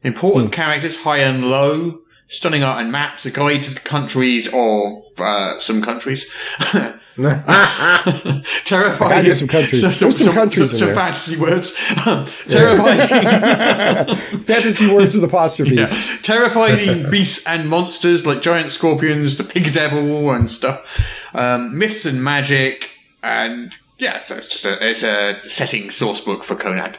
[0.04, 2.02] Important characters high and low.
[2.28, 3.26] Stunning art and maps.
[3.26, 6.32] A guide to the countries of uh, some countries.
[8.66, 9.26] Terrifying.
[9.26, 9.82] I some countries.
[9.82, 10.96] So, some, There's some countries in some there.
[10.96, 11.76] fantasy words.
[12.48, 14.16] Terrifying.
[14.46, 15.74] Fantasy words with apostrophes.
[15.74, 15.88] Yeah.
[16.22, 21.30] Terrifying beasts and monsters like giant scorpions, the pig devil, and stuff.
[21.34, 26.46] Um, myths and magic, and yeah, so it's just a it's a setting source book
[26.46, 26.96] for Conan.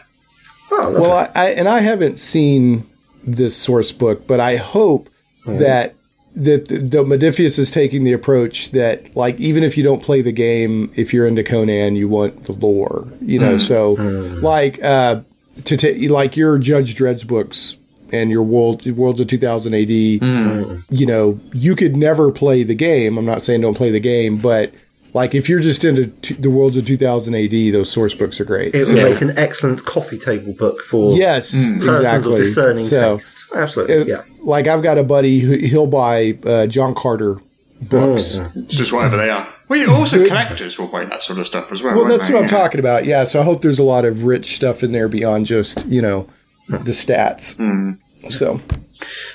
[0.70, 1.00] oh.
[1.00, 2.86] Well, I, I and I haven't seen
[3.24, 5.08] this source book, but I hope
[5.46, 5.94] that
[6.36, 10.22] that the, the Modiphius is taking the approach that like even if you don't play
[10.22, 13.56] the game, if you're into Conan, you want the lore, you know.
[13.56, 13.60] Mm.
[13.60, 14.42] So mm.
[14.42, 15.22] like uh,
[15.64, 17.76] to take like your Judge Dredd's books
[18.12, 20.84] and your world worlds of 2000 AD, mm.
[20.90, 23.18] you know, you could never play the game.
[23.18, 24.72] I'm not saying don't play the game, but
[25.12, 28.44] like if you're just into t- the worlds of 2000 AD, those source books are
[28.44, 28.74] great.
[28.74, 32.32] it So- make an excellent coffee table book for Yes, persons exactly.
[32.32, 33.44] of discerning So, taste.
[33.54, 34.22] Absolutely, uh, yeah.
[34.42, 37.38] Like I've got a buddy who he'll buy uh, John Carter
[37.82, 38.38] books.
[38.54, 39.48] It's just whatever they are.
[39.68, 41.94] Well, you- also collectors will buy that sort of stuff as well.
[41.96, 42.34] Well, that's they?
[42.34, 42.58] what I'm Yeah.
[42.58, 43.04] talking about.
[43.04, 46.02] Yeah, so I hope there's a lot of rich stuff in there beyond just you
[46.02, 46.28] know
[46.68, 47.56] the stats.
[47.56, 47.92] Hmm.
[48.28, 48.60] So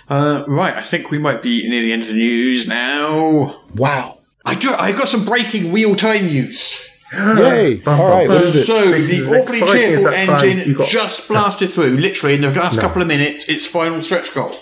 [0.09, 3.55] Uh, right, I think we might be near the end of the news now.
[3.75, 4.73] wow, I do.
[4.73, 6.81] I got some breaking real time news.
[7.13, 7.75] yay!
[7.77, 8.35] Bum, All bum, right, bum.
[8.35, 8.63] what is it?
[8.65, 13.07] So the awfully cheerful engine got- just blasted through, literally in the last couple of
[13.07, 14.55] minutes, its final stretch goal.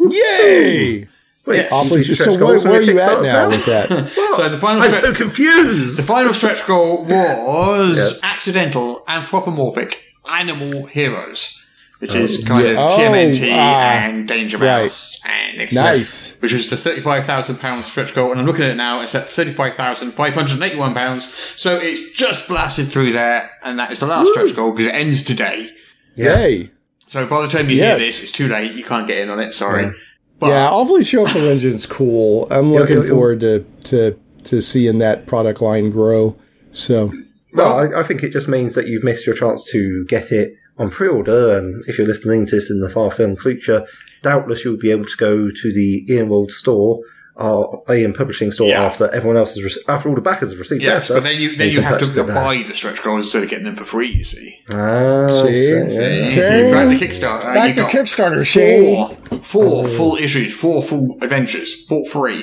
[0.00, 1.08] Yay!
[1.46, 1.72] Wait, Yes.
[1.72, 2.00] Awfully.
[2.00, 3.90] you So stretch where, where are you at Kickstarters now with that?
[4.16, 4.36] What?
[4.36, 5.98] So the final I'm stretch- so confused.
[5.98, 8.20] The final stretch goal was Yes.
[8.22, 11.57] accidental anthropomorphic animal heroes,
[11.98, 12.72] which is kind yeah.
[12.84, 15.82] of Oh, TMNT ah, and Danger Mouse and etc.
[15.98, 16.32] Nice.
[16.40, 19.00] Which is the thirty-five thousand pound stretch goal, and I'm looking at it now.
[19.00, 21.26] It's at thirty-five thousand five hundred eighty-one pounds.
[21.60, 24.94] So it's just blasted through there, and that is the last stretch goal because it
[24.94, 25.68] ends today.
[26.16, 26.42] Yes.
[26.50, 26.70] Yay!
[27.06, 27.98] So by the time you Yes.
[27.98, 28.72] hear this, it's too late.
[28.72, 29.54] You can't get in on it.
[29.54, 29.92] Sorry.
[30.38, 32.46] But yeah, Awfully Cheerful Engine's cool.
[32.50, 33.08] I'm looking yeah, yeah.
[33.08, 36.36] forward to, to to seeing that product line grow.
[36.70, 37.12] So
[37.54, 40.52] Well, I, I think it just means that you've missed your chance to get it
[40.78, 43.84] on pre-order, and if you're listening to this in the far-flung future,
[44.22, 47.00] doubtless you'll be able to go to the Ian World store,
[47.36, 48.82] our Ian Publishing store, Yeah.
[48.84, 51.18] after everyone else has, rec- after all the backers have received their yes, stuff.
[51.18, 52.34] but then you then and you can have to purchase it there.
[52.34, 54.08] buy the stretch goals instead of getting them for free.
[54.08, 55.54] You see, Ah, See?
[55.54, 55.78] see, yeah.
[55.78, 56.66] If Okay.
[56.66, 57.54] you back the Kickstarter.
[57.54, 59.16] back you to got Kickstarter, Shane.
[59.30, 62.42] Four, four full issues, four full adventures, for free.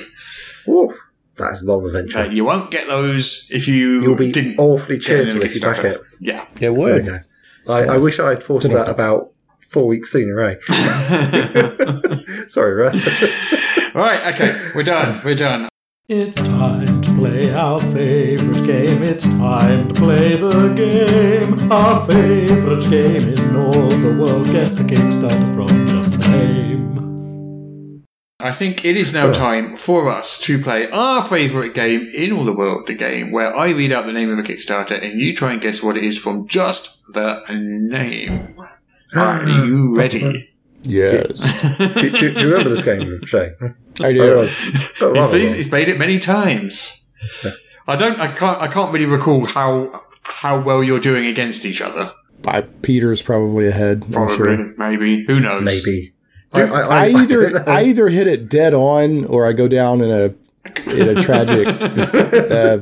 [0.68, 0.94] Ooh,
[1.36, 2.18] that is a lot of adventure.
[2.20, 5.42] Uh, you won't get those if you You'll be didn't awfully get them in cheerful
[5.42, 5.84] a if you back Kickstarter.
[5.96, 6.00] it.
[6.20, 6.42] Yeah.
[6.54, 7.04] It There would.
[7.04, 7.18] you go.
[7.68, 9.32] I, I wish I had thought of that about
[9.68, 10.56] four weeks sooner, eh?
[12.46, 13.04] Sorry, Russ.
[13.94, 14.34] All right.
[14.34, 14.70] Okay.
[14.74, 15.20] We're done.
[15.24, 15.68] We're done.
[16.08, 19.02] It's time to play our favorite game.
[19.02, 21.72] It's time to play the game.
[21.72, 24.46] Our favorite game in all the world.
[24.46, 26.76] Guess the Kickstarter from just the name.
[28.38, 32.44] I think it is now time for us to play our favourite game in all
[32.44, 35.34] the world, the game where I read out the name of a Kickstarter and you
[35.34, 38.56] try and guess what it is from just the name.
[39.14, 40.50] Are you ready?
[40.82, 43.50] Yes, do, do, do you remember this game, Shay?
[44.00, 44.22] I do.
[44.22, 47.06] it oh, He's rather played, he's played it many times.
[47.88, 48.20] I don't.
[48.20, 48.60] I can't.
[48.60, 52.12] I can't really recall how how well you're doing against each other.
[52.44, 54.04] I, Peter's probably ahead.
[54.06, 54.74] I'm Probably, sure.
[54.76, 55.24] maybe.
[55.24, 55.64] Who knows?
[55.64, 56.12] Maybe.
[56.52, 57.68] I, I, I I, either don't.
[57.68, 60.34] I either hit it dead on or I go down in a
[60.90, 61.66] in a tragic
[62.50, 62.78] uh,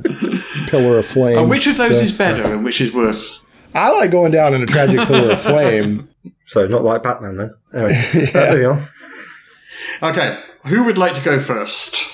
[0.68, 1.38] pillar of flame.
[1.38, 3.43] Uh, which of those So- is better and which is worse?
[3.74, 6.08] I like going down in a tragic pillar of flame.
[6.46, 7.54] So not like Batman then.
[7.74, 8.88] Anyway, uh, there you are.
[10.02, 10.38] Okay.
[10.68, 12.10] Who would like to go first?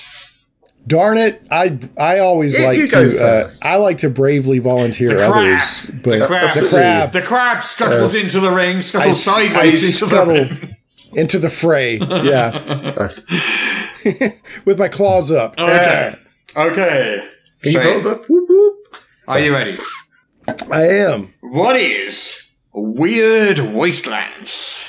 [0.87, 1.41] Darn it!
[1.51, 3.49] I I always Yeah, like to uh.
[3.63, 5.31] I like to bravely volunteer The crab.
[5.33, 6.55] others, but The crab.
[6.55, 8.23] the crab The crab scuttles Yes.
[8.23, 10.75] into the ring, I, scuttles s- I sideways into the scuttle ring.
[11.13, 11.97] into the fray.
[11.97, 13.11] Yeah,
[14.65, 15.53] with my claws up.
[15.59, 16.15] Okay.
[16.57, 17.27] Okay.
[17.61, 18.25] can you Shane, up?
[18.27, 18.97] Whoop, whoop.
[19.27, 19.77] are you ready?
[20.47, 21.33] I am.
[21.41, 24.87] What is Weird Wastelands?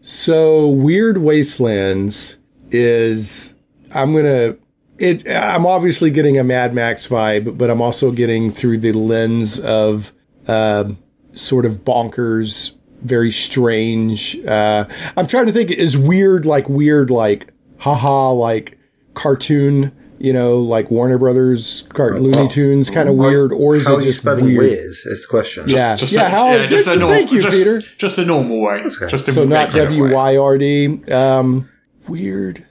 [0.00, 2.38] So Weird Wastelands
[2.70, 3.54] is
[3.92, 4.56] I'm gonna
[4.98, 9.60] it I'm obviously getting a Mad Max vibe, but I'm also getting through the lens
[9.60, 10.12] of
[10.48, 10.98] um
[11.32, 14.38] sort of bonkers, very strange.
[14.44, 14.86] Uh,
[15.16, 18.78] I'm trying to think is weird like weird like haha like
[19.14, 23.94] cartoon, you know, like Warner Brothers, car- Looney Tunes, kind of weird, or is How
[23.94, 24.42] it are you just weird?
[24.42, 24.62] weird?
[24.78, 25.64] Is the question.
[25.66, 26.24] Yeah, Just yeah.
[26.24, 26.52] the- How?
[26.52, 27.16] yeah, just the normal.
[27.16, 27.80] thank you, just, Peter.
[27.80, 28.74] Just the normal way.
[28.82, 29.08] okay.
[29.08, 30.12] Just the So not regular W way.
[30.14, 31.04] Y R D.
[31.12, 31.68] Um,
[32.06, 32.66] weird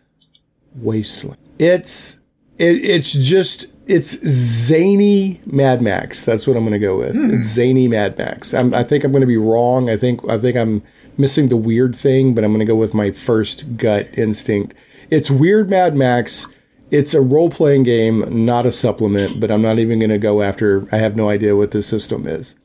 [0.76, 1.38] wasteland.
[1.58, 2.20] It's
[2.58, 6.24] it, it's just it's zany Mad Max.
[6.24, 7.16] That's what I'm going to go with.
[7.16, 8.54] It's zany Mad Max.
[8.54, 9.89] I'm, I think I'm going to be wrong.
[9.89, 10.84] I think I think I'm
[11.18, 14.76] missing the weird thing, but I'm going to go with my first gut instinct.
[15.10, 16.47] It's weird Mad Max.
[16.92, 19.40] It's a role playing game, not a supplement.
[19.40, 20.88] But I'm not even going to go after.
[20.92, 22.56] I have no idea what this system is.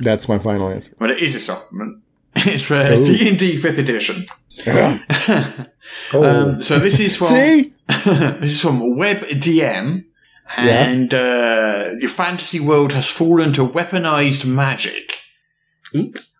[0.00, 0.92] That's my final answer.
[0.98, 2.02] But it is a supplement.
[2.36, 4.24] It's for D and D Fifth Edition.
[6.12, 7.28] Oh, Um, so this is from
[8.40, 10.04] this is from WebDM,
[10.58, 15.12] and uh, your fantasy world has fallen to weaponized magic.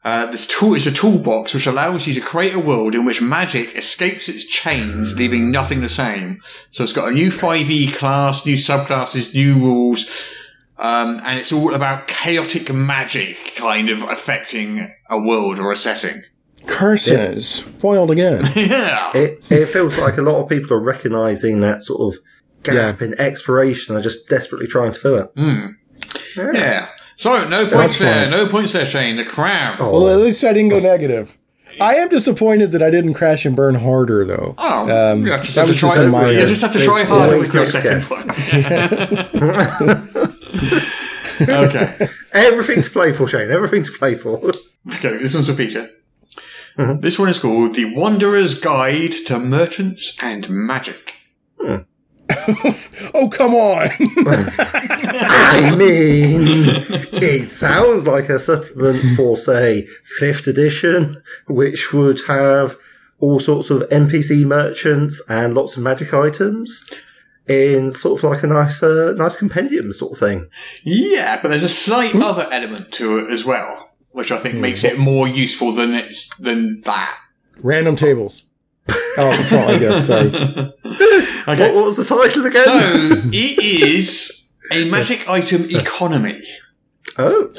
[0.03, 3.21] Uh, this tool is a toolbox which allows you to create a world in which
[3.21, 6.41] magic escapes its chains, leaving nothing the same.
[6.71, 10.09] So it's got a new 5e class, new subclasses, new rules,
[10.79, 16.23] um, and it's all about chaotic magic kind of affecting a world or a setting.
[16.67, 18.47] Curses foiled again.
[18.57, 19.11] yeah.
[19.15, 22.23] It, it feels like a lot of people are recognizing that sort of
[22.63, 25.31] gap in exploration and are just desperately trying to fill it.
[26.55, 26.89] Yeah.
[27.21, 28.23] So, no points there.
[28.23, 28.31] fine.
[28.31, 29.17] No points there, Shane.
[29.17, 29.77] The crab.
[29.79, 29.93] Oh.
[30.05, 31.37] Well, at least I didn't go negative.
[31.79, 34.55] I am disappointed that I didn't crash and burn harder, though.
[34.57, 35.95] Oh, Um, yeah, just have to try.
[35.97, 38.31] just minor- you just have to try harder with your second one.
[41.43, 42.09] okay.
[42.33, 43.51] Everything's playful, Shane.
[43.51, 44.51] Everything's playful.
[44.95, 45.91] Okay, this one's for Peter.
[46.79, 47.01] Mm-hmm.
[47.01, 51.17] This one is called The Wanderer's Guide to Merchants and Magic.
[53.13, 53.89] Oh, come on.
[54.27, 56.43] I mean,
[57.15, 62.77] it sounds like a supplement for, say, fifth edition, which would have
[63.19, 66.85] all sorts of NPC merchants and lots of magic items
[67.49, 70.49] in sort of like a nice, uh, nice compendium sort of thing.
[70.85, 72.23] Yeah, but there's a slight Hmm?
[72.23, 76.35] other element to it as well, which I think makes it more useful than it's
[76.37, 77.19] than that.
[77.59, 78.45] Random tables.
[79.19, 80.07] Oh, that's all I guess.
[80.07, 80.73] Sorry.
[81.49, 81.63] Okay.
[81.69, 82.63] What, what was the title again?
[82.63, 82.79] So
[83.33, 86.39] it is a magic item economy.
[87.19, 87.51] Oh,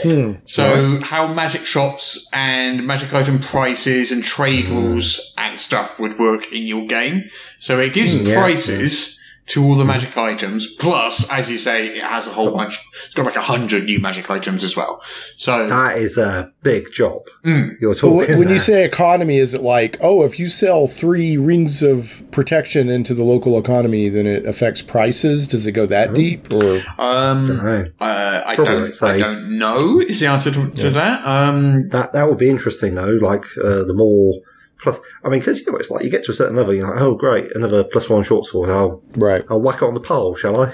[0.46, 4.76] So how magic shops and magic item prices and trade Hmm.
[4.76, 7.26] rules and stuff would work in your game.
[7.60, 8.36] So it gives Hmm, yeah.
[8.40, 10.76] prices to all the magic items.
[10.76, 12.80] Plus, as you say, it has a whole bunch.
[13.06, 15.02] It's got like a hundred new magic items as well.
[15.38, 17.24] So that is a big job.
[17.44, 17.80] Mm.
[17.82, 18.34] You're talking.
[18.36, 22.24] wh- when you say economy, is it like, oh, if you sell three rings of
[22.32, 25.48] protection into the local economy, then it affects prices?
[25.48, 26.54] Does it go that deep?
[26.54, 27.86] Or um, No.
[28.00, 28.96] uh, I Probably don't.
[28.96, 30.00] say- I don't know.
[30.00, 31.26] Is the answer to, to that?
[31.26, 33.18] Um, That that would be interesting though.
[33.20, 34.36] Like uh, the more
[34.82, 36.88] plus, I mean, because you know it's like you get to a certain level, you're
[36.92, 38.70] like, oh great, another plus one short sword.
[38.70, 40.74] I'll right, I'll whack it on the pole, shall I?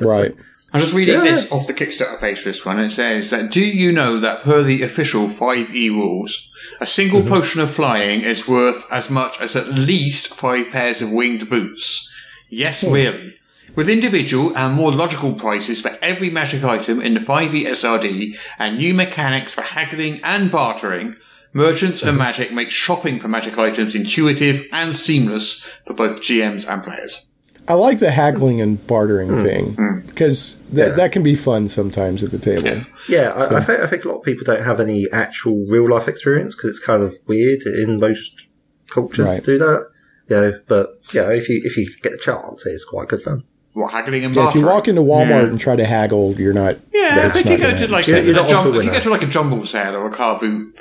[0.00, 0.34] right.
[0.72, 1.20] I'm just reading Yeah.
[1.20, 2.80] this off the Kickstarter page for this one.
[2.80, 7.28] It says that do you know that per the official 5e rules, a single Mm-hmm.
[7.28, 12.12] potion of flying is worth as much as at least five pairs of winged boots?
[12.50, 12.92] Yes, Hmm.
[12.92, 13.36] really.
[13.76, 18.76] With individual and more logical prices for every magic item in the 5e SRD and
[18.76, 21.14] new mechanics for haggling and bartering,
[21.54, 22.08] merchants Mm-hmm.
[22.08, 22.28] and uh-huh.
[22.28, 27.30] magic make shopping for magic items intuitive and seamless for both GMs and players.
[27.66, 29.42] I like the haggling and bartering hmm.
[29.42, 30.00] thing hmm.
[30.00, 30.94] because that Yeah.
[30.96, 32.82] that can be fun sometimes at the table.
[33.08, 35.88] yeah, I, I, think, I think a lot of people don't have any actual real
[35.88, 38.48] life experience because it's kind of weird in most
[38.90, 39.40] cultures Right.
[39.40, 39.88] to do that.
[40.28, 43.44] You know, but yeah, if you if you get the chance, it's quite good fun.
[43.74, 45.50] What, haggling and Yeah, if you walk into Walmart hmm.
[45.52, 46.78] and try to haggle, you're not.
[46.92, 49.10] Yeah, that's if you go gonna like a, you're a jumble, if you go to
[49.10, 50.74] like a jumble sale or a car boot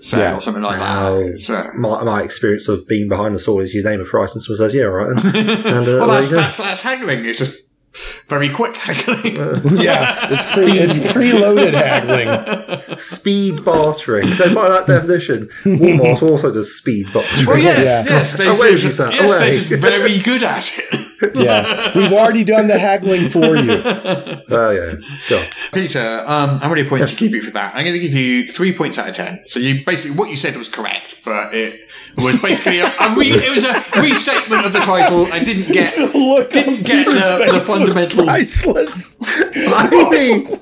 [0.00, 0.36] sale Yeah.
[0.36, 1.18] or something like Wow.
[1.18, 1.26] that.
[1.26, 4.32] It's, uh, My, my experience of being behind the store is you name a price
[4.34, 5.08] and someone says, yeah, right.
[5.08, 7.24] And, and, uh, well, that's, that's that's haggling.
[7.24, 7.66] It's just
[8.28, 9.36] very quick haggling.
[9.80, 12.96] Yes, it's, pre, it's preloaded haggling.
[12.98, 14.32] speed bartering.
[14.32, 17.46] So by that definition, Walmart also does speed bartering.
[17.46, 18.04] well, yes, Yeah.
[18.16, 18.78] yes, they Away do.
[18.78, 21.07] from that, Yes, they're just very good at it.
[21.34, 23.82] Yeah, we've already done the haggling for you.
[24.50, 24.94] Oh yeah,
[25.28, 25.44] Go on.
[25.72, 27.74] Peter, um, how many points to give you for that?
[27.74, 29.44] I'm going to give you three points out of ten.
[29.44, 31.78] So you basically what you said was correct, but it
[32.16, 35.26] was basically a, a re, it was a restatement of the title.
[35.32, 38.24] I didn't get Look, didn't get the, the fundamental.
[38.24, 39.16] priceless.
[39.20, 40.58] I mean,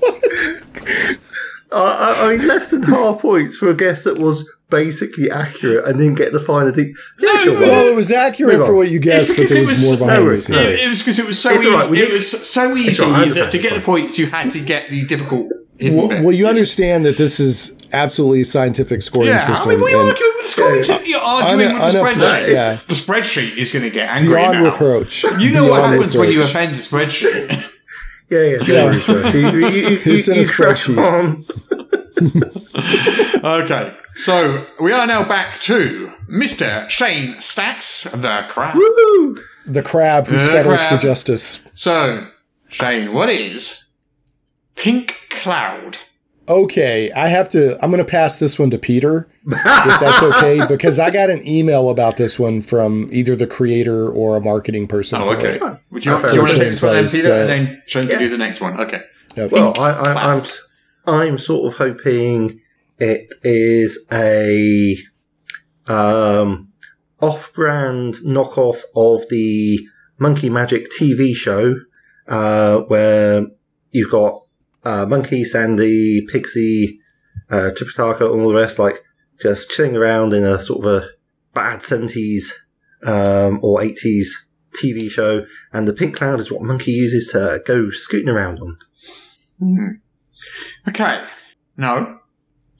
[1.71, 5.85] I, I- I mean, less than half points for a guess that was basically accurate
[5.85, 6.87] and didn't get the finer de-
[7.19, 7.53] Yeah, No, sure.
[7.55, 8.75] well, Well, it was accurate for on.
[8.75, 10.81] what you guessed, but because there it was, was- more No worries, no scenes.
[10.83, 11.73] It was because it was so It's easy.
[11.73, 13.79] all right, we It need- was so easy all right, I that to get the
[13.81, 15.47] points, you had to get the difficult.
[15.79, 19.67] Well, well, you understand that this is absolutely scientific scoring Yeah, system.
[19.67, 20.83] I mean, what are and arguing with the scoring?
[20.87, 20.99] Yeah.
[21.05, 22.47] You're arguing Un- with the un- spreadsheet.
[22.51, 22.77] yeah.
[22.87, 24.71] The spreadsheet is going to get angry beyond now.
[24.71, 25.23] reproach.
[25.23, 27.63] You know what Beyond happens when you offend the spreadsheet.
[28.29, 28.85] yeah, yeah, yeah.
[28.85, 29.33] worries, Russ.
[29.35, 30.97] You, you, you, you, you a crack spreadsheet.
[30.97, 31.45] on.
[33.63, 36.89] okay, so we are now back to Mr.
[36.89, 38.75] Shane Stacks, the crab.
[38.75, 39.37] Woo!
[39.65, 40.93] The crab who The scuttles crab.
[40.93, 41.63] for justice.
[41.73, 42.27] So,
[42.69, 43.89] Shane, what is
[44.75, 45.97] Pink Cloud?
[46.49, 47.73] Okay, I have to.
[47.83, 51.45] I'm going to pass this one to Peter, if that's okay, because I got an
[51.45, 55.21] email about this one from either the creator or a marketing person.
[55.21, 55.55] Oh, okay.
[55.57, 55.61] it.
[55.91, 57.09] Would you, Oh, do you want to take this one then.
[57.09, 58.13] Peter, Uh, and then Shane yeah.
[58.13, 58.79] to do the next one?
[58.79, 59.01] Okay.
[59.35, 60.43] Yeah, Well, I, I, I'm
[61.05, 62.61] I'm sort of hoping
[62.99, 64.97] it is a
[65.87, 66.71] um,
[67.21, 69.87] off-brand knockoff of the
[70.19, 71.75] Monkey Magic TV show,
[72.27, 73.45] uh, where
[73.91, 74.41] you've got
[74.83, 76.99] uh, Monkey, Sandy, Pixie,
[77.49, 79.03] uh, Tripitaka, and all the rest, like
[79.41, 81.07] just chilling around in a sort of a
[81.53, 82.53] bad seventies
[83.05, 84.49] um, or eighties
[84.83, 88.77] TV show, and the pink cloud is what Monkey uses to go scooting around on.
[90.87, 91.25] Okay.
[91.75, 92.16] No.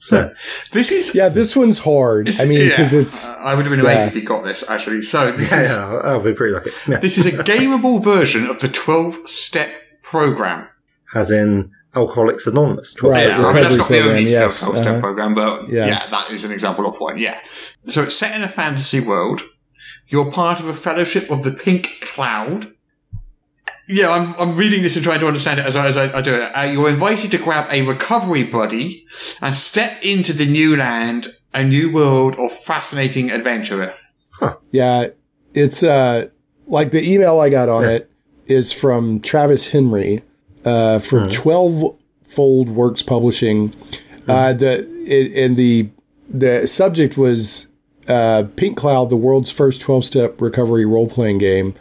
[0.00, 0.32] So.
[0.72, 1.14] This is.
[1.14, 2.28] yeah, this one's hard.
[2.40, 4.06] I mean, because yeah, it's uh, I would have been amazed yeah.
[4.06, 5.02] if you got this, actually.
[5.02, 5.70] So, this Yeah, is.
[5.70, 6.70] yeah, I'll be pretty lucky.
[6.86, 6.98] Yeah.
[6.98, 9.70] This is a gameable version of the 12 step
[10.02, 10.68] program.
[11.14, 12.94] As in Alcoholics Anonymous.
[12.94, 15.00] 12 right, yeah, I mean, that's not program, the only yes, 12 step uh-huh.
[15.00, 15.86] program, but yeah.
[15.86, 16.10] Yeah.
[16.10, 17.18] that is an example of one.
[17.18, 17.40] Yeah.
[17.84, 19.42] So it's set in a fantasy world.
[20.06, 22.72] You're part of a fellowship of the Pink Cloud.
[23.88, 26.20] Yeah, I'm, I'm reading this and trying to understand it as I, as I, I
[26.20, 26.42] do it.
[26.42, 29.06] Uh, you're invited to grab a recovery buddy
[29.40, 33.94] and step into the new land, a new world of fascinating adventure.
[34.70, 35.08] yeah,
[35.54, 36.28] it's uh
[36.66, 38.10] like the email I got on it
[38.46, 40.22] is from Travis Henry
[40.64, 43.74] uh, from Twelve Fold Works Publishing.
[44.26, 45.88] Uh, the it, and the
[46.28, 47.66] the subject was
[48.08, 51.74] uh, Pink Cloud, the world's first twelve step recovery role playing game.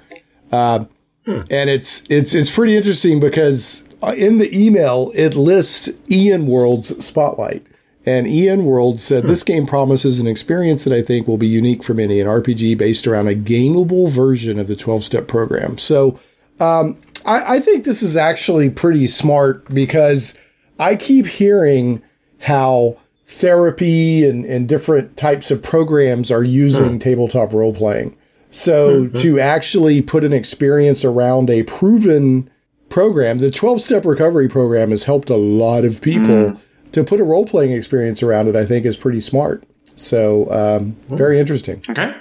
[0.52, 0.86] Uh,
[1.28, 7.06] and it's it's it's pretty interesting because uh, in the email it lists Ian World's
[7.06, 7.66] spotlight.
[8.06, 11.84] And Ian World said this game promises an experience that I think will be unique
[11.84, 15.78] for many, an RPG based around a gameable version of the 12 step program.
[15.78, 16.18] So
[16.62, 20.36] um, I, I think this is actually pretty smart because
[20.80, 22.02] I keep hearing
[22.40, 22.98] how
[23.28, 28.16] therapy and, and different types of programs are using tabletop role playing.
[28.52, 32.50] So to actually put an experience around a proven
[32.90, 36.60] program, the 12 step recovery program has helped a lot of people.
[36.94, 39.64] To put a role playing experience around it, I think is pretty smart.
[39.98, 41.82] So, um, very interesting.
[41.90, 42.16] Okay.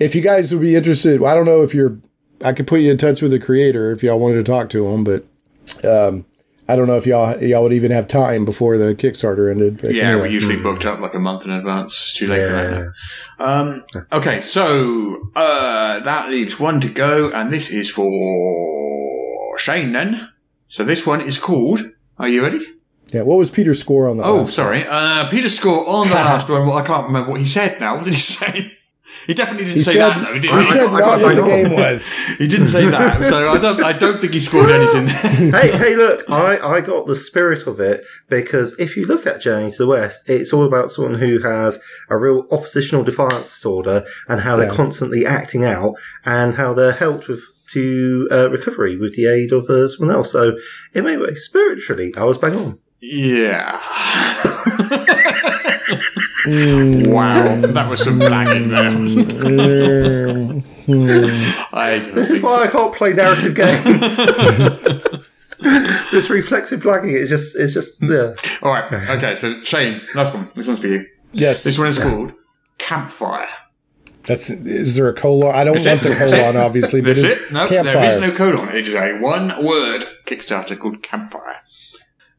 [0.00, 1.96] If you guys would be interested, I don't know if you're,
[2.44, 4.86] I could put you in touch with the creator if y'all wanted to talk to
[4.88, 5.24] him, but
[5.84, 6.26] um,
[6.66, 9.80] I don't know if y'all y'all would even have time before the Kickstarter ended.
[9.84, 10.28] Yeah, anyway.
[10.28, 11.92] we usually booked up like a month in advance.
[11.92, 12.92] It's too late for that.
[13.38, 13.46] Now.
[13.46, 20.30] Um, okay, so uh, that leaves one to go, and this is for Shane then.
[20.68, 21.82] So this one is called.
[22.18, 22.66] Are you ready?
[23.08, 23.22] yeah.
[23.22, 24.24] What was Peter's score on the?
[24.24, 24.84] Oh, sorry.
[24.88, 26.66] Uh, Peter's score on the last one.
[26.66, 27.96] Well, I can't remember what he said now.
[27.96, 28.78] What did he say?
[29.26, 30.64] He definitely didn't he say said, that, though, did he he?
[30.64, 32.08] said I got- not I what the got- game was.
[32.38, 33.82] He didn't say that, so I don't.
[33.82, 35.06] I don't think he scored anything.
[35.52, 39.40] hey, hey, look, I, I got the spirit of it because if you look at
[39.40, 44.04] Journey to the West, it's all about someone who has a real oppositional defiance disorder
[44.28, 44.74] and how they're Yeah.
[44.76, 45.94] constantly acting out
[46.24, 50.32] and how they're helped with to uh, recovery with the aid of uh, someone else.
[50.32, 50.56] So,
[50.92, 52.76] in many ways, spiritually, I was bang on.
[53.00, 53.80] yeah.
[56.46, 57.72] wow, mm.
[57.72, 58.90] that was some blagging there.
[60.84, 61.68] Mm.
[61.72, 62.62] I don't This is why so.
[62.62, 64.16] I can't play narrative games.
[66.10, 68.34] this reflexive blagging is just, it's just, yeah.
[68.62, 68.92] All right.
[69.10, 69.36] Okay.
[69.36, 70.50] So Shane, last one.
[70.54, 71.06] This one's for you.
[71.32, 72.34] Yes, This one is called
[72.78, 73.46] Campfire.
[74.24, 75.54] That's is there a colon?
[75.54, 76.08] I don't That's want it.
[76.08, 77.52] the That's colon, obviously, but That's it's it.
[77.52, 77.94] No, campfire.
[77.94, 78.74] there is no code on it.
[78.76, 81.56] It is a one-word Kickstarter called Campfire.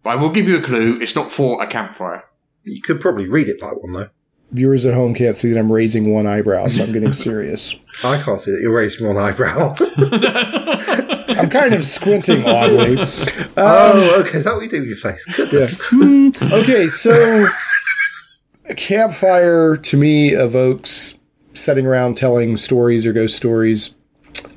[0.02, 1.00] But I will give you a clue.
[1.00, 2.24] It's not for a campfire.
[2.66, 4.10] You could probably read it by one, though.
[4.52, 7.76] Viewers at home can't see that I'm raising one eyebrow, so I'm getting serious.
[8.04, 9.74] I can't see that you're raising one eyebrow.
[11.38, 12.96] I'm kind of squinting oddly.
[13.58, 14.38] oh, okay.
[14.40, 15.26] Is that what you do with your face?
[15.26, 16.42] Goodness.
[16.54, 17.48] Okay, so
[18.66, 21.16] a campfire to me evokes
[21.54, 23.96] sitting around telling stories or ghost stories.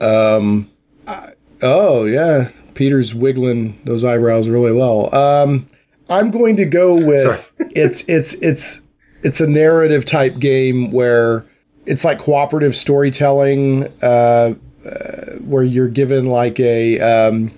[0.00, 0.70] Um,
[1.06, 1.32] I-
[1.62, 5.12] oh yeah, Peter's wiggling those eyebrows really well.
[5.14, 5.66] Um,
[6.08, 8.82] I'm going to go with it's it's it's
[9.22, 11.44] it's a narrative type game where
[11.86, 14.54] it's like cooperative storytelling, uh,
[14.84, 17.50] uh, where you're given like a um,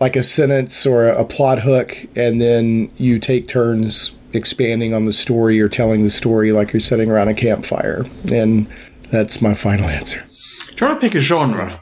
[0.00, 5.04] like a sentence or a, a plot hook, and then you take turns expanding on
[5.04, 8.04] the story or telling the story like you're sitting around a campfire.
[8.30, 8.68] And
[9.10, 10.24] that's my final answer.
[10.76, 11.80] Try to pick a genre.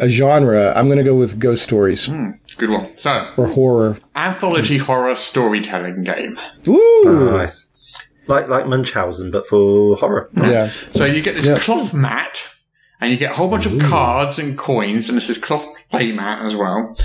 [0.00, 2.08] A genre, I'm going to go with ghost stories
[2.56, 2.96] Good one.
[2.98, 3.98] So, or horror.
[4.14, 6.38] anthology horror storytelling game.
[6.66, 7.30] Woo!
[7.36, 7.66] Nice.
[8.26, 10.30] Like like Munchausen, but for horror.
[10.36, 10.70] Yeah.
[10.92, 11.58] So you get this Yeah.
[11.58, 12.48] cloth mat,
[13.00, 16.12] and you get a whole bunch of cards and coins, and this is cloth play
[16.12, 16.96] mat as well.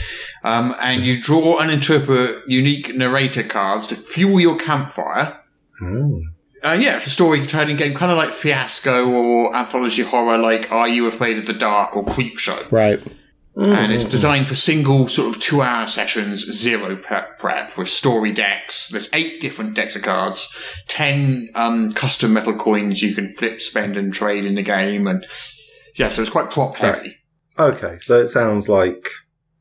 [0.43, 5.39] Um, and you draw and interpret unique narrator cards to fuel your campfire.
[5.81, 6.21] Mm.
[6.63, 10.87] Uh, yeah, it's a storytelling game, kind of like Fiasco or anthology horror, like Are
[10.87, 12.57] You Afraid of the Dark or Creep Show.
[12.71, 12.99] Right.
[13.59, 18.31] And it's designed for single sort of two hour sessions, zero prep, prep with story
[18.31, 18.89] decks.
[18.89, 23.97] There's eight different decks of cards, ten um, custom metal coins you can flip, spend,
[23.97, 25.07] and trade in the game.
[25.07, 25.25] And
[25.95, 27.15] yeah, so it's quite plot heavy.
[27.57, 29.07] Okay, so it sounds like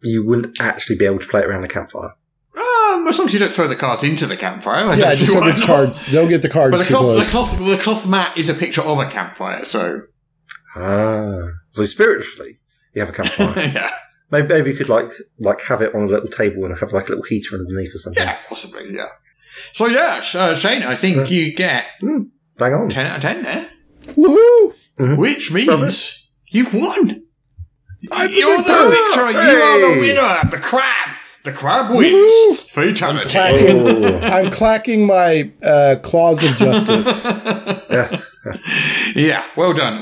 [0.03, 2.11] you wouldn't actually be able to play it around the campfire.
[2.55, 4.87] Um, as long as you don't throw the cards into the campfire.
[4.91, 5.67] I Yeah, just don't get the not.
[5.67, 6.13] cards.
[6.13, 8.83] Don't get the cards But the cloth, the cloth, the cloth mat is a picture
[8.83, 10.03] of a campfire, so
[10.75, 12.59] Ah, so spiritually,
[12.97, 13.53] you have a campfire.
[13.75, 13.91] yeah,
[14.33, 17.07] maybe, maybe you could like like have it on a little table and have like
[17.07, 18.25] a little heater underneath or something.
[18.25, 19.09] yeah, possibly, yeah.
[19.73, 21.87] So yeah, uh, Shane, I think you get
[22.59, 22.89] Bang on.
[22.89, 23.71] ten out of ten there.
[24.15, 24.75] Woohoo!
[25.19, 25.91] Which means Brother.
[26.49, 27.23] you've won.
[28.13, 29.31] I'm You're the the victor.
[29.33, 30.51] You are the winner.
[30.51, 31.17] The crab.
[31.45, 32.15] The crab wins.
[32.15, 32.57] Woohoo.
[32.71, 33.31] Fatality.
[33.31, 37.25] Clacking, Oh, I'm clacking my uh, claws of justice.
[37.91, 38.21] yeah.
[39.17, 40.01] Yeah, well done.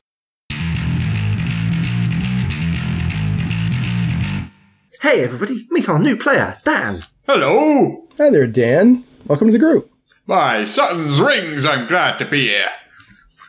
[5.05, 7.00] Hey everybody, meet our new player, Dan.
[7.26, 8.09] Hello.
[8.16, 9.05] Hi there, Dan.
[9.26, 9.92] Welcome to the group.
[10.26, 11.66] My Sutton's rings.
[11.66, 12.70] I'm glad to be here.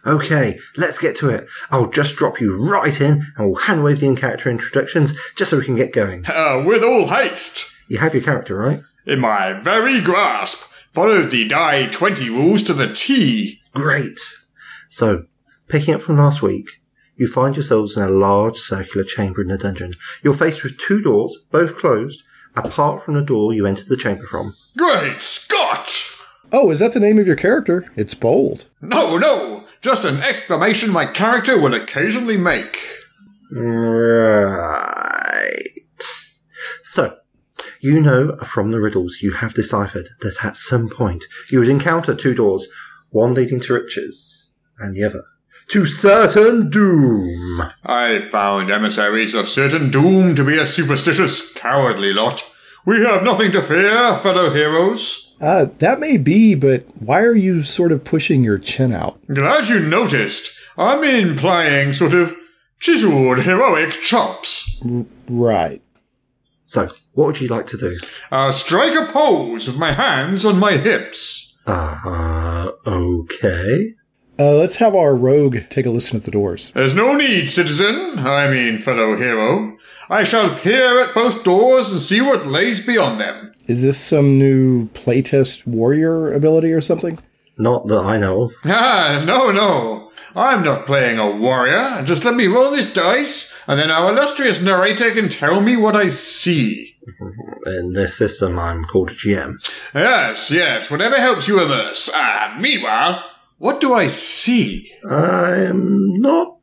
[0.06, 1.48] Okay, let's get to it.
[1.72, 5.58] I'll just drop you right in and we'll hand wave the in-character introductions just so
[5.58, 6.26] we can get going.
[6.28, 7.72] Uh, with all haste.
[7.88, 8.82] You have your character, right?
[9.06, 10.60] In my very grasp.
[10.92, 13.62] Followed the die 20 rules to the T.
[13.74, 14.20] Great.
[14.90, 15.28] So,
[15.70, 16.82] picking up from last week,
[17.16, 19.94] you find yourselves in a large circular chamber in the dungeon.
[20.24, 22.24] You're faced with two doors, both closed,
[22.56, 24.56] apart from the door you entered the chamber from.
[24.78, 26.04] Great Scott!
[26.52, 27.92] Oh, is that the name of your character?
[27.96, 28.66] It's bold.
[28.82, 29.64] No, no.
[29.82, 32.80] Just an exclamation my character will occasionally make.
[33.52, 35.52] Right.
[36.84, 37.18] So,
[37.82, 42.16] You know from the riddles you have deciphered that at some point you would encounter
[42.16, 42.68] two doors,
[43.10, 44.50] one leading to riches
[44.80, 45.22] and the other
[45.70, 47.64] to certain doom.
[47.84, 52.44] I found emissaries of certain doom to be a superstitious, cowardly lot.
[52.86, 55.36] We have nothing to fear, fellow heroes.
[55.42, 59.20] Uh, that may be, but why are you sort of pushing your chin out?
[59.28, 60.56] Glad you noticed.
[60.78, 62.36] I'm implying sort of
[62.80, 64.84] chiseled heroic chops.
[65.28, 65.82] Right.
[66.68, 67.98] So, what would you like to do?
[68.32, 71.58] I'll strike a pose with my hands on my hips.
[71.68, 73.90] Uh, okay.
[74.38, 76.72] Uh, let's have our rogue take a listen at the doors.
[76.76, 79.78] There's no need, citizen, I mean fellow hero.
[80.10, 83.54] I shall peer at both doors and see what lays beyond them.
[83.68, 87.18] Is this some new playtest warrior ability or something?
[87.58, 88.52] Not that I know of.
[88.66, 90.12] Ah, no, no.
[90.36, 92.04] I'm not playing a warrior.
[92.04, 95.96] Just let me roll this dice, and then our illustrious narrator can tell me what
[95.96, 96.98] I see.
[97.66, 99.56] In this system, I'm called a GM.
[99.94, 102.10] Yes, yes, whatever helps you immerse.
[102.14, 103.24] Ah, meanwhile,
[103.66, 104.92] what do I see?
[105.10, 106.60] I'm not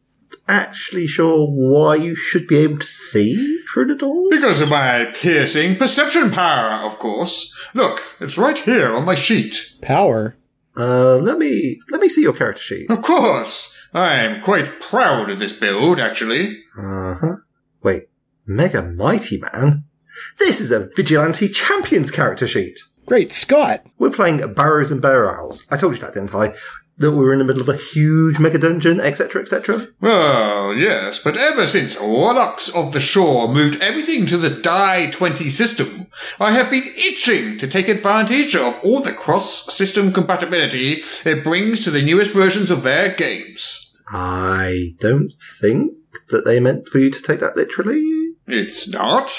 [0.46, 4.28] actually sure why you should be able to see through the door.
[4.30, 7.58] Because of my piercing perception power, of course.
[7.74, 9.74] Look, it's right here on my sheet.
[9.82, 10.36] Power?
[10.76, 12.88] Uh, let me let me see your character sheet.
[12.88, 13.76] Of course.
[13.92, 16.62] I'm quite proud of this build, actually.
[16.78, 17.36] Uh huh.
[17.82, 18.10] Wait,
[18.46, 19.86] Mega Mighty Man.
[20.38, 22.78] This is a Vigilante Champions character sheet.
[23.04, 23.84] Great Scott!
[23.98, 25.66] We're playing Barrows and Barrels.
[25.72, 26.54] I told you that, didn't I?
[26.98, 29.88] That we were in the middle of a huge mega dungeon, etc., etc.
[30.00, 35.48] Well, yes, but ever since Warlocks of the Shore moved everything to the Die 20
[35.48, 36.06] system,
[36.38, 41.82] I have been itching to take advantage of all the cross system compatibility it brings
[41.84, 43.96] to the newest versions of their games.
[44.08, 45.94] I don't think
[46.28, 48.02] that they meant for you to take that literally.
[48.46, 49.30] It's not.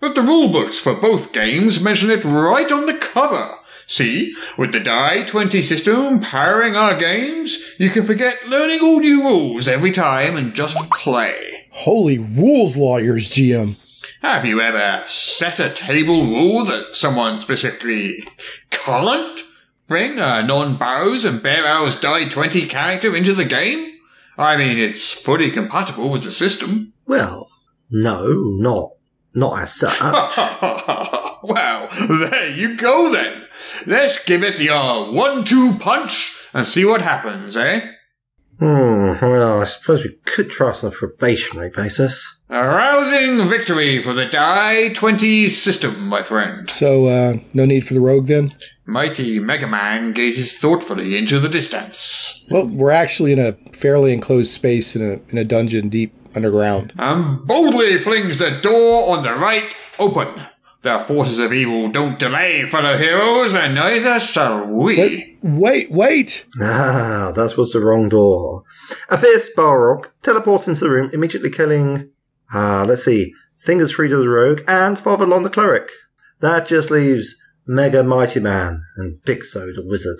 [0.00, 3.54] But the rulebooks for both games mention it right on the cover.
[3.90, 9.24] See, with the Die 20 system powering our games, you can forget learning all new
[9.24, 11.66] rules every time and just play.
[11.72, 13.74] Holy rules lawyers, GM.
[14.22, 18.22] Have you ever set a table rule that someone specifically
[18.70, 19.42] can't
[19.88, 23.98] bring uh, a non-Barrows and Bear Owls Die 20 character into the game?
[24.38, 26.92] I mean, it's fully compatible with the system.
[27.06, 27.50] Well,
[27.90, 28.24] no,
[28.60, 28.92] not
[29.34, 30.00] not as such.
[31.42, 33.48] well, there you go then.
[33.86, 37.92] Let's give it the uh, one-two punch and see what happens, eh?
[38.58, 39.14] Hmm.
[39.22, 42.26] Well, I suppose we could try us on a probationary basis.
[42.50, 46.68] A rousing victory for the Die 20 system, my friend.
[46.68, 48.50] So, uh, no need for the rogue then?
[48.84, 52.46] Mighty Mega Man gazes thoughtfully into the distance.
[52.50, 56.92] Well, we're actually in a fairly enclosed space in a, in a dungeon deep underground.
[56.98, 60.28] And boldly flings the door on the right open.
[60.82, 64.96] The forces of evil don't delay, fellow heroes, and neither shall we.
[64.96, 66.46] Wait, wait, wait!
[66.62, 68.62] Ah, that was the wrong door.
[69.10, 72.10] A fierce Balrog teleports into the room, immediately killing,
[72.54, 75.90] ah, let's see, Fingers Free to the Rogue and Father Lon the Cleric.
[76.40, 80.18] That just leaves Mega Mighty Man and Bigso the Wizard.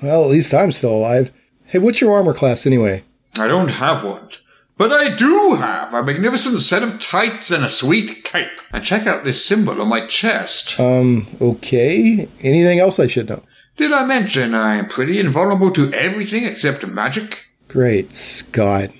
[0.00, 1.30] Well, at least I'm still alive.
[1.66, 3.04] Hey, what's your armor class anyway?
[3.36, 4.30] I don't have one.
[4.78, 8.60] But I do have a magnificent set of tights and a sweet cape.
[8.72, 10.78] And check out this symbol on my chest.
[10.78, 12.28] Um, okay.
[12.42, 13.42] Anything else I should know?
[13.76, 17.46] Did I mention I'm pretty invulnerable to everything except magic?
[17.66, 18.90] Great Scott.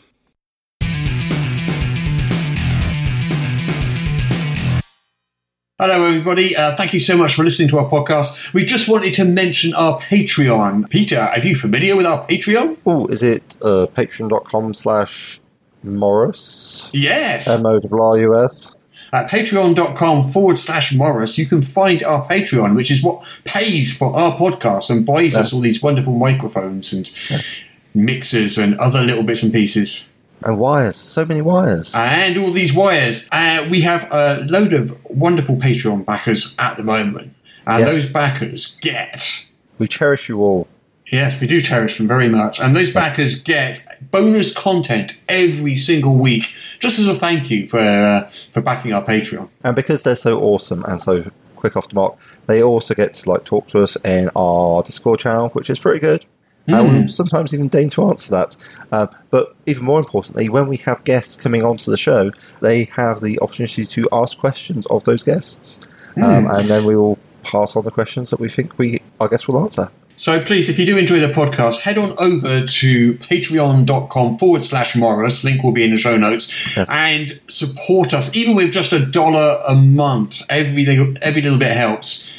[5.79, 6.57] Hello, everybody.
[6.57, 8.53] Uh, thank you so much for listening to our podcast.
[8.53, 10.91] We just wanted to mention our Patreon.
[10.91, 12.79] Peter, are you familiar with our Patreon?
[12.85, 15.41] Oh, is it uh, patreon.com slash
[15.85, 16.91] Morus?
[16.93, 17.49] Yes.
[17.49, 18.73] M O R U S.
[19.13, 24.15] At patreon.com forward slash Morus, you can find our Patreon, which is what pays for
[24.15, 27.55] our podcast and buys us all these wonderful microphones and Yes.
[27.95, 30.09] mixers and other little bits and pieces.
[30.45, 30.97] And wires.
[30.97, 31.93] So many wires.
[31.95, 33.27] and all these wires.
[33.33, 37.33] Uh, we have a load of wonderful Patreon backers at the moment,
[37.67, 37.91] and Yes.
[37.91, 39.47] those backers get.
[39.79, 40.69] We cherish you all.
[41.11, 46.15] Yes, we do cherish them very much, and those backers get bonus content every single
[46.15, 49.49] week, just as a thank you for uh, for backing our Patreon.
[49.65, 53.31] And because they're so awesome and so quick off the mark, they also get to
[53.31, 56.25] like talk to us in our Discord channel, which is pretty good.
[56.69, 58.55] And we sometimes even deign to answer that.
[58.93, 62.31] Uh, but even more importantly, when we have guests coming onto the show,
[62.61, 65.89] they have the opportunity to ask questions of those guests.
[66.17, 69.49] Um, and then we will pass on the questions that we think we, our guests
[69.49, 69.91] will answer.
[70.19, 74.95] So please, if you do enjoy the podcast, head on over to patreon.com forward slash
[74.95, 75.45] Morus.
[75.45, 76.77] Link will be in the show notes.
[76.77, 76.91] Yes.
[76.93, 80.43] And support us, even with just a dollar a month.
[80.49, 82.35] Every little, every little bit helps.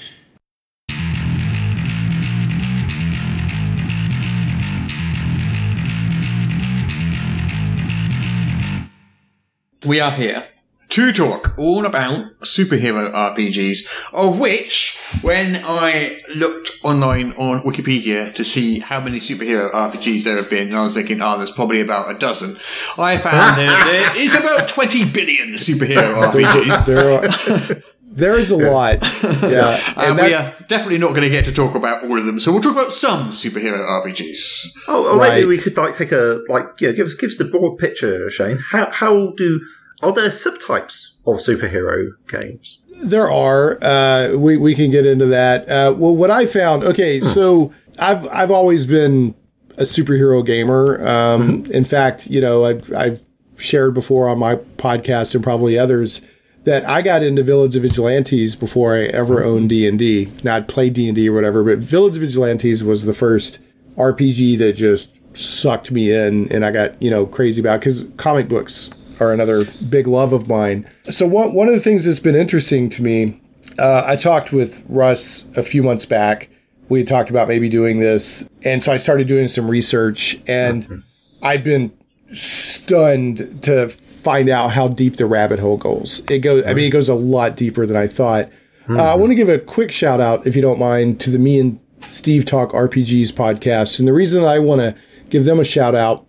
[9.86, 10.46] We are here
[10.90, 18.44] to talk all about superhero RPGs, of which, when I looked online on Wikipedia to
[18.44, 21.82] see how many superhero RPGs there have been, and I was thinking, oh, there's probably
[21.82, 22.56] about a dozen,
[22.98, 26.86] I found that there is about 20 billion superhero RPGs.
[26.86, 27.82] There are
[28.20, 29.00] there is a lot.
[29.40, 32.26] Yeah, And and we are definitely not going to get to talk about all of
[32.26, 34.78] them, so we'll talk about some superhero RPGs.
[34.88, 37.38] Oh, or maybe we could like take a like you know give us give us
[37.38, 38.58] the broad picture, Shane.
[38.58, 39.62] How how do
[40.02, 42.80] are there subtypes of superhero games?
[43.02, 43.82] there are.
[43.82, 45.70] Uh, we we can get into that.
[45.70, 46.84] Uh, well, what I found.
[46.84, 49.34] Okay, so I've I've always been
[49.78, 51.06] a superhero gamer.
[51.08, 53.24] Um, In fact, you know, I've, I've
[53.56, 56.22] shared before on my podcast and probably others
[56.66, 60.30] that I got into Villains of Vigilantes before I ever owned D and D.
[60.44, 63.60] Not played D and D or whatever, but Villains of Vigilantes was the first
[63.96, 68.50] RPG that just sucked me in, and I got you know crazy about because comic
[68.50, 68.90] books
[69.20, 70.90] are another big love of mine.
[71.10, 73.40] So one one of the things that's been interesting to me,
[73.78, 76.50] uh, I talked with Russ a few months back.
[76.90, 81.04] We had talked about maybe doing this, and so I started doing some research, and
[81.44, 81.92] I've been
[82.32, 86.24] stunned to find out how deep the rabbit hole goes.
[86.30, 86.66] It goes.
[86.66, 88.50] I mean, it goes a lot deeper than I thought.
[88.90, 91.38] Uh, I want to give a quick shout out, if you don't mind, to the
[91.38, 94.96] Me and Steve Talk RPGs podcast, and the reason that I want to
[95.30, 96.26] give them a shout out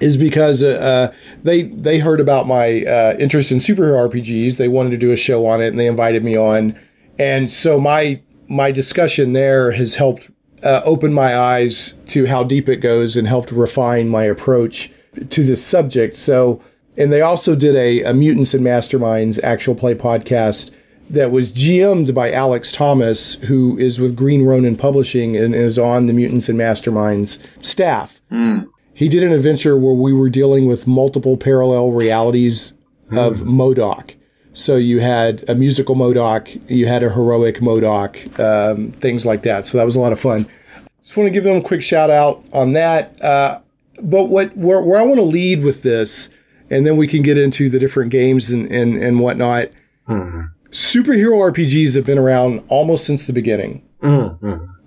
[0.00, 4.56] is because uh, uh, they they heard about my uh, interest in superhero RPGs.
[4.56, 6.78] They wanted to do a show on it, and they invited me on.
[7.18, 10.30] And so my my discussion there has helped
[10.62, 14.90] uh, open my eyes to how deep it goes, and helped refine my approach
[15.30, 16.16] to this subject.
[16.16, 16.60] So,
[16.96, 20.70] and they also did a, a Mutants and Masterminds actual play podcast
[21.10, 26.06] that was GM'd by Alex Thomas, who is with Green Ronin Publishing and is on
[26.06, 28.20] the Mutants and Masterminds staff.
[28.94, 32.72] He did an adventure where we were dealing with multiple parallel realities
[33.10, 34.14] of MODOK.
[34.52, 39.66] So you had a musical MODOK, you had a heroic MODOK, um, things like that.
[39.66, 40.46] So that was a lot of fun.
[41.02, 43.20] Just want to give them a quick shout out on that.
[43.22, 43.60] Uh,
[44.00, 46.28] but what where, where I want to lead with this,
[46.70, 49.68] and then we can get into the different games and and, and whatnot.
[50.70, 53.82] Superhero RPGs have been around almost since the beginning.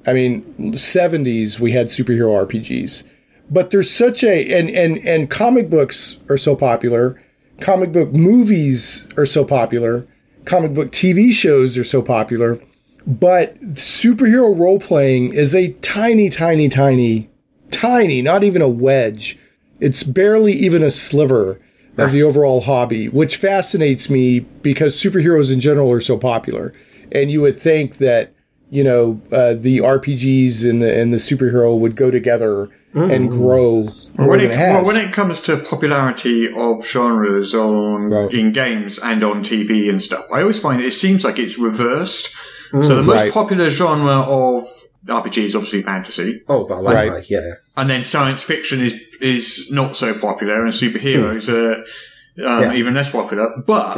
[0.06, 0.44] I mean,
[0.74, 3.04] 70s we had superhero RPGs.
[3.50, 7.22] But there's such a and and and comic books are so popular,
[7.62, 10.06] comic book movies are so popular,
[10.46, 12.60] comic book TV shows are so popular,
[13.06, 17.30] but superhero role playing is a tiny tiny tiny
[17.72, 19.38] tiny, not even a wedge.
[19.80, 21.62] It's barely even a sliver
[21.98, 26.74] of the overall hobby, which fascinates me because superheroes in general are so popular.
[27.12, 28.34] And you would think that,
[28.70, 33.90] you know, uh, the RPGs and the, and the superhero would go together and grow
[34.18, 38.34] more When it, it well, when it comes to popularity of genres on Right.
[38.34, 42.36] in games and on TV and stuff, I always find it seems like it's reversed.
[42.72, 43.32] so the most right.
[43.32, 44.64] popular genre of
[45.06, 47.12] RPG is obviously fantasy, Oh, well, Right.
[47.12, 47.30] right.
[47.30, 47.52] yeah.
[47.78, 51.76] and then science fiction is is not so popular, and superheroes are
[52.46, 52.74] um, Yeah.
[52.74, 53.52] even less popular.
[53.66, 53.98] But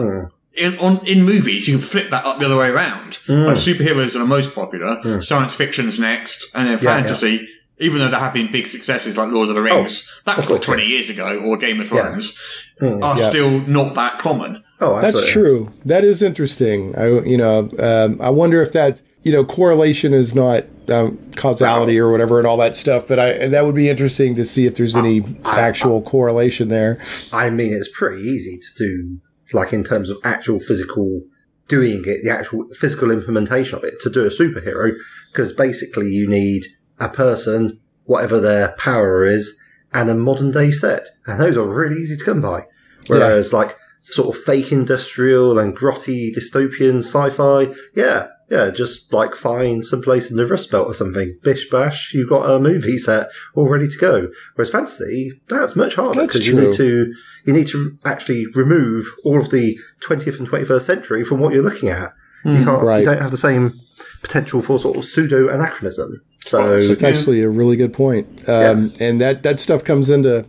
[0.57, 3.19] in on in movies, you can flip that up the other way around.
[3.27, 7.47] Like superheroes are the most popular, science fiction's next, and then Yeah, fantasy.
[7.81, 10.61] Even though there have been big successes like Lord of the Rings, that was like
[10.61, 12.37] 20 years ago, or Game of Thrones,
[12.81, 13.29] are Yeah.
[13.29, 14.63] still not that common.
[14.81, 15.71] Oh, That's true.
[15.85, 16.93] That is interesting.
[16.97, 21.97] I, you know, um, I wonder if that, you know, correlation is not um, causality
[21.99, 23.07] or whatever and all that stuff.
[23.07, 27.01] But I, that would be interesting to see if there's any actual correlation there.
[27.31, 29.19] I mean, it's pretty easy to do,
[29.53, 31.21] like in terms of actual physical
[31.67, 34.91] doing it, the actual physical implementation of it to do a superhero,
[35.31, 36.63] because basically you need
[36.99, 39.59] a person, whatever their power is,
[39.93, 41.07] and a modern day set.
[41.25, 42.65] And those are really easy to come by.
[43.07, 49.85] Whereas like sort of fake industrial and grotty dystopian sci-fi, yeah, yeah, just like find
[49.85, 51.37] some place in the Rust Belt or something.
[51.43, 54.29] Bish bash, you got a movie set all ready to go.
[54.55, 57.13] Whereas fantasy, that's much harder because you need to
[57.45, 59.77] you need to actually remove all of the
[60.07, 62.11] 20th and 21st century from what you're looking at.
[62.45, 62.81] you can't.
[62.83, 62.99] right.
[62.99, 63.79] You don't have the same
[64.21, 66.21] potential for sort of pseudo anachronism.
[66.45, 68.47] So It's actually a really good point.
[68.49, 70.45] Um, And that, that stuff comes into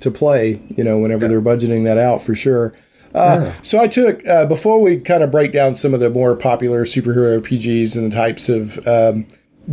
[0.00, 2.74] to play, you know, whenever they're budgeting that out for sure.
[3.14, 6.34] Uh, So I took, uh, before we kind of break down some of the more
[6.36, 9.26] popular superhero RPGs and the types of um,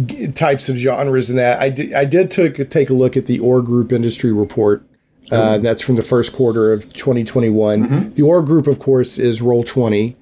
[0.05, 1.59] g- types of genres and that.
[1.61, 4.83] I did, I did took, take a look at the Orr Group Industry Report.
[5.31, 8.13] Uh, that's from the first quarter of 2021.
[8.13, 10.15] The Orr Group, of course, is Roll 20.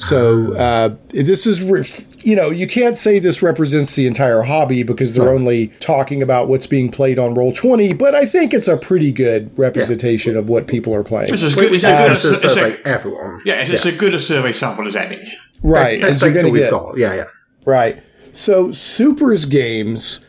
[0.00, 1.86] So uh, this is, re-
[2.24, 6.48] you know, you can't say this represents the entire hobby because they're only talking about
[6.48, 10.48] what's being played on Roll 20, but I think it's a pretty good representation of
[10.48, 11.32] what people are playing.
[11.34, 13.42] It's as good, it's Uh, as good to a, it's a, survey everyone.
[13.44, 15.16] yeah, it's, it's a good a survey sample as any.
[15.62, 16.00] Right.
[16.00, 16.70] Best as you're data gonna we've get.
[16.70, 16.96] got.
[16.98, 17.24] Yeah, yeah.
[17.66, 18.02] Right.
[18.32, 20.20] So Supers games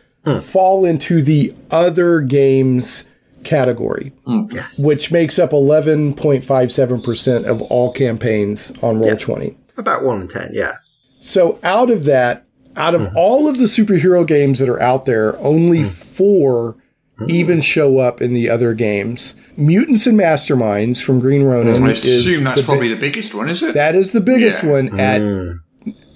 [0.41, 3.07] fall into the other games
[3.43, 4.11] category,
[4.51, 4.77] Yes.
[4.79, 9.55] which makes up 11.57% of all campaigns on Roll20.
[9.81, 10.73] About one in ten, yeah.
[11.19, 12.45] So out of that,
[12.75, 13.17] out of mm-hmm.
[13.17, 15.89] all of the superhero games that are out there, only mm.
[15.89, 16.77] four
[17.19, 17.29] mm.
[17.29, 19.35] even show up in the other games.
[19.57, 22.99] Mutants and Masterminds from Green Ronin mm, I is assume that's the bi- probably the
[22.99, 23.73] biggest one, is it?
[23.73, 24.71] that is the biggest Yeah.
[24.71, 25.21] one at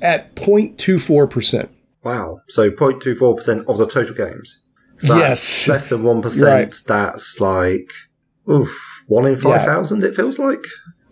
[0.01, 1.69] at 0.24%.
[2.03, 2.39] Wow.
[2.47, 4.63] So 0.24% of the total games.
[4.99, 5.67] So that's Yes.
[5.67, 6.41] less than 1%.
[6.45, 6.75] Right.
[6.87, 7.91] That's like,
[8.49, 10.63] oof, one in 5,000, it feels like.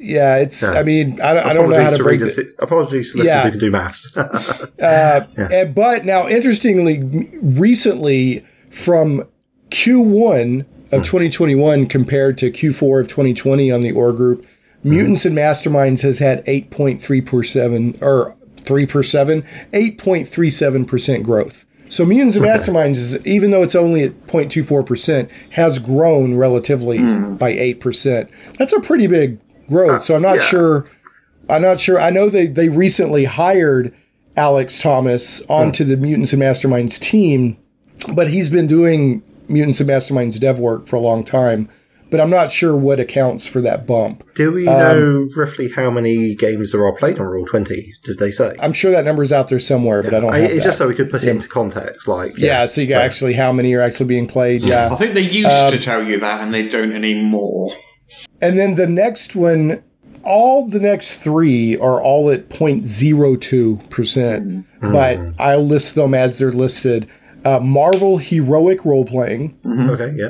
[0.04, 0.62] Yeah, it's.
[0.62, 0.72] Yeah.
[0.72, 3.44] I mean, I, I don't know how Apologies to break who- Apologies to listeners Yeah.
[3.44, 4.18] who can do maths.
[4.84, 7.02] Uh, and- but now, interestingly,
[7.42, 9.24] recently from
[9.70, 11.06] Q1 of hmm.
[11.06, 14.46] 2021 compared to Q4 of 2020 on the Orr group,
[14.82, 14.90] hmm.
[14.90, 18.36] Mutants and Masterminds has had 8.3 per seven or
[18.66, 21.66] three per seven, 8.37 percent growth.
[21.88, 26.98] So Mutants and Masterminds is even though it's only at 0.24 percent, has grown relatively
[26.98, 27.36] hmm.
[27.36, 28.30] by eight percent.
[28.58, 30.04] That's a pretty big growth.
[30.04, 30.42] so I'm not yeah.
[30.44, 30.86] sure.
[31.50, 32.00] I'm not sure.
[32.00, 33.94] I know they they recently hired
[34.38, 37.58] Alex Thomas onto the Mutants and Masterminds team,
[38.14, 41.70] but he's been doing Mutants and Masterminds dev work for a long time.
[42.10, 44.24] But I'm not sure what accounts for that bump.
[44.36, 47.92] do we Um, know roughly how many games there are played on Roll 20?
[48.06, 48.54] Did they say?
[48.60, 50.32] I'm sure that number's out there somewhere, but I don't.
[50.32, 50.64] I- Have it's that.
[50.70, 52.08] just so we could put it into context.
[52.08, 54.64] Like, yeah, so you got actually how many are actually being played.
[54.64, 57.74] Yeah, I think they used Um, to tell you that, and they don't anymore.
[58.42, 59.84] And then the next one,
[60.24, 64.92] all the next three are all at 0.02 percent, mm-hmm.
[64.92, 65.42] but mm-hmm.
[65.42, 67.10] I'll list them as they're listed.
[67.46, 69.58] Uh, Marvel Heroic Role Playing.
[69.66, 69.90] Mm-hmm.
[69.90, 70.30] Okay, yeah.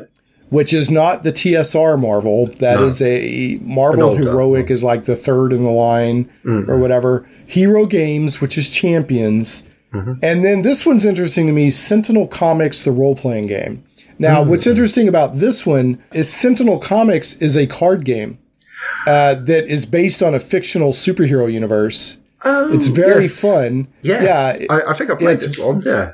[0.49, 2.47] which is not the TSR Marvel.
[2.57, 6.29] That is a Marvel An older uh, Heroic is like the third in the line
[6.45, 7.27] or whatever.
[7.47, 9.63] Hero Games, which is Champions.
[9.93, 13.83] And then this one's interesting to me Sentinel Comics, the role playing game.
[14.19, 18.37] Now, what's interesting about this one is Sentinel Comics is a card game
[19.07, 22.17] uh, that is based on a fictional superhero universe.
[22.45, 23.41] Oh, It's very yes.
[23.41, 23.87] fun.
[24.01, 24.23] Yes.
[24.59, 26.11] Yeah, I, I think I played it's- this one, yeah.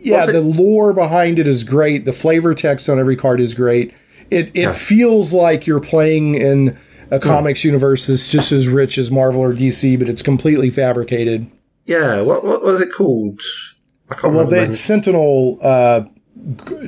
[0.00, 2.04] yeah, What's it- the lore behind it is great.
[2.04, 3.92] The flavor text on every card is great.
[4.30, 4.72] It it Yeah.
[4.72, 6.68] feels like you're playing in
[7.08, 7.14] Hmm.
[7.14, 11.46] a comics universe that's just as rich as Marvel or DC, but it's completely fabricated.
[11.86, 13.40] Yeah, what, what was it called?
[14.10, 14.68] I can't Well, remember.
[14.68, 16.08] the Sentinel uh, G-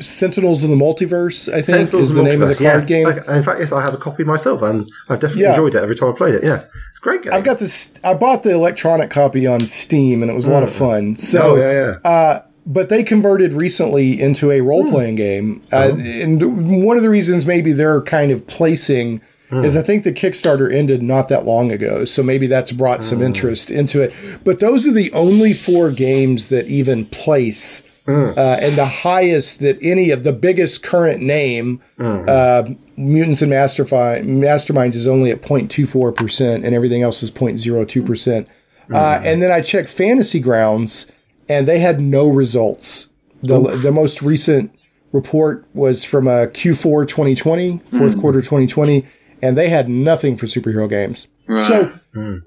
[0.01, 2.87] Sentinels of the Multiverse, I think, Sentinels is the and name of the card yes.
[2.89, 3.07] game.
[3.07, 5.51] I- in fact, yes, I have a copy myself, and I've definitely Yeah.
[5.51, 6.45] enjoyed it every time I played it.
[6.45, 7.33] Yeah, it's a great game.
[7.33, 7.95] I've got this.
[8.05, 11.17] I bought the electronic copy on Steam, and it was a lot of fun.
[11.17, 11.73] So, oh yeah,
[12.05, 12.09] yeah.
[12.11, 15.63] Uh, but they converted recently into a role playing game.
[15.73, 19.21] Uh, And one of the reasons maybe they're kind of placing
[19.53, 22.05] is I think the Kickstarter ended not that long ago.
[22.05, 24.13] So maybe that's brought some interest into it.
[24.43, 27.85] But those are the only four games that even place.
[28.09, 32.65] Uh, and the highest that any of the biggest current name, uh,
[32.97, 38.47] Mutants and Masterfi- Masterminds, is only at 0.24%, and everything else is 0.02%.
[38.93, 41.07] Uh, and then I checked Fantasy Grounds,
[41.49, 43.09] and they had no results.
[43.43, 44.71] The, the most recent
[45.13, 49.05] report was from uh, Q4 2020, fourth quarter 2020,
[49.43, 51.27] and they had nothing for superhero games.
[51.67, 51.93] So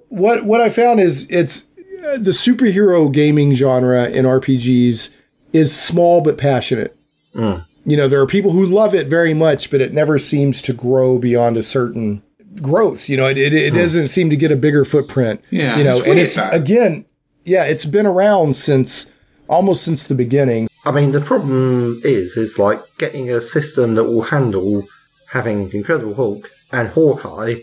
[0.10, 1.68] what what I found is it's
[2.06, 5.10] uh, the superhero gaming genre in RPGs
[5.54, 6.96] is small but passionate.
[7.34, 7.66] Mm.
[7.86, 10.74] You know, there are people who love it very much, but it never seems to
[10.74, 12.22] grow beyond a certain
[12.62, 13.10] growth.
[13.10, 13.78] You know, it, it, it mm.
[13.78, 15.44] doesn't seem to get a bigger footprint.
[15.50, 16.54] Yeah, you know, it's and it's that.
[16.54, 17.06] again,
[17.46, 19.10] yeah, it's been around since
[19.48, 20.70] almost since the beginning.
[20.86, 24.88] I mean, the problem is, is like getting a system that will handle
[25.32, 27.56] having the Incredible Hulk and Hawkeye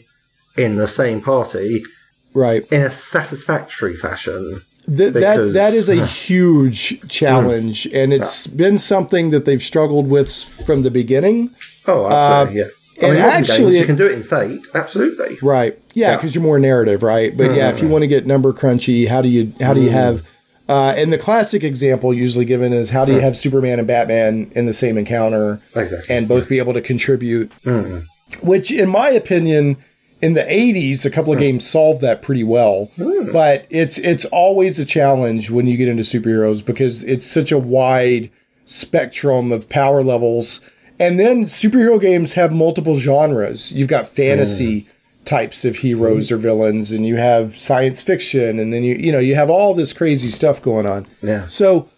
[0.57, 1.83] in the same party
[2.35, 2.67] Right.
[2.71, 4.63] in a satisfactory fashion.
[4.89, 10.33] Th- that that is a huge challenge, and it's been something that they've struggled with
[10.33, 11.51] from the beginning.
[11.87, 12.65] Oh, absolutely, yeah.
[12.65, 15.37] I Uh, and mean, actually games, you can do it in Fate, absolutely.
[15.43, 15.79] Right.
[15.93, 16.17] Yeah, Yeah.
[16.17, 17.37] because you're more narrative, right?
[17.37, 19.91] But yeah, if you want to get number crunchy, how do you how do you
[19.91, 20.23] have
[20.69, 24.51] uh, and the classic example usually given is how do you have Superman and Batman
[24.57, 26.15] in the same encounter Exactly.
[26.15, 27.53] and both be able to contribute?
[28.43, 29.77] Which, in my opinion,
[30.21, 32.91] in the 80s, a couple of games solved that pretty well.
[32.97, 33.33] Hmm.
[33.33, 37.59] But it's it's always a challenge when you get into superheroes because it's such a
[37.59, 38.31] wide
[38.65, 40.61] spectrum of power levels.
[40.99, 43.71] And then superhero games have multiple genres.
[43.73, 44.89] You've got fantasy hmm.
[45.25, 46.37] types of heroes hmm.
[46.37, 49.75] or villains, and you have science fiction, and then you you know you have all
[49.75, 51.07] this crazy stuff going on.
[51.21, 51.47] Yeah.
[51.49, 51.91] So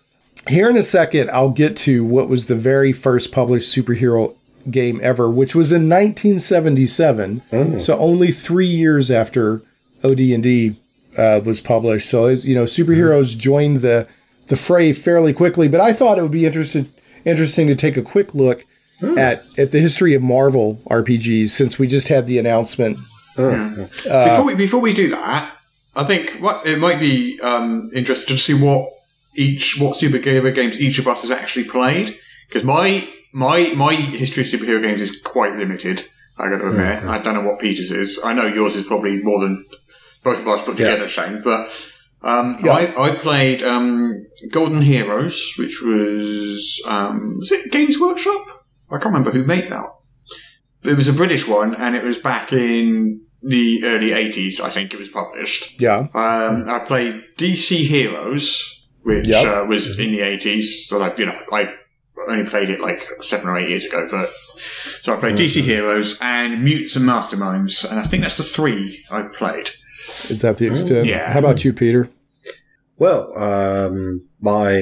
[0.49, 4.35] here in a second, I'll get to what was the very first published superhero
[4.71, 7.43] game ever, which was in 1977.
[7.81, 9.63] So only three years after
[10.05, 10.77] OD&D
[11.17, 12.09] uh, was published.
[12.09, 14.09] So you know, superheroes joined the
[14.47, 15.69] the fray fairly quickly.
[15.69, 16.93] But I thought it would be interesting
[17.25, 18.65] interesting to take a quick look
[19.01, 22.99] at at the history of Marvel RPGs since we just had the announcement.
[24.31, 25.57] before we before we do that,
[25.95, 28.91] I think what it might be um, interesting to see what
[29.37, 32.19] each what superhero games each of us has actually played
[32.49, 33.07] because my
[33.39, 36.05] my my history of superhero games is quite limited.
[36.37, 38.21] I got to admit, I don't know what Peter's is.
[38.25, 39.65] I know yours is probably more than
[40.23, 41.41] both of us put together, Shane.
[41.43, 41.71] But
[42.23, 48.67] um, I, I played um, Golden Heroes, which was um, was it Games Workshop?
[48.91, 49.87] I can't remember who made that.
[50.85, 54.61] It was a British one, and it was back in the early '80s.
[54.61, 55.81] I think it was published.
[55.81, 56.07] Yeah.
[56.15, 59.47] Um, I played DC Heroes, which Yep.
[59.47, 60.87] uh, was in the 80s.
[60.87, 61.75] So, like, you know, I
[62.29, 64.31] only played it like seven or eight years ago, but
[65.03, 69.05] so I played DC Heroes and Mutants and Masterminds, and I think that's the three
[69.11, 69.71] I've played.
[70.29, 71.07] Is that the extent?
[71.07, 71.33] yeah.
[71.33, 72.09] How about you, Peter?
[72.97, 74.77] Well, um, my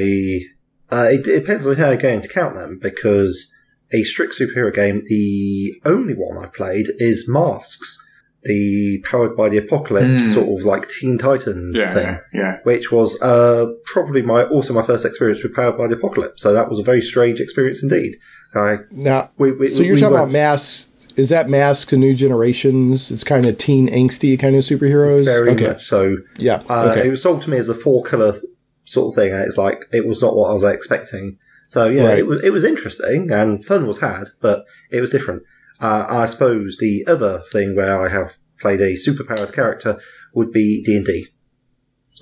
[0.90, 3.52] uh, it, it depends on how you're going to count them because
[3.92, 8.04] a strict superhero game, the only one I've played is Masks,
[8.46, 10.34] the powered by the apocalypse Mm.
[10.34, 12.58] sort of like Teen Titans Yeah, thing, yeah, yeah.
[12.64, 16.42] which was uh, probably my also my first experience with powered by the apocalypse.
[16.42, 18.16] So that was a very strange experience indeed.
[18.54, 20.88] I Now, we, we, so you're we talking were about masks.
[21.16, 23.10] Is that masks to new generations?
[23.10, 25.24] It's kind of teen angsty kind of superheroes.
[25.24, 25.68] very okay.
[25.68, 26.18] much so.
[26.38, 26.62] Yeah.
[26.68, 27.06] Uh, okay.
[27.08, 28.44] It was sold to me as a four color th-
[28.84, 31.38] sort of thing, and it's like it was not what I was expecting.
[31.68, 32.18] So yeah, Right.
[32.18, 35.42] it was it was interesting and fun was had, but it was different.
[35.80, 39.98] Uh, I suppose the other thing where I have played a superpowered character
[40.34, 41.26] would be D and D.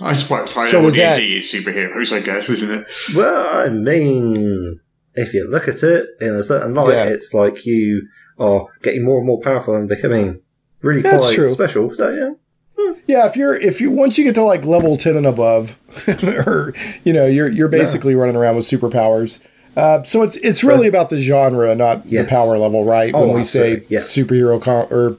[0.01, 2.87] I suppose I So was D&D is superheroes, I guess, isn't it?
[3.15, 4.81] Well, I mean,
[5.15, 7.05] if you look at it in a certain light, Yeah.
[7.05, 8.09] it's like you
[8.39, 10.43] are getting more and more powerful and becoming
[10.83, 11.53] really That's quite true.
[11.53, 11.95] special.
[11.95, 15.27] So yeah, Yeah, if you're if you once you get to like level ten and
[15.27, 15.79] above,
[16.25, 16.75] or
[17.05, 19.39] you know you're you're basically running around with superpowers.
[19.77, 22.25] Uh, so it's it's really about the genre, not Yes.
[22.25, 23.13] the power level, right?
[23.15, 24.01] Oh, when we say yeah.
[24.01, 25.19] superhero con- or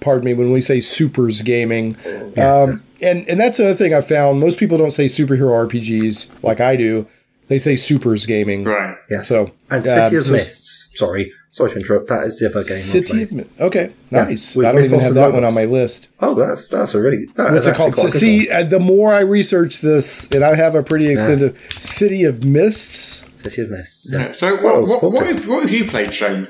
[0.00, 1.96] pardon me, when we say supers gaming,
[2.38, 4.40] um, and and that's another thing I found.
[4.40, 7.06] Most people don't say superhero RPGs like I do.
[7.48, 8.64] They say supers gaming.
[8.64, 8.96] Right.
[9.08, 9.28] yes.
[9.28, 10.90] So, and City of so- Mists.
[10.96, 12.08] Sorry, sorry to interrupt.
[12.08, 12.76] That is the other game.
[12.76, 14.56] City of Mi- Okay, Yeah, nice.
[14.56, 16.08] with- I don't with even have Frosted that one on my list.
[16.18, 17.90] Oh, that's that's a really that What's it called?
[17.90, 20.82] actually quite a good See, uh, the more I research this, and I have a
[20.82, 23.24] pretty extensive City of Mists.
[23.50, 24.12] City of Mists.
[24.12, 24.26] Yeah.
[24.26, 24.32] Yeah.
[24.32, 26.48] So That what, what, what, have, what have you played, Shane?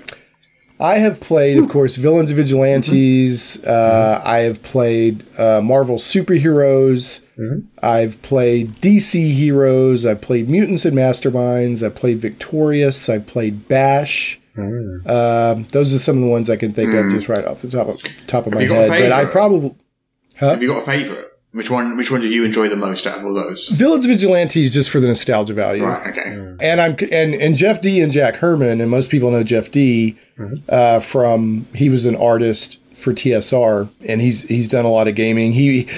[0.78, 3.64] I have played, of course, Villains and Vigilantes.
[3.64, 7.24] Uh, I have played uh, Marvel superheroes.
[7.82, 10.04] I've played DC heroes.
[10.04, 11.82] I've played Mutants and Masterminds.
[11.82, 13.08] I've played Victorious.
[13.08, 14.38] I've played Bash.
[14.58, 17.70] Um, those are some of the ones I can think of just right off the
[17.70, 19.10] top of top of my you got a head.
[19.10, 19.32] But I favourite?
[19.32, 19.74] probably
[20.34, 21.26] Have you got a favourite?
[21.56, 21.96] Which one?
[21.96, 23.70] Which one did you enjoy the most out of all those?
[23.70, 25.86] Villains Vigilantes just for the nostalgia value.
[25.86, 26.08] Right.
[26.08, 26.56] Okay.
[26.60, 30.18] and I'm and and Jeff Dee and Jack Herman, and most people know Jeff Dee
[30.68, 35.14] uh, from he was an artist for TSR, and he's he's done a lot of
[35.14, 35.52] gaming.
[35.52, 35.88] He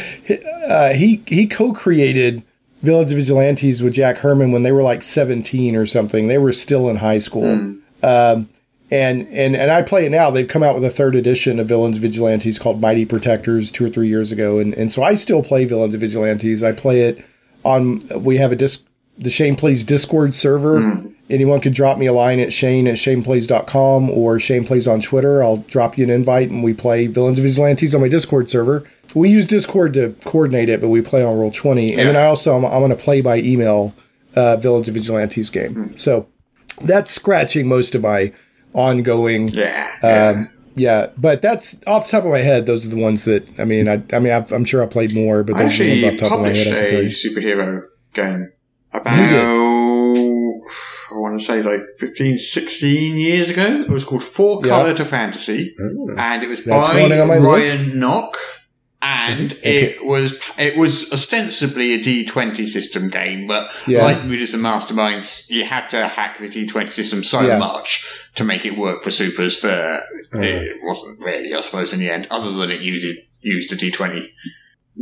[0.68, 2.44] uh, he he co-created
[2.82, 6.28] Villains of Vigilantes with Jack Herman when they were like 17 or something.
[6.28, 7.74] They were still in high school.
[8.04, 8.48] Um,
[8.90, 10.30] and and and I play it now.
[10.30, 13.90] They've come out with a third edition of Villains Vigilantes called Mighty Protectors two or
[13.90, 16.62] three years ago, and and so I still play Villains Vigilantes.
[16.62, 17.24] I play it
[17.64, 18.02] on.
[18.16, 18.84] We have a disc,
[19.18, 21.04] the Shane Plays Discord server.
[21.30, 25.42] Anyone could drop me a line at Shane at ShanePlays.com or Shane Plays on Twitter.
[25.42, 28.88] I'll drop you an invite and we play Villains of Vigilantes on my Discord server.
[29.14, 31.94] We use Discord to coordinate it, but we play on Roll Twenty.
[31.94, 33.94] And then I also I'm, I'm going to play by email
[34.34, 35.96] uh, Villains of Vigilantes game.
[35.98, 36.26] So
[36.80, 38.32] that's scratching most of my
[38.74, 39.48] ongoing.
[39.48, 39.90] Yeah.
[40.02, 40.34] yeah.
[40.36, 42.66] Um, yeah, but that's off the top of my head.
[42.66, 43.88] Those are the ones that I mean.
[43.88, 46.04] I, I mean, I've, I'm sure I played more, but I those are the ones
[46.04, 46.66] actually off the top of my head.
[46.66, 47.82] published I can tell a superhero
[48.12, 48.52] game
[48.92, 49.18] about,
[51.10, 53.80] I want to say like 15, 16 years ago.
[53.80, 54.70] It was called Four Yeah.
[54.70, 58.36] Color to Fantasy, and it was That's by one on my Ryan Knock.
[59.00, 64.02] And it was it was ostensibly a D20 system game, but Yeah.
[64.04, 67.58] like Mutants and Masterminds, you had to hack the D20 system so Yeah.
[67.58, 68.04] much
[68.34, 70.02] to make it work for supers that
[70.32, 73.06] it wasn't really, I suppose, in the end, other than it used
[73.40, 74.30] used the D20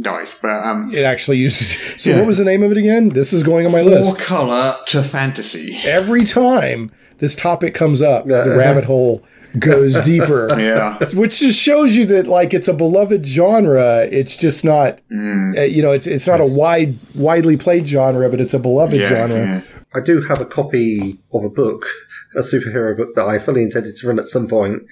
[0.00, 0.34] dice.
[0.42, 1.62] But um, It actually used.
[1.98, 2.18] So Yeah.
[2.18, 3.08] what was the name of it again?
[3.08, 4.18] This is going on my four list.
[4.18, 5.78] color to fantasy.
[5.86, 8.42] Every time this topic comes up, Yeah.
[8.42, 9.24] the rabbit hole
[9.58, 10.48] goes deeper.
[10.58, 10.98] Yeah.
[11.14, 14.06] Which just shows you that like it's a beloved genre.
[14.10, 15.56] It's just not, Mm.
[15.58, 18.94] uh, you know, it's it's not a wide widely played genre, but it's a beloved
[18.94, 19.36] Yeah, genre.
[19.36, 19.60] yeah.
[19.94, 21.86] I do have a copy of a book,
[22.34, 24.82] a superhero book that I fully intended to run at some point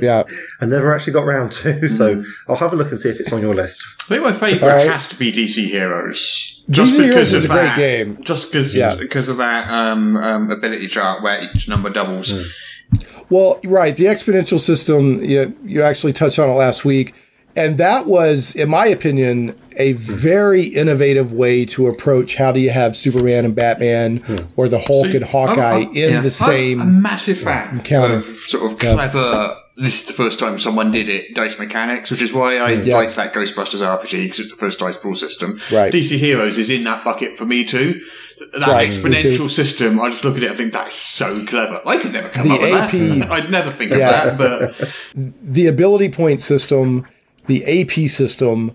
[0.00, 0.22] Yeah.
[0.60, 1.88] I never actually got round to.
[1.88, 3.82] So I'll have a look and see if it's on your list.
[4.02, 4.90] I think my favourite Alright.
[4.90, 6.62] has to be DC Heroes.
[6.70, 8.18] DC Heroes is of a great that, game.
[8.22, 8.94] Just because Yeah.
[8.98, 12.30] because of that um, um, ability chart where each number doubles.
[12.30, 12.42] Hmm.
[13.30, 13.96] Well, right.
[13.96, 17.14] The exponential system, you, you actually touched on it last week.
[17.56, 22.70] And that was, in my opinion, a very innovative way to approach how do you
[22.70, 24.36] have Superman and Batman hmm.
[24.56, 26.80] or the Hulk So, and Hawkeye I'm- I'm- in yeah, the same.
[26.80, 28.16] I'm a massive fan encounter.
[28.16, 29.56] of sort of clever.
[29.76, 31.34] This is the first time someone did it.
[31.34, 32.86] Dice mechanics, which is why I hmm.
[32.86, 32.96] Yeah.
[32.96, 35.60] liked that Ghostbusters RPG because it's the first dice pool system.
[35.72, 35.92] Right.
[35.92, 38.00] DC Heroes is in that bucket for me too.
[38.58, 39.48] That Right, exponential too.
[39.48, 41.80] system, I just look at it and think that is so clever.
[41.86, 42.90] I could never come up with AP
[43.20, 43.30] that.
[43.30, 44.32] I'd never think Yeah.
[44.32, 44.94] of that, but
[45.42, 47.06] the ability point system,
[47.46, 48.72] the AP system,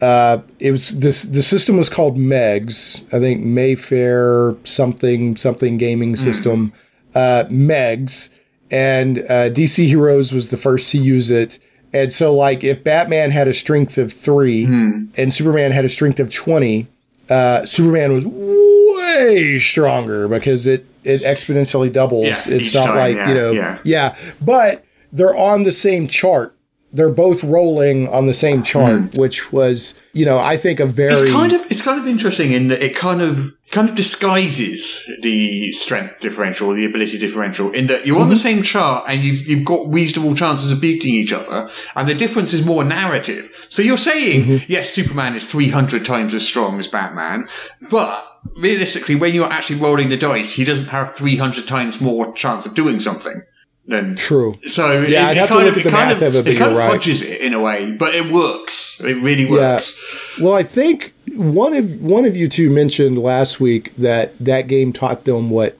[0.00, 1.22] uh, it was this.
[1.22, 3.02] The system was called Megs.
[3.14, 6.72] I think Mayfair something something gaming system.
[7.14, 8.30] Uh, Megs
[8.70, 11.58] and uh, DC Heroes was the first to use it.
[11.92, 16.18] And so, like, if Batman had a strength of three and Superman had a strength
[16.18, 16.88] of twenty,
[17.28, 22.26] uh, Superman was way stronger because it it exponentially doubles.
[22.26, 23.78] Yeah, it's not time, like yeah, you know, yeah.
[23.84, 26.56] yeah, but they're on the same chart.
[26.94, 31.14] They're both rolling on the same chart, which was, you know, I think a very.
[31.14, 35.10] It's kind of it's kind of interesting in that it kind of kind of disguises
[35.22, 39.46] the strength differential, the ability differential, in that you're on the same chart and you've
[39.48, 43.66] you've got reasonable chances of beating each other, and the difference is more narrative.
[43.68, 44.64] So you're saying Mm-hmm.
[44.72, 47.48] yes, Superman is 300 times as strong as Batman,
[47.90, 48.24] but
[48.56, 52.74] realistically, when you're actually rolling the dice, he doesn't have 300 times more chance of
[52.74, 53.42] doing something.
[53.84, 54.58] Than true.
[54.68, 56.22] so Yeah, it, I'd it have to kind look of, at the it kind of,
[56.22, 56.90] of it, it kind of right.
[56.92, 58.81] fudges it in a way, but it works.
[59.04, 60.38] It really works.
[60.40, 64.92] Well, I think one of one of you two mentioned last week that that game
[64.92, 65.78] taught them what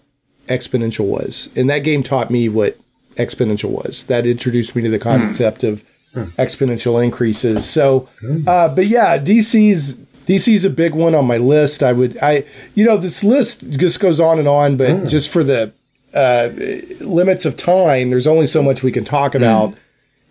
[0.49, 2.79] exponential was, and that game taught me what
[3.17, 4.05] exponential was.
[4.05, 5.03] That introduced me to the hmm.
[5.03, 5.83] concept of
[6.15, 6.25] hmm.
[6.39, 7.69] exponential increases.
[7.69, 8.49] So, hmm.
[8.49, 9.95] uh, but yeah, DC's
[10.27, 11.83] DC's a big one on my list.
[11.83, 12.45] I would, I,
[12.75, 15.73] you know, this list just goes on and on, but just for the
[16.15, 16.51] uh,
[17.01, 19.75] limits of time, there's only so much we can talk about.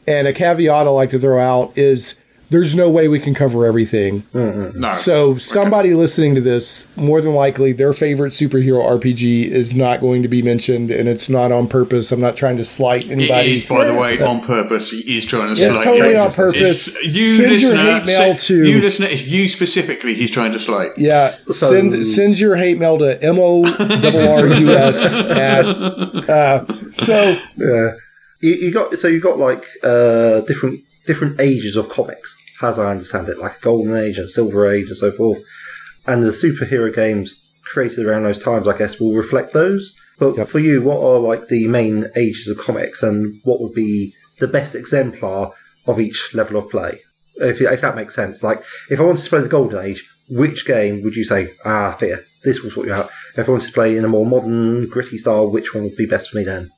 [0.08, 2.18] And a caveat I like to throw out is
[2.52, 4.24] there's no way we can cover everything.
[4.34, 4.96] No.
[4.96, 10.22] So somebody listening to this, more than likely, their favorite superhero RPG is not going
[10.22, 12.12] to be mentioned, and it's not on purpose.
[12.12, 13.54] I'm not trying to slight anybody.
[13.54, 14.92] is, by the way, on purpose.
[14.92, 16.18] He is trying to It's slight totally you.
[16.20, 16.88] on purpose.
[16.90, 19.08] It's you, Send your hate mail say- to- you, listener.
[19.10, 20.14] It's you specifically.
[20.14, 20.92] He's trying to slight.
[20.98, 25.66] Yeah, So- send send your hate mail to m o r u s at.
[26.30, 27.92] Uh, so Yeah,
[28.42, 32.92] you, you got so you got like uh, different different ages of comics, as I
[32.92, 35.40] understand it, like a golden age and silver age and so forth.
[36.08, 39.96] And the superhero games created around those times, I guess, will reflect those.
[40.20, 44.14] But for you, what are like the main ages of comics, and what would be
[44.40, 45.52] the best exemplar
[45.88, 47.00] of each level of play?
[47.38, 48.44] If, if that makes sense.
[48.44, 51.98] Like, if I wanted to play the golden age, which game would you say, ah,
[52.00, 53.10] here, this will sort you out?
[53.36, 56.06] If I wanted to play in a more modern, gritty style, which one would be
[56.06, 56.72] best for me then?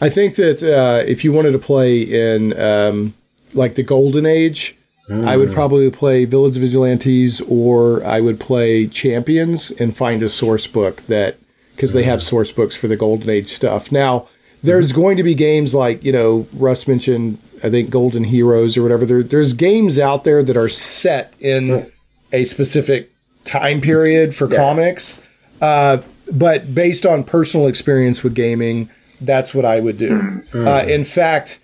[0.00, 3.14] I think that uh, if you wanted to play in um,
[3.54, 4.76] like the golden age,
[5.10, 10.66] I would probably play Villains Vigilantes or I would play Champions and find a source
[10.66, 11.36] book that
[11.76, 13.92] because they have source books for the golden age stuff.
[13.92, 14.28] Now,
[14.62, 18.82] there's going to be games like, you know, Russ mentioned, I think Golden Heroes or
[18.82, 19.04] whatever.
[19.04, 21.90] There, there's games out there that are set in
[22.32, 23.12] a specific
[23.44, 25.20] time period for comics.
[25.60, 25.98] Uh,
[26.32, 28.88] but based on personal experience with gaming,
[29.20, 30.42] that's what I would do.
[30.54, 31.60] Uh, in fact,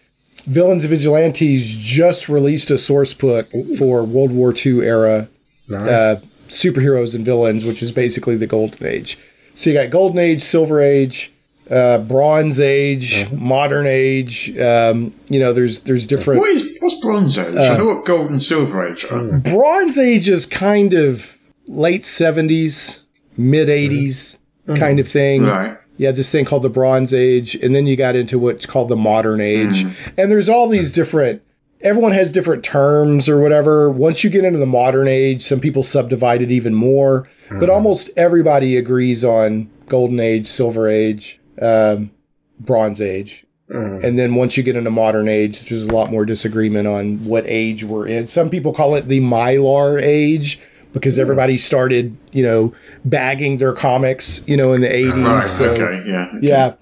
[0.46, 3.48] Villains and Vigilantes just released a source book
[3.78, 5.28] for World War II era
[5.72, 6.16] uh,
[6.48, 9.18] superheroes and villains, which is basically the Golden Age.
[9.54, 11.32] So you got Golden Age, Silver Age,
[11.70, 14.56] uh, Bronze Age, Modern Age.
[14.58, 16.40] Um, you know, there's there's different.
[16.40, 17.56] What is what's Bronze Age?
[17.56, 19.38] Uh, I know what Gold and Silver Age are.
[19.38, 23.00] Bronze Age is kind of late 70s,
[23.36, 24.38] mid 80s
[24.76, 25.42] kind of thing.
[25.42, 25.78] Right.
[26.00, 28.88] You had this thing called the Bronze Age, and then you got into what's called
[28.88, 29.84] the Modern Age.
[29.84, 29.94] Mm.
[30.16, 31.42] And there's all these different
[31.82, 33.90] everyone has different terms or whatever.
[33.90, 37.72] Once you get into the modern age, some people subdivide it even more, but uh-huh.
[37.74, 42.10] almost everybody agrees on golden age, silver age, um,
[42.58, 43.44] bronze age.
[43.70, 44.00] Uh-huh.
[44.02, 47.44] And then once you get into modern age, there's a lot more disagreement on what
[47.46, 48.26] age we're in.
[48.26, 50.58] Some people call it the Mylar age
[50.92, 55.24] because everybody started, you know, bagging their comics, you know, in the 80s.
[55.24, 55.44] Right.
[55.44, 56.02] so, okay.
[56.06, 56.32] Yeah.
[56.40, 56.74] yeah.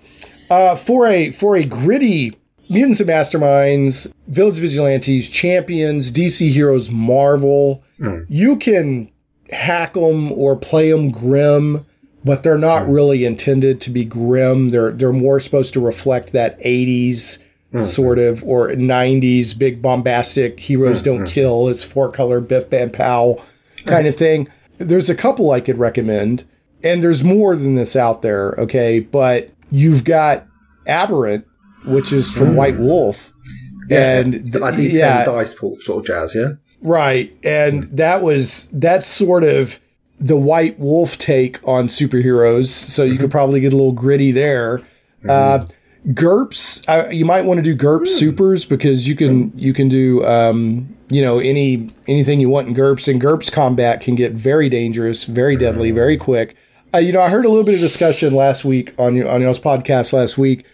[0.51, 2.36] Uh, for a for a gritty
[2.70, 8.20] mutants and masterminds, villains vigilantes, champions, DC heroes, Marvel, hmm.
[8.28, 9.10] you can
[9.51, 11.85] hack them or play them grim,
[12.24, 12.93] but they're not hmm.
[12.93, 14.70] really intended to be grim.
[14.70, 17.85] They're they're more supposed to reflect that 80s hmm.
[17.85, 21.68] sort of or 90s big bombastic heroes don't kill.
[21.68, 23.43] It's four color Biff Bam Pow
[23.89, 24.48] kind of thing.
[24.78, 26.44] There's a couple I could recommend,
[26.82, 29.01] and there's more than this out there, okay?
[29.01, 30.47] But you've got
[30.86, 31.44] Aberrant,
[31.85, 32.55] which is from mm.
[32.55, 33.32] White Wolf.
[33.90, 36.51] And like D10 yeah, dice pool sort of jazz, yeah?
[36.82, 37.36] Right.
[37.43, 39.81] And that was that's sort of
[40.20, 42.66] the white wolf take on superheroes.
[42.66, 43.31] So you could mm-hmm.
[43.31, 44.82] probably get a little gritty there.
[45.28, 45.73] Uh, mm-hmm.
[46.07, 50.25] GURPS, uh, you might want to do GURPS supers because you can you can do
[50.25, 54.69] um, you know any anything you want in GURPS and GURPS combat can get very
[54.69, 56.57] dangerous, very deadly, very quick.
[56.95, 59.43] Uh, you know, I heard a little bit of discussion last week on your on
[59.43, 60.65] y'all's podcast last week,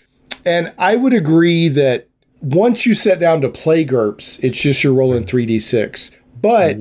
[0.45, 2.09] and I would agree that
[2.41, 6.11] once you set down to play GURPS, it's just you're rolling 3d6.
[6.41, 6.77] But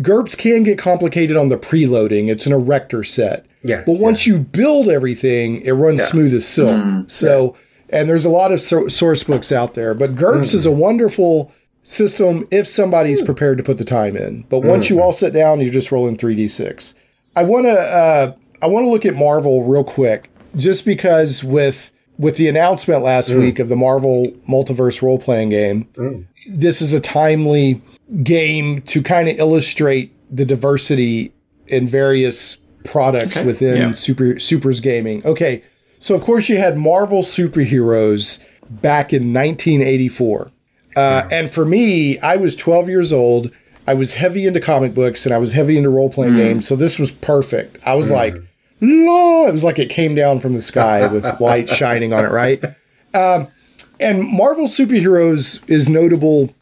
[0.00, 2.28] GURPS can get complicated on the preloading.
[2.28, 3.46] It's an erector set.
[3.62, 7.10] Yeah, But once you build everything, it runs smooth as silk.
[7.10, 7.56] So,
[7.90, 9.94] and there's a lot of sor- source books out there.
[9.94, 10.76] But GURPS is a mm.
[10.76, 11.52] wonderful
[11.82, 13.26] system if somebody's mm.
[13.26, 14.42] prepared to put the time in.
[14.48, 14.90] But once mm.
[14.90, 16.94] you all sit down, you're just rolling 3d6.
[17.36, 21.92] I want to uh, I want to look at Marvel real quick, just because with
[22.18, 25.88] with the announcement last week of the Marvel Multiverse role playing game,
[26.48, 27.80] this is a timely
[28.24, 31.32] game to kind of illustrate the diversity
[31.68, 33.94] in various products within yeah.
[33.94, 35.24] super supers gaming.
[35.24, 35.62] Okay,
[36.00, 40.50] so of course you had Marvel superheroes back in 1984.
[40.96, 43.50] Uh, and for me, I was 12 years old.
[43.86, 46.66] I was heavy into comic books and I was heavy into role playing games.
[46.66, 47.78] So this was perfect.
[47.86, 48.34] I was like,
[48.80, 52.30] "La," it was like it came down from the sky with light shining on it,
[52.30, 52.62] right?
[53.14, 53.48] Um,
[54.00, 56.54] and Marvel superheroes is notable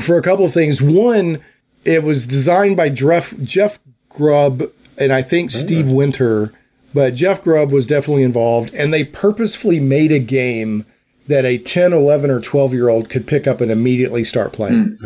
[0.00, 0.82] for a couple of things.
[0.82, 1.40] One,
[1.84, 3.78] it was designed by Jeff, Jeff
[4.08, 4.62] Grubb
[4.98, 6.52] and I think Steve Winter,
[6.94, 8.74] but Jeff Grubb was definitely involved.
[8.74, 10.84] And they purposefully made a game
[11.28, 14.96] that a 10, 11, or 12 year old could pick up and immediately start playing.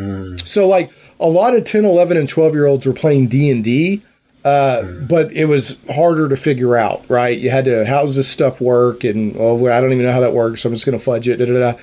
[0.44, 0.90] So, like,
[1.20, 4.02] a lot of 10, 11, and 12 year olds were playing D&D.
[4.44, 7.36] Uh, but it was harder to figure out, right?
[7.36, 9.02] You had to, how does this stuff work?
[9.02, 10.62] And, oh, I don't even know how that works.
[10.62, 11.38] So I'm just going to fudge it.
[11.38, 11.78] Da, da, da.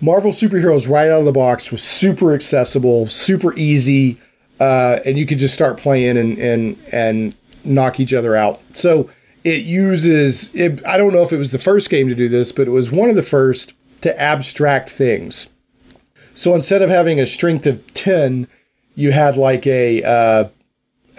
[0.00, 4.20] Marvel superheroes right out of the box was super accessible, super easy,
[4.60, 7.34] uh, and you could just start playing and and and
[7.64, 8.60] knock each other out.
[8.74, 9.10] So
[9.42, 10.54] it uses.
[10.54, 12.72] It, I don't know if it was the first game to do this, but it
[12.72, 15.48] was one of the first to abstract things.
[16.34, 18.48] So instead of having a strength of ten,
[18.94, 20.48] you had like a uh,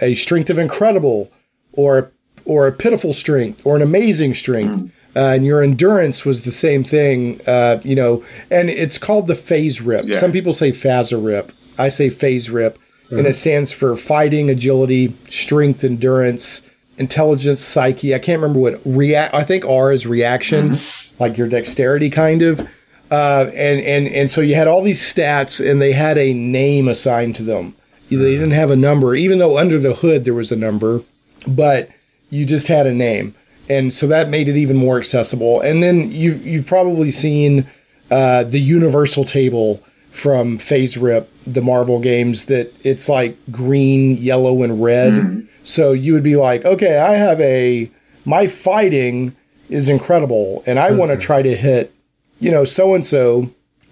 [0.00, 1.30] a strength of incredible,
[1.72, 2.12] or
[2.44, 4.92] or a pitiful strength, or an amazing strength.
[5.14, 9.34] Uh, and your endurance was the same thing, uh, you know, and it's called the
[9.34, 10.04] phase rip.
[10.04, 10.20] Yeah.
[10.20, 11.52] Some people say phaser rip.
[11.78, 12.78] I say phase rip,
[13.10, 16.62] and it stands for fighting, agility, strength, endurance,
[16.98, 18.14] intelligence, psyche.
[18.14, 19.34] I can't remember what react.
[19.34, 20.76] I think R is reaction,
[21.18, 22.68] like your dexterity, kind of.
[23.10, 26.88] Uh, and and and so you had all these stats, and they had a name
[26.88, 27.76] assigned to them.
[28.08, 31.02] They didn't have a number, even though under the hood there was a number,
[31.46, 31.90] but
[32.30, 33.34] you just had a name,
[33.68, 35.60] and so that made it even more accessible.
[35.60, 37.68] And then you you've probably seen
[38.10, 39.82] uh, the universal table
[40.16, 45.12] from FASERIP, the Marvel games, that it's like green, yellow, and red.
[45.12, 45.40] Mm-hmm.
[45.62, 47.90] So you would be like, okay, I have a
[48.24, 49.36] my fighting
[49.68, 51.26] is incredible, and I want to mm-hmm.
[51.26, 51.92] try to hit,
[52.40, 53.50] you know, so and so,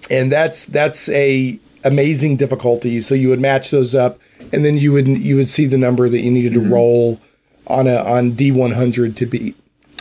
[0.09, 3.01] and that's that's a amazing difficulty.
[3.03, 4.19] So you would match those up,
[4.53, 6.73] and then you would you would see the number that you needed to mm-hmm.
[6.73, 7.21] roll
[7.67, 9.57] on a on D one hundred to beat,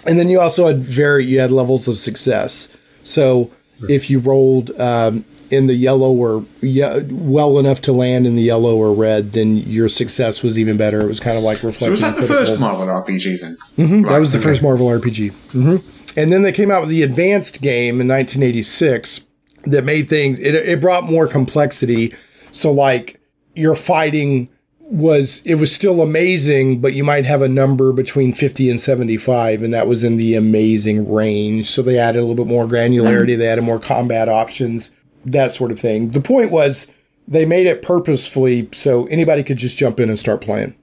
[0.07, 2.69] and then you also had very you had levels of success.
[3.03, 3.51] So
[3.89, 8.41] if you rolled um, in the yellow or ye- well enough to land in the
[8.41, 11.01] yellow or red, then your success was even better.
[11.01, 11.91] It was kind of like So reflecting.
[11.91, 13.57] was that the critical- first Marvel RPG then?
[13.77, 14.47] Mhm, that was the okay.
[14.49, 15.29] first Marvel RPG.
[15.51, 15.77] hmm
[16.17, 19.21] And then they came out with the advanced game in 1986
[19.65, 22.13] that made things, it, it brought more complexity.
[22.51, 23.19] So, like,
[23.55, 24.49] your fighting
[24.79, 29.63] was, it was still amazing, but you might have a number between 50 and 75,
[29.63, 31.69] and that was in the amazing range.
[31.69, 34.91] So they added a little bit more granularity, they added more combat options.
[35.25, 36.11] That sort of thing.
[36.11, 36.87] The point was
[37.27, 40.75] they made it purposefully so anybody could just jump in and start playing.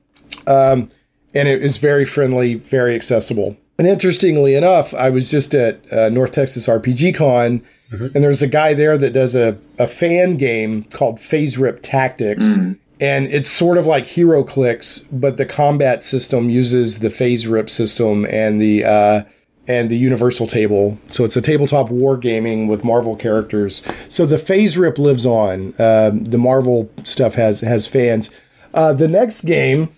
[0.47, 0.89] Um,
[1.35, 3.57] and it is very friendly, very accessible.
[3.79, 8.47] And interestingly enough, I was just at uh, North Texas RPG Con, and there's a
[8.47, 12.57] guy there that does a, a fan game called FASERIP Tactics.
[13.01, 18.61] And it's sort of like HeroClix, but the combat system uses the FASERIP system and
[18.61, 19.23] the uh,
[19.67, 20.99] and the Universal table.
[21.11, 23.85] So it's a tabletop wargaming with Marvel characters.
[24.09, 25.75] So the FASERIP lives on.
[25.79, 28.31] Um, the Marvel stuff has has fans.
[28.75, 29.91] Uh, the next game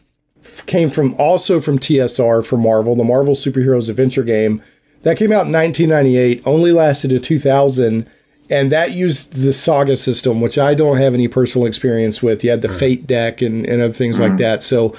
[0.67, 4.63] came from also from TSR for Marvel, the Marvel Superheroes Adventure game.
[5.03, 8.07] That came out in 1998, only lasted to 2000,
[8.51, 12.45] and that used the Saga system, which I don't have any personal experience with.
[12.45, 14.63] You had the Fate deck and, and other things like that.
[14.63, 14.95] So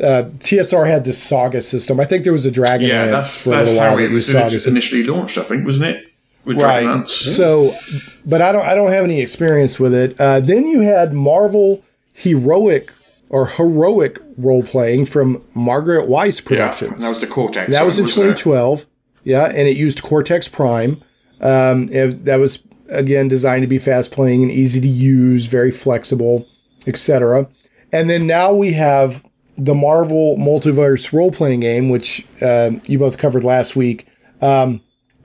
[0.00, 1.98] uh, TSR had this Saga system.
[2.00, 4.26] I think there was a Dragon Yeah, Lance that's for a that's how it was
[4.26, 4.72] used Saga system.
[4.74, 6.12] initially launched, I think, wasn't it?
[6.44, 6.84] With Right.
[6.84, 7.08] Dragonlance.
[7.08, 7.72] So,
[8.24, 10.20] but I don't I don't have any experience with it.
[10.20, 11.82] Uh, then you had Marvel
[12.12, 12.92] heroic
[13.28, 16.92] or heroic role playing from Margaret Weis Productions.
[16.92, 17.72] Yeah, that was the Cortex.
[17.72, 18.38] That was in one, wasn't it?
[18.38, 18.86] 2012.
[19.24, 21.02] Yeah, and it used Cortex Prime.
[21.40, 25.72] Um, it- that was again designed to be fast playing and easy to use, very
[25.72, 26.46] flexible,
[26.86, 27.48] etc.
[27.92, 29.24] And then now we have
[29.56, 34.06] the Marvel Multiverse role playing game, which um you both covered last week.
[34.40, 34.80] Um,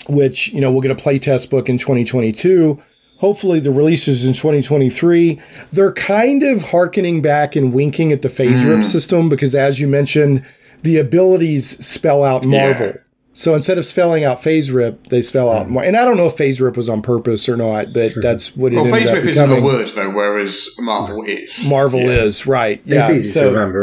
[0.09, 2.81] which you know we'll get a playtest book in 2022.
[3.17, 5.39] Hopefully, the releases in 2023.
[5.71, 10.43] They're kind of harkening back and winking at the FASERIP system because, as you mentioned,
[10.81, 12.93] the abilities spell out Marvel.
[13.33, 15.69] So instead of spelling out FASERIP, they spell out.
[15.69, 18.73] Mar- and I don't know if FASERIP was on purpose or not, but that's what
[18.73, 21.65] it Well, ended Phase up Rip isn't a word though, whereas Marvel is.
[21.69, 22.81] Marvel is right.
[22.83, 23.05] Yeah.
[23.07, 23.79] it's easy so- to remember,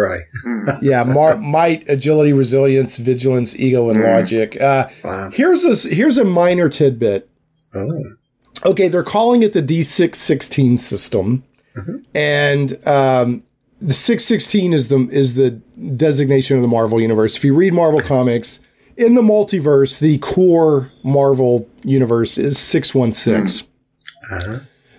[0.47, 0.79] right?
[0.83, 4.61] yeah, mar- might, agility, resilience, vigilance, ego, and logic.
[4.61, 5.31] Uh, Wow.
[5.31, 7.29] Here's a s- here's a minor tidbit.
[7.75, 8.05] Oh.
[8.67, 11.43] Okay, they're calling it the D616 system,
[12.15, 13.43] and um,
[13.81, 15.51] the 616 is the is the
[15.97, 17.37] designation of the Marvel universe.
[17.37, 18.61] If you read Marvel comics
[18.99, 23.67] in the multiverse, the core Marvel universe is 616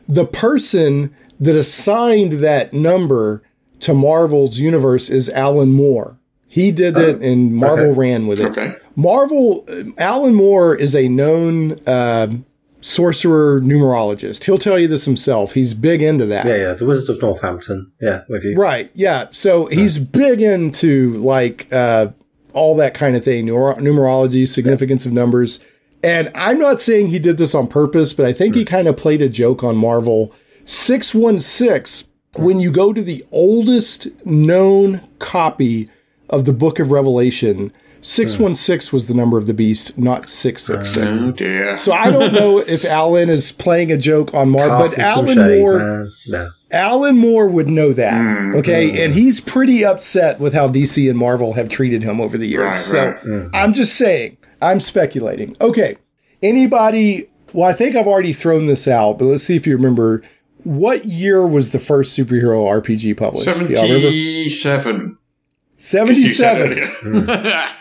[0.10, 3.44] the person that assigned that number
[3.82, 6.18] to Marvel's universe is Alan Moore.
[6.48, 8.48] He did it, and Marvel ran with it.
[8.48, 8.76] Okay.
[8.96, 9.66] Marvel,
[10.00, 12.46] Alan Moore is a known um
[12.82, 14.46] sorcerer numerologist.
[14.46, 15.54] He'll tell you this himself.
[15.54, 16.46] He's big into that.
[16.46, 16.74] Yeah, yeah.
[16.74, 17.92] The Wizard of Northampton.
[18.02, 18.56] Yeah, with you.
[18.56, 18.90] Right.
[18.96, 19.28] Yeah.
[19.32, 22.08] So he's big into like uh,
[22.54, 25.60] all that kind of thing, numer- numerology, significance of numbers.
[26.04, 28.96] And I'm not saying he did this on purpose, but I think he kind of
[28.98, 30.34] played a joke on Marvel.
[30.66, 35.90] 616, when you go to the oldest known copy
[36.30, 41.22] of the book of Revelation, 616 was the number of the beast, not 666.
[41.22, 41.78] Oh dear.
[41.78, 46.10] So I don't know if Alan is playing a joke on Marvel, but Alan Moore.
[46.28, 46.52] No.
[46.72, 48.14] Alan Moore would know that.
[48.14, 48.56] Mm-hmm.
[48.58, 49.04] okay.
[49.04, 52.64] And he's pretty upset with how DC and Marvel have treated him over the years.
[52.64, 53.24] Right, so right.
[53.24, 53.56] Mm-hmm.
[53.56, 55.56] I'm just saying, I'm speculating.
[55.62, 55.98] Okay.
[56.42, 60.24] Anybody, well, I think I've already thrown this out, but let's see if you remember.
[60.64, 63.46] What year was the first superhero RPG published?
[63.46, 64.50] Do y'all remember?
[64.50, 66.10] Seventy-seven.
[66.10, 67.28] As you said 77.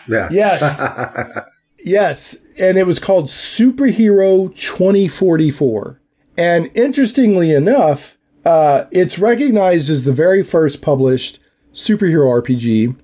[0.07, 0.29] Yeah.
[0.31, 0.81] Yes.
[1.83, 2.37] yes.
[2.57, 6.01] And it was called Superhero 2044.
[6.37, 11.39] And interestingly enough, uh, it's recognized as the very first published
[11.73, 12.95] superhero RPG,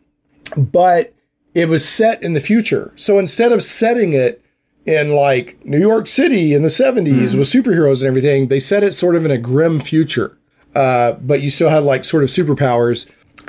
[0.57, 1.13] but
[1.53, 2.91] it was set in the future.
[2.95, 4.41] So instead of setting it
[4.85, 8.93] in like New York City in the 70s with superheroes and everything, they set it
[8.93, 10.37] sort of in a grim future.
[10.75, 13.07] Uh, but you still had like sort of superpowers.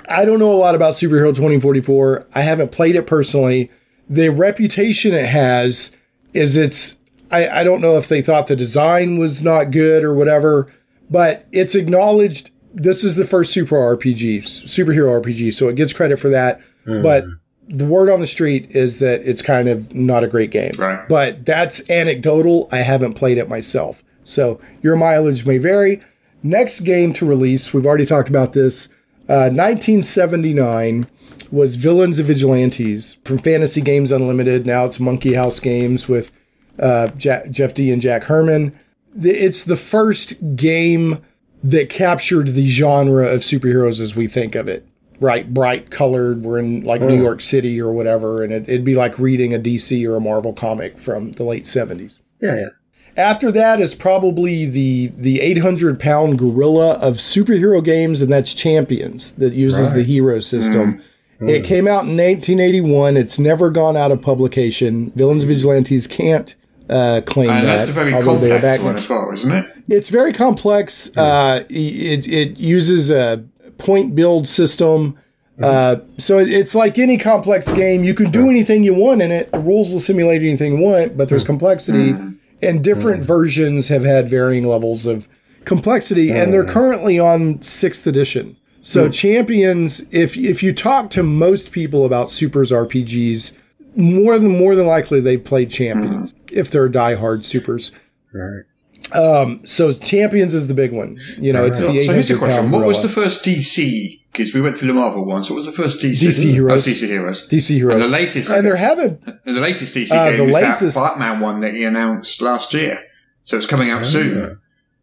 [0.09, 2.27] I don't know a lot about Superhero 2044.
[2.35, 3.71] I haven't played it personally.
[4.09, 5.91] The reputation it has
[6.33, 6.99] is it's,
[7.33, 10.73] I, I don't know if they thought the design was not good or whatever,
[11.11, 16.19] but it's acknowledged this is the first super RPG, superhero RPG, so it gets credit
[16.19, 16.61] for that.
[17.03, 17.25] But
[17.69, 20.71] the word on the street is that it's kind of not a great game.
[20.79, 21.09] Right.
[21.09, 22.69] But that's anecdotal.
[22.71, 24.05] I haven't played it myself.
[24.25, 26.01] So your mileage may vary.
[26.43, 28.87] Next game to release, we've already talked about this.
[29.29, 31.09] Uh, 1979
[31.51, 34.67] was Villains of Vigilantes from Fantasy Games Unlimited.
[34.67, 36.31] Now it's Monkey House Games with
[36.79, 38.79] uh, Jack, Jeff Dee and Jack Herman.
[39.23, 41.23] It's the first game
[41.63, 44.87] that captured the genre of superheroes as we think of it.
[45.19, 46.43] Right, bright colored.
[46.43, 47.23] We're in like New oh.
[47.23, 50.53] York City or whatever, and it, it'd be like reading a DC or a Marvel
[50.53, 52.21] comic from the late 70s.
[52.41, 52.69] Yeah, yeah.
[53.17, 59.33] After that is probably the the 800 pound gorilla of superhero games, and that's Champions
[59.33, 61.03] that uses the hero system.
[61.41, 61.49] Mm.
[61.49, 63.17] It came out in 1981.
[63.17, 65.13] It's never gone out of publication.
[65.13, 66.55] Villains Vigilantes can't
[66.89, 67.77] uh, claim And that.
[67.79, 69.73] that's the very complex back one as well, isn't it?
[69.89, 71.17] It's very complex.
[71.17, 73.45] Uh, it it uses a
[73.79, 75.19] point build system.
[75.63, 78.05] Uh, so it's like any complex game.
[78.05, 79.51] You can do anything you want in it.
[79.53, 82.15] The rules will simulate anything you want, but there's complexity,
[82.61, 85.27] and different versions have had varying levels of
[85.65, 86.31] complexity.
[86.31, 88.57] And they're currently on sixth edition.
[88.83, 93.57] So champions, if if you talk to most people about supers RPGs,
[93.97, 96.59] more than more than likely they've played champions mm-hmm.
[96.59, 97.93] if they're diehard supers.
[98.33, 98.65] Right.
[99.13, 101.19] Um, so champions is the big one.
[101.39, 104.21] You know, it's So, the so here's the question: What was the first DC?
[104.33, 105.49] Because we went through the Marvel ones.
[105.49, 106.13] What was the first DC?
[106.13, 106.51] DC mm.
[106.51, 106.87] Heroes.
[106.87, 107.49] Oh, DC Heroes.
[107.49, 107.95] DC Heroes?
[107.95, 109.25] And the latest, and there haven't.
[109.45, 112.75] the latest DC Uh, game the is latest- that Batman one that he announced last
[112.75, 112.99] year.
[113.45, 114.59] So it's coming out oh, soon.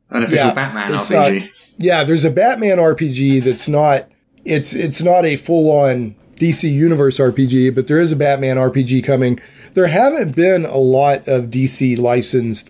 [0.10, 1.40] An official Yeah, Batman RPG.
[1.40, 4.10] not- Yeah, there's a Batman RPG that's not.
[4.45, 9.03] It's it's not a full on DC Universe RPG, but there is a Batman RPG
[9.03, 9.39] coming.
[9.73, 12.69] There haven't been a lot of DC licensed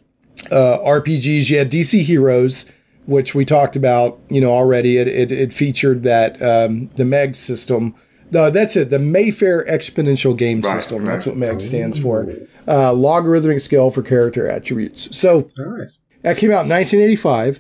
[0.52, 1.70] uh, RPGs yet.
[1.70, 2.66] DC Heroes,
[3.06, 4.98] which we talked about, you know already.
[4.98, 7.96] It it, it featured that um, the Meg system.
[8.32, 8.90] No, that's it.
[8.90, 11.00] The Mayfair Exponential Game Right, System.
[11.00, 11.06] right.
[11.14, 12.28] That's what Meg stands for.
[12.68, 15.16] Uh, logarithmic scale for character attributes.
[15.16, 16.00] So Nice.
[16.24, 17.60] that came out in 1985.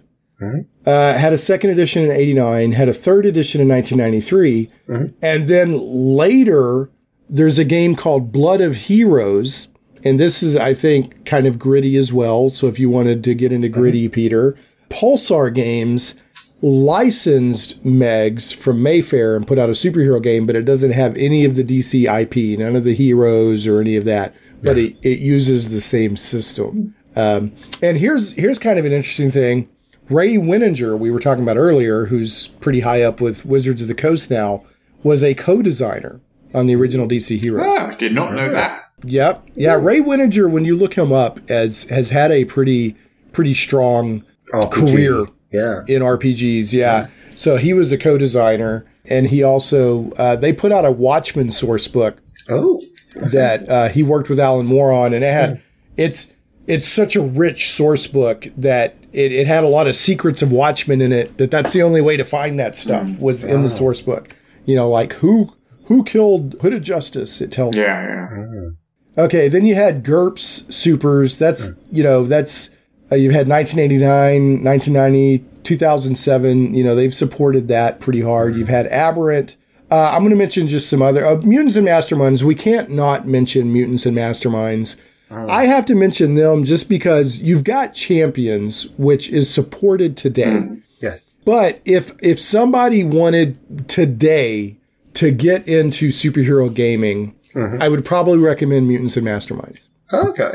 [0.85, 4.69] Uh, had a second edition in 89, had a third edition in 1993.
[5.21, 6.89] And then later,
[7.29, 9.69] there's a game called Blood of Heroes.
[10.03, 12.49] And this is, I think, kind of gritty as well.
[12.49, 14.57] So if you wanted to get into gritty, Peter,
[14.89, 16.15] Pulsar Games
[16.61, 21.43] licensed Megs from Mayfair and put out a superhero game, but it doesn't have any
[21.45, 24.33] of the DC IP, none of the heroes or any of that.
[24.61, 26.95] But it, it uses the same system.
[27.15, 27.51] Um,
[27.81, 29.69] and here's here's kind of an interesting thing.
[30.09, 33.95] Ray Winninger, we were talking about earlier, who's pretty high up with Wizards of the
[33.95, 34.63] Coast now,
[35.01, 36.19] was a co-designer
[36.53, 37.65] on the original DC Heroes.
[37.67, 38.89] Oh, I did not know that.
[39.05, 39.47] Yep.
[39.55, 42.95] Yeah, Ray Winninger, when you look him up, as has had a pretty
[43.31, 44.23] pretty strong
[44.53, 44.71] RPG.
[44.71, 45.81] career Yeah.
[45.88, 46.71] in RPGs.
[46.73, 47.07] Yeah.
[47.35, 51.88] So he was a co-designer, and he also uh, they put out a Watchmen source
[51.88, 52.17] book
[52.49, 52.80] Oh.
[53.31, 55.61] that uh, he worked with Alan Moore on, and it had
[55.97, 56.31] it's
[56.67, 60.52] it's such a rich source book that it, it had a lot of secrets of
[60.52, 61.38] Watchmen in it.
[61.38, 64.35] That that's the only way to find that stuff was in the source book.
[64.65, 65.53] You know, like who
[65.85, 67.41] who killed Hooded Justice?
[67.41, 67.76] It tells.
[67.76, 67.81] you.
[67.84, 68.69] Yeah, yeah.
[69.23, 71.38] Okay, then you had GURPS Supers.
[71.38, 72.72] That's you know that's
[73.11, 76.73] uh, you had 1989, 1990, 2007.
[76.73, 78.56] You know they've supported that pretty hard.
[78.56, 79.56] You've had Aberrant.
[79.91, 82.41] Uh, I'm going to mention just some other uh, Mutants and Masterminds.
[82.41, 84.95] We can't not mention Mutants and Masterminds.
[85.34, 85.47] Uh-huh.
[85.47, 90.43] I have to mention them just because you've got Champions, which is supported today.
[90.45, 90.76] Mm-hmm.
[91.01, 91.34] Yes.
[91.43, 94.77] But if if somebody wanted today
[95.15, 97.77] to get into superhero gaming, uh-huh.
[97.81, 99.88] I would probably recommend Mutants and Masterminds.
[100.14, 100.51] Okay.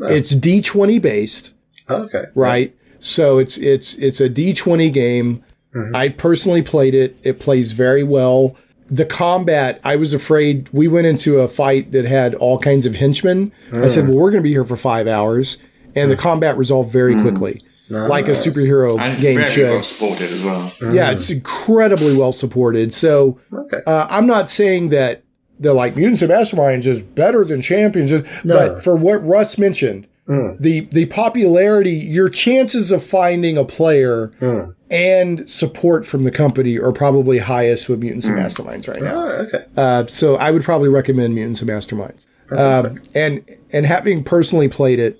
[0.00, 1.54] It's D20 based,
[1.88, 2.24] Okay.
[2.34, 2.74] right?
[3.00, 5.44] So it's it's it's a D20 game.
[5.74, 5.94] Mm-hmm.
[5.94, 7.16] I personally played it.
[7.22, 8.56] It plays very well.
[8.90, 12.94] The combat, I was afraid we went into a fight that had all kinds of
[12.94, 13.52] henchmen.
[13.72, 14.08] I said, ah.
[14.08, 15.58] "Well, we're going to be here for 5 hours."
[15.96, 16.20] And the ah.
[16.20, 17.22] combat resolved very hmm.
[17.22, 17.58] quickly.
[17.88, 19.70] Like a superhero And it's game very should.
[19.70, 20.72] well supported as well.
[20.92, 22.94] Yeah, it's incredibly well supported.
[22.94, 23.78] So Okay.
[23.86, 25.22] uh, I'm not saying that
[25.60, 28.12] the like Mutants and Masterminds is better than Champions,
[28.44, 30.52] but for what Russ mentioned, hmm.
[30.58, 34.70] the the popularity, your chances of finding a player hmm.
[34.90, 39.14] And support from the company are probably highest with Mutants and Masterminds right now.
[39.14, 39.64] Oh, okay.
[39.76, 42.24] Uh, so I would probably recommend Mutants and Masterminds.
[42.50, 43.42] Um, and
[43.72, 45.18] and having personally played it,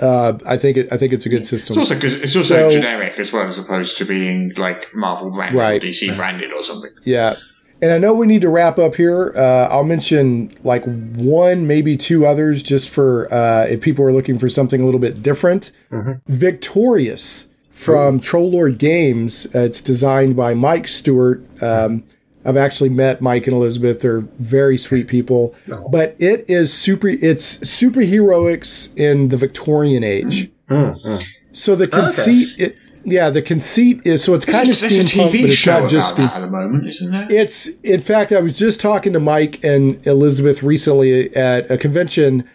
[0.00, 1.78] uh, I think it, I think it's a good system.
[1.78, 5.30] It's also 'cause it's also So- generic as well, as opposed to being like Marvel
[5.30, 5.82] branded Right.
[5.82, 6.90] or DC branded or something.
[7.04, 7.36] Yeah.
[7.82, 9.32] And I know we need to wrap up here.
[9.36, 14.38] Uh, I'll mention like one, maybe two others, just for uh, if people are looking
[14.38, 15.70] for something a little bit different.
[16.26, 19.46] Victorious from Troll Lord Games.
[19.54, 21.44] Uh, it's designed by Mike Stewart.
[21.62, 22.04] Um,
[22.46, 24.00] I've actually met Mike and Elizabeth.
[24.00, 25.54] They're very sweet people.
[25.90, 27.08] But it is super.
[27.08, 30.50] It's superheroics in the Victorian age.
[31.52, 35.18] So the conceit, it, yeah, the conceit is so it's kind of There's, there's a
[35.18, 36.26] steampunk, TV but it's show not just steam.
[36.26, 37.26] at the moment, isn't there?
[37.30, 42.48] It's in fact, I was just talking to Mike and Elizabeth recently at a convention,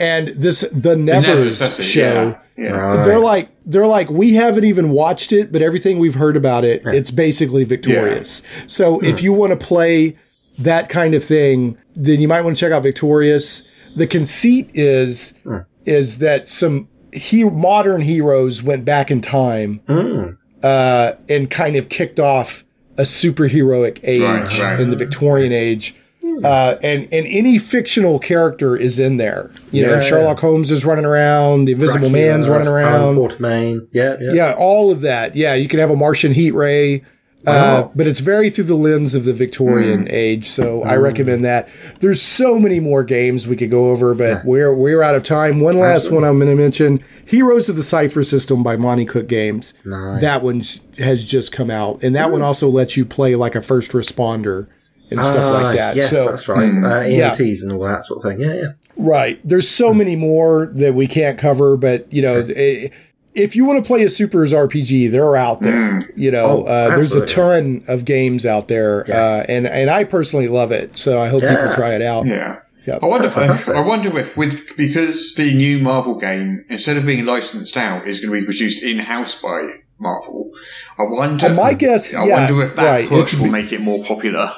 [0.00, 2.12] and this the Nevers, that's it, show.
[2.12, 3.04] Yeah, yeah.
[3.04, 6.82] They're like they're like we haven't even watched it, but everything we've heard about it,
[6.86, 8.42] it's basically victorious.
[8.66, 9.24] So if hmm.
[9.24, 10.16] you want to play
[10.58, 13.64] that kind of thing, then you might want to check out Victorious.
[13.96, 15.58] The conceit is hmm.
[15.84, 20.30] is that some he, modern heroes went back in time hmm.
[20.62, 22.64] uh, and kind of kicked off
[22.96, 24.80] a superheroic age Right, right.
[24.80, 25.96] in the Victorian age.
[26.42, 29.52] Uh, and and any fictional character is in there.
[29.70, 30.00] You know, Yeah.
[30.00, 33.16] Sherlock Holmes is running around, the Invisible Dracula, Man's running around.
[33.16, 33.88] Quatermain.
[33.92, 34.32] Yeah, yeah.
[34.32, 35.36] Yeah, all of that.
[35.36, 37.02] Yeah, you can have a Martian heat ray.
[37.46, 41.68] Uh, but it's very through the lens of the Victorian age, so I recommend that.
[42.00, 45.60] There's so many more games we could go over, but we're we're out of time.
[45.60, 49.26] One last one I'm going to mention: Heroes of the Cipher System by Monte Cook
[49.28, 49.74] Games.
[49.84, 50.22] Nice.
[50.22, 50.62] That one
[50.96, 54.66] has just come out, and that one also lets you play like a first responder
[55.10, 55.96] and stuff Ah, like that.
[55.96, 56.64] Yes, so that's right.
[56.68, 57.30] Uh, yeah.
[57.34, 58.40] EMTs and all that sort of thing.
[58.40, 58.68] Yeah, yeah.
[58.96, 59.40] Right.
[59.46, 62.88] There's so many more that we can't cover, but you know, eh,
[63.34, 66.00] if you want to play a supers RPG, they're out there.
[66.16, 69.16] You know, Oh, uh, there's a ton of games out there, Yeah.
[69.20, 70.96] uh, and and I personally love it.
[70.96, 71.56] So I hope Yeah.
[71.56, 72.26] people try it out.
[72.26, 72.58] Yeah.
[72.86, 72.98] Yep.
[73.02, 73.30] I wonder.
[73.30, 73.74] Sounds fantastic.
[73.76, 78.20] I wonder if, with because the new Marvel game, instead of being licensed out, is
[78.20, 79.68] going to be produced in house by
[79.98, 80.50] Marvel.
[80.98, 81.46] I wonder.
[81.48, 84.04] Oh, my guess- I yeah, wonder if that right, push will be- make it more
[84.04, 84.50] popular.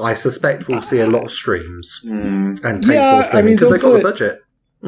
[0.00, 2.62] I suspect we'll see a lot of streams Mm.
[2.64, 4.02] and paid Yeah, for streaming because they'll they've got the put-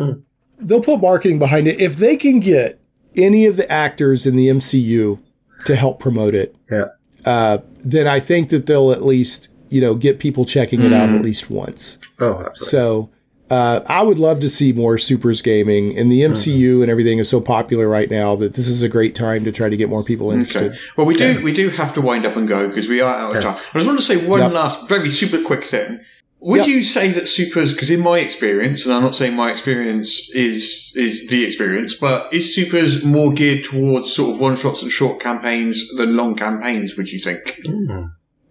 [0.05, 0.23] budget.
[0.59, 2.81] They'll put marketing behind it if they can get
[3.17, 5.19] any of the actors in the MCU
[5.67, 6.55] to help promote it.
[6.71, 6.87] Yeah.
[7.25, 11.09] Uh, then I think that they'll at least you know get people checking it out
[11.11, 11.99] at least once.
[12.21, 12.67] Oh, absolutely.
[12.69, 13.11] So
[13.51, 17.29] uh, I would love to see more supers gaming, and the MCU and everything is
[17.29, 20.03] so popular right now that this is a great time to try to get more
[20.03, 20.73] people interested.
[20.73, 20.79] Okay.
[20.97, 23.37] Well, we do we do have to wind up and go because we are out
[23.37, 23.55] of Yes.
[23.55, 23.63] time.
[23.73, 24.53] I just want to say one Yep.
[24.53, 26.01] last, very super quick thing.
[26.41, 26.69] Would Yep.
[26.69, 27.73] you say that supers?
[27.73, 32.29] Because in my experience, and I'm not saying my experience is is the experience, but
[32.33, 36.97] is supers more geared towards sort of one shots and short campaigns than long campaigns?
[36.97, 37.61] Would you think?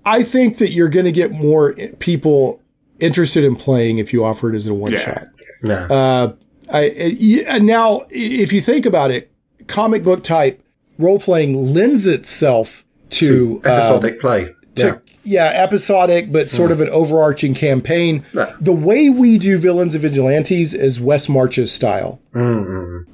[0.05, 2.59] I think that you're going to get more people
[2.99, 4.99] interested in playing if you offer it as a one Yeah.
[4.99, 5.27] shot.
[5.63, 5.75] no.
[5.75, 6.33] Uh,
[6.71, 9.31] I, I- y- now, if you think about it,
[9.67, 10.61] comic book type
[10.97, 14.45] role playing lends itself to um, episodic play.
[14.75, 14.97] to- Yeah.
[15.23, 18.23] yeah, episodic, but sort of an overarching campaign.
[18.33, 18.53] Yeah.
[18.61, 22.19] The way we do villains and vigilantes is West Marches style.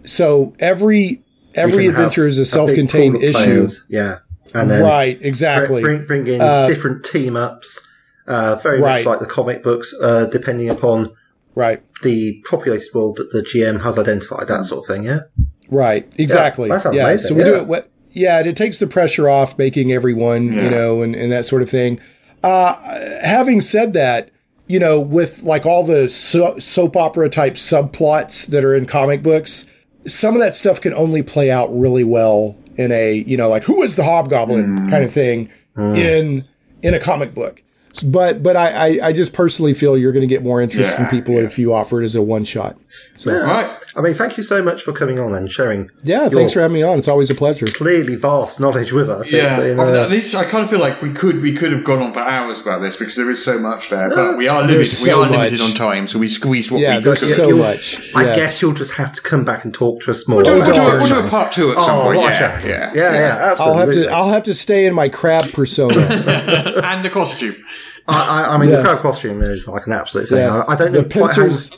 [0.03, 1.21] So every
[1.53, 3.33] every You can have adventure is a self-contained issue.
[3.33, 4.19] players, Yeah.
[4.53, 5.81] And then Right, exactly.
[5.81, 7.79] bring, bring in Uh, different team ups,
[8.27, 11.13] uh, very much like the comic books, uh, depending upon
[11.55, 15.03] right, the populated world that the GM has identified, that sort of thing.
[15.03, 15.19] Yeah.
[15.69, 16.69] right, exactly.
[16.69, 17.65] that sounds yeah, amazing, so we do it.
[17.67, 20.63] what- Yeah, and it takes the pressure off making everyone, Yeah.
[20.63, 21.99] you know, and, and that sort of thing.
[22.43, 22.75] Uh,
[23.23, 24.31] having said that,
[24.67, 29.21] you know, with like all the so- soap opera type subplots that are in comic
[29.23, 29.65] books,
[30.07, 33.63] some of that stuff can only play out really well in a, you know, like
[33.63, 36.43] who is the hobgoblin kind of thing in
[36.81, 37.61] in a comic book.
[38.03, 38.69] But but I,
[38.99, 41.41] I, I just personally feel you're going to get more interest from people yeah.
[41.41, 42.77] if you offer it as a one shot.
[43.17, 43.39] So Yeah.
[43.41, 43.77] Right.
[43.95, 45.89] I mean, thank you so much for coming on and sharing.
[46.03, 46.97] yeah, thanks for having me on.
[46.97, 47.67] It's always a pleasure.
[47.67, 49.29] clearly vast knowledge with us.
[49.31, 51.83] Yeah, been, Well, uh, this I kind of feel like we could we could have
[51.83, 54.61] gone on for hours about this because there is so much there, but we are
[54.61, 54.77] limited.
[54.79, 55.69] There's We so are limited much.
[55.69, 57.27] on time, so we squeezed what Yeah, we there's could.
[57.29, 57.99] so you'll- much.
[58.15, 58.35] I Yeah.
[58.35, 60.41] guess you'll just have to come back and talk to us more.
[60.41, 62.17] We'll do, we'll, do, we'll do a part two at some Oh, point.
[62.19, 65.09] what a Yeah, yeah, yeah, yeah, I'll have to I'll have to stay in my
[65.09, 65.95] crab persona.
[66.85, 67.55] and the costume.
[68.07, 68.77] I, I, I mean, Yes.
[68.79, 70.39] the crowd costume is like an absolute thing.
[70.39, 70.63] Yeah.
[70.67, 71.43] I, I don't know The quite how.
[71.43, 71.71] pincers-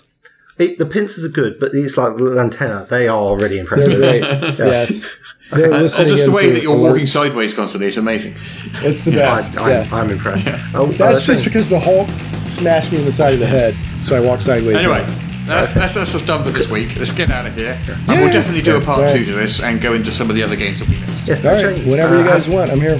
[0.60, 2.86] It, the pincers are good, but it's like the antenna.
[2.90, 3.98] They are really They're impressive.
[3.98, 4.22] great.
[4.60, 5.06] Yes.
[5.52, 8.34] They're And, and just the way that you're walking sideways constantly is amazing.
[8.76, 9.58] It's the best.
[9.58, 9.94] I, I'm, yes.
[9.94, 10.48] I'm impressed.
[10.74, 11.52] Oh, That's just thing.
[11.54, 12.10] because the Hulk
[12.58, 14.78] smashed me in the side of the head, so I walk sideways.
[14.78, 15.46] Anyway, now.
[15.46, 16.96] that's, that's, that's us done for this week.
[16.98, 17.80] Let's get out of here.
[18.08, 19.14] And we'll definitely do a part Yeah.
[19.18, 21.28] two to this and go into some of the other games that we missed.
[21.28, 23.00] Yeah, all right, actually, whenever you uh, guys want, I'm here.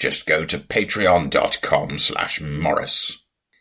[0.00, 3.18] Just go to patreon.com slash morrus.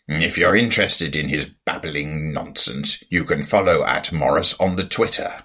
[0.08, 5.44] If you're interested in his babbling nonsense, you can follow at Morrus on the Twitter.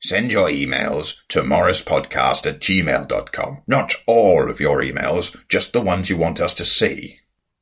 [0.00, 3.62] Send your emails to morruspodcast at gmail.com.
[3.66, 7.18] Not all of your emails, just the ones you want us to see.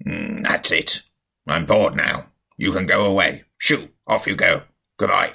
[0.07, 1.03] Mm, that's it.
[1.47, 2.27] I'm bored now.
[2.59, 3.45] You can go away.
[3.57, 4.63] Shoo, off you go.
[4.99, 5.35] Goodbye.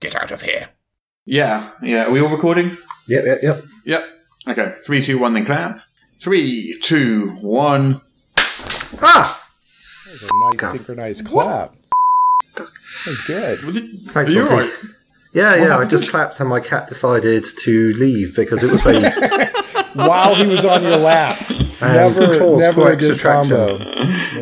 [0.00, 0.68] Get out of here.
[1.24, 2.06] Yeah, yeah.
[2.06, 2.76] Are we all recording?
[3.08, 3.64] Yep, yep, yep.
[3.86, 4.08] Yep.
[4.48, 4.74] Okay.
[4.84, 5.80] Three, two, one, then clap.
[6.20, 8.00] Three, two, one.
[9.00, 9.50] Ah!
[9.60, 11.74] That was a nice synchronized clap.
[12.56, 13.64] That's good.
[13.64, 14.54] What did- Thanks, Are you Monty.
[14.54, 14.72] alright?
[15.32, 15.76] Yeah, yeah.
[15.78, 19.02] I just clapped and my cat decided to leave because it was very
[19.94, 21.38] While he was on your lap.
[21.80, 23.56] And never claws never for a good extra traction.
[23.56, 23.84] combo.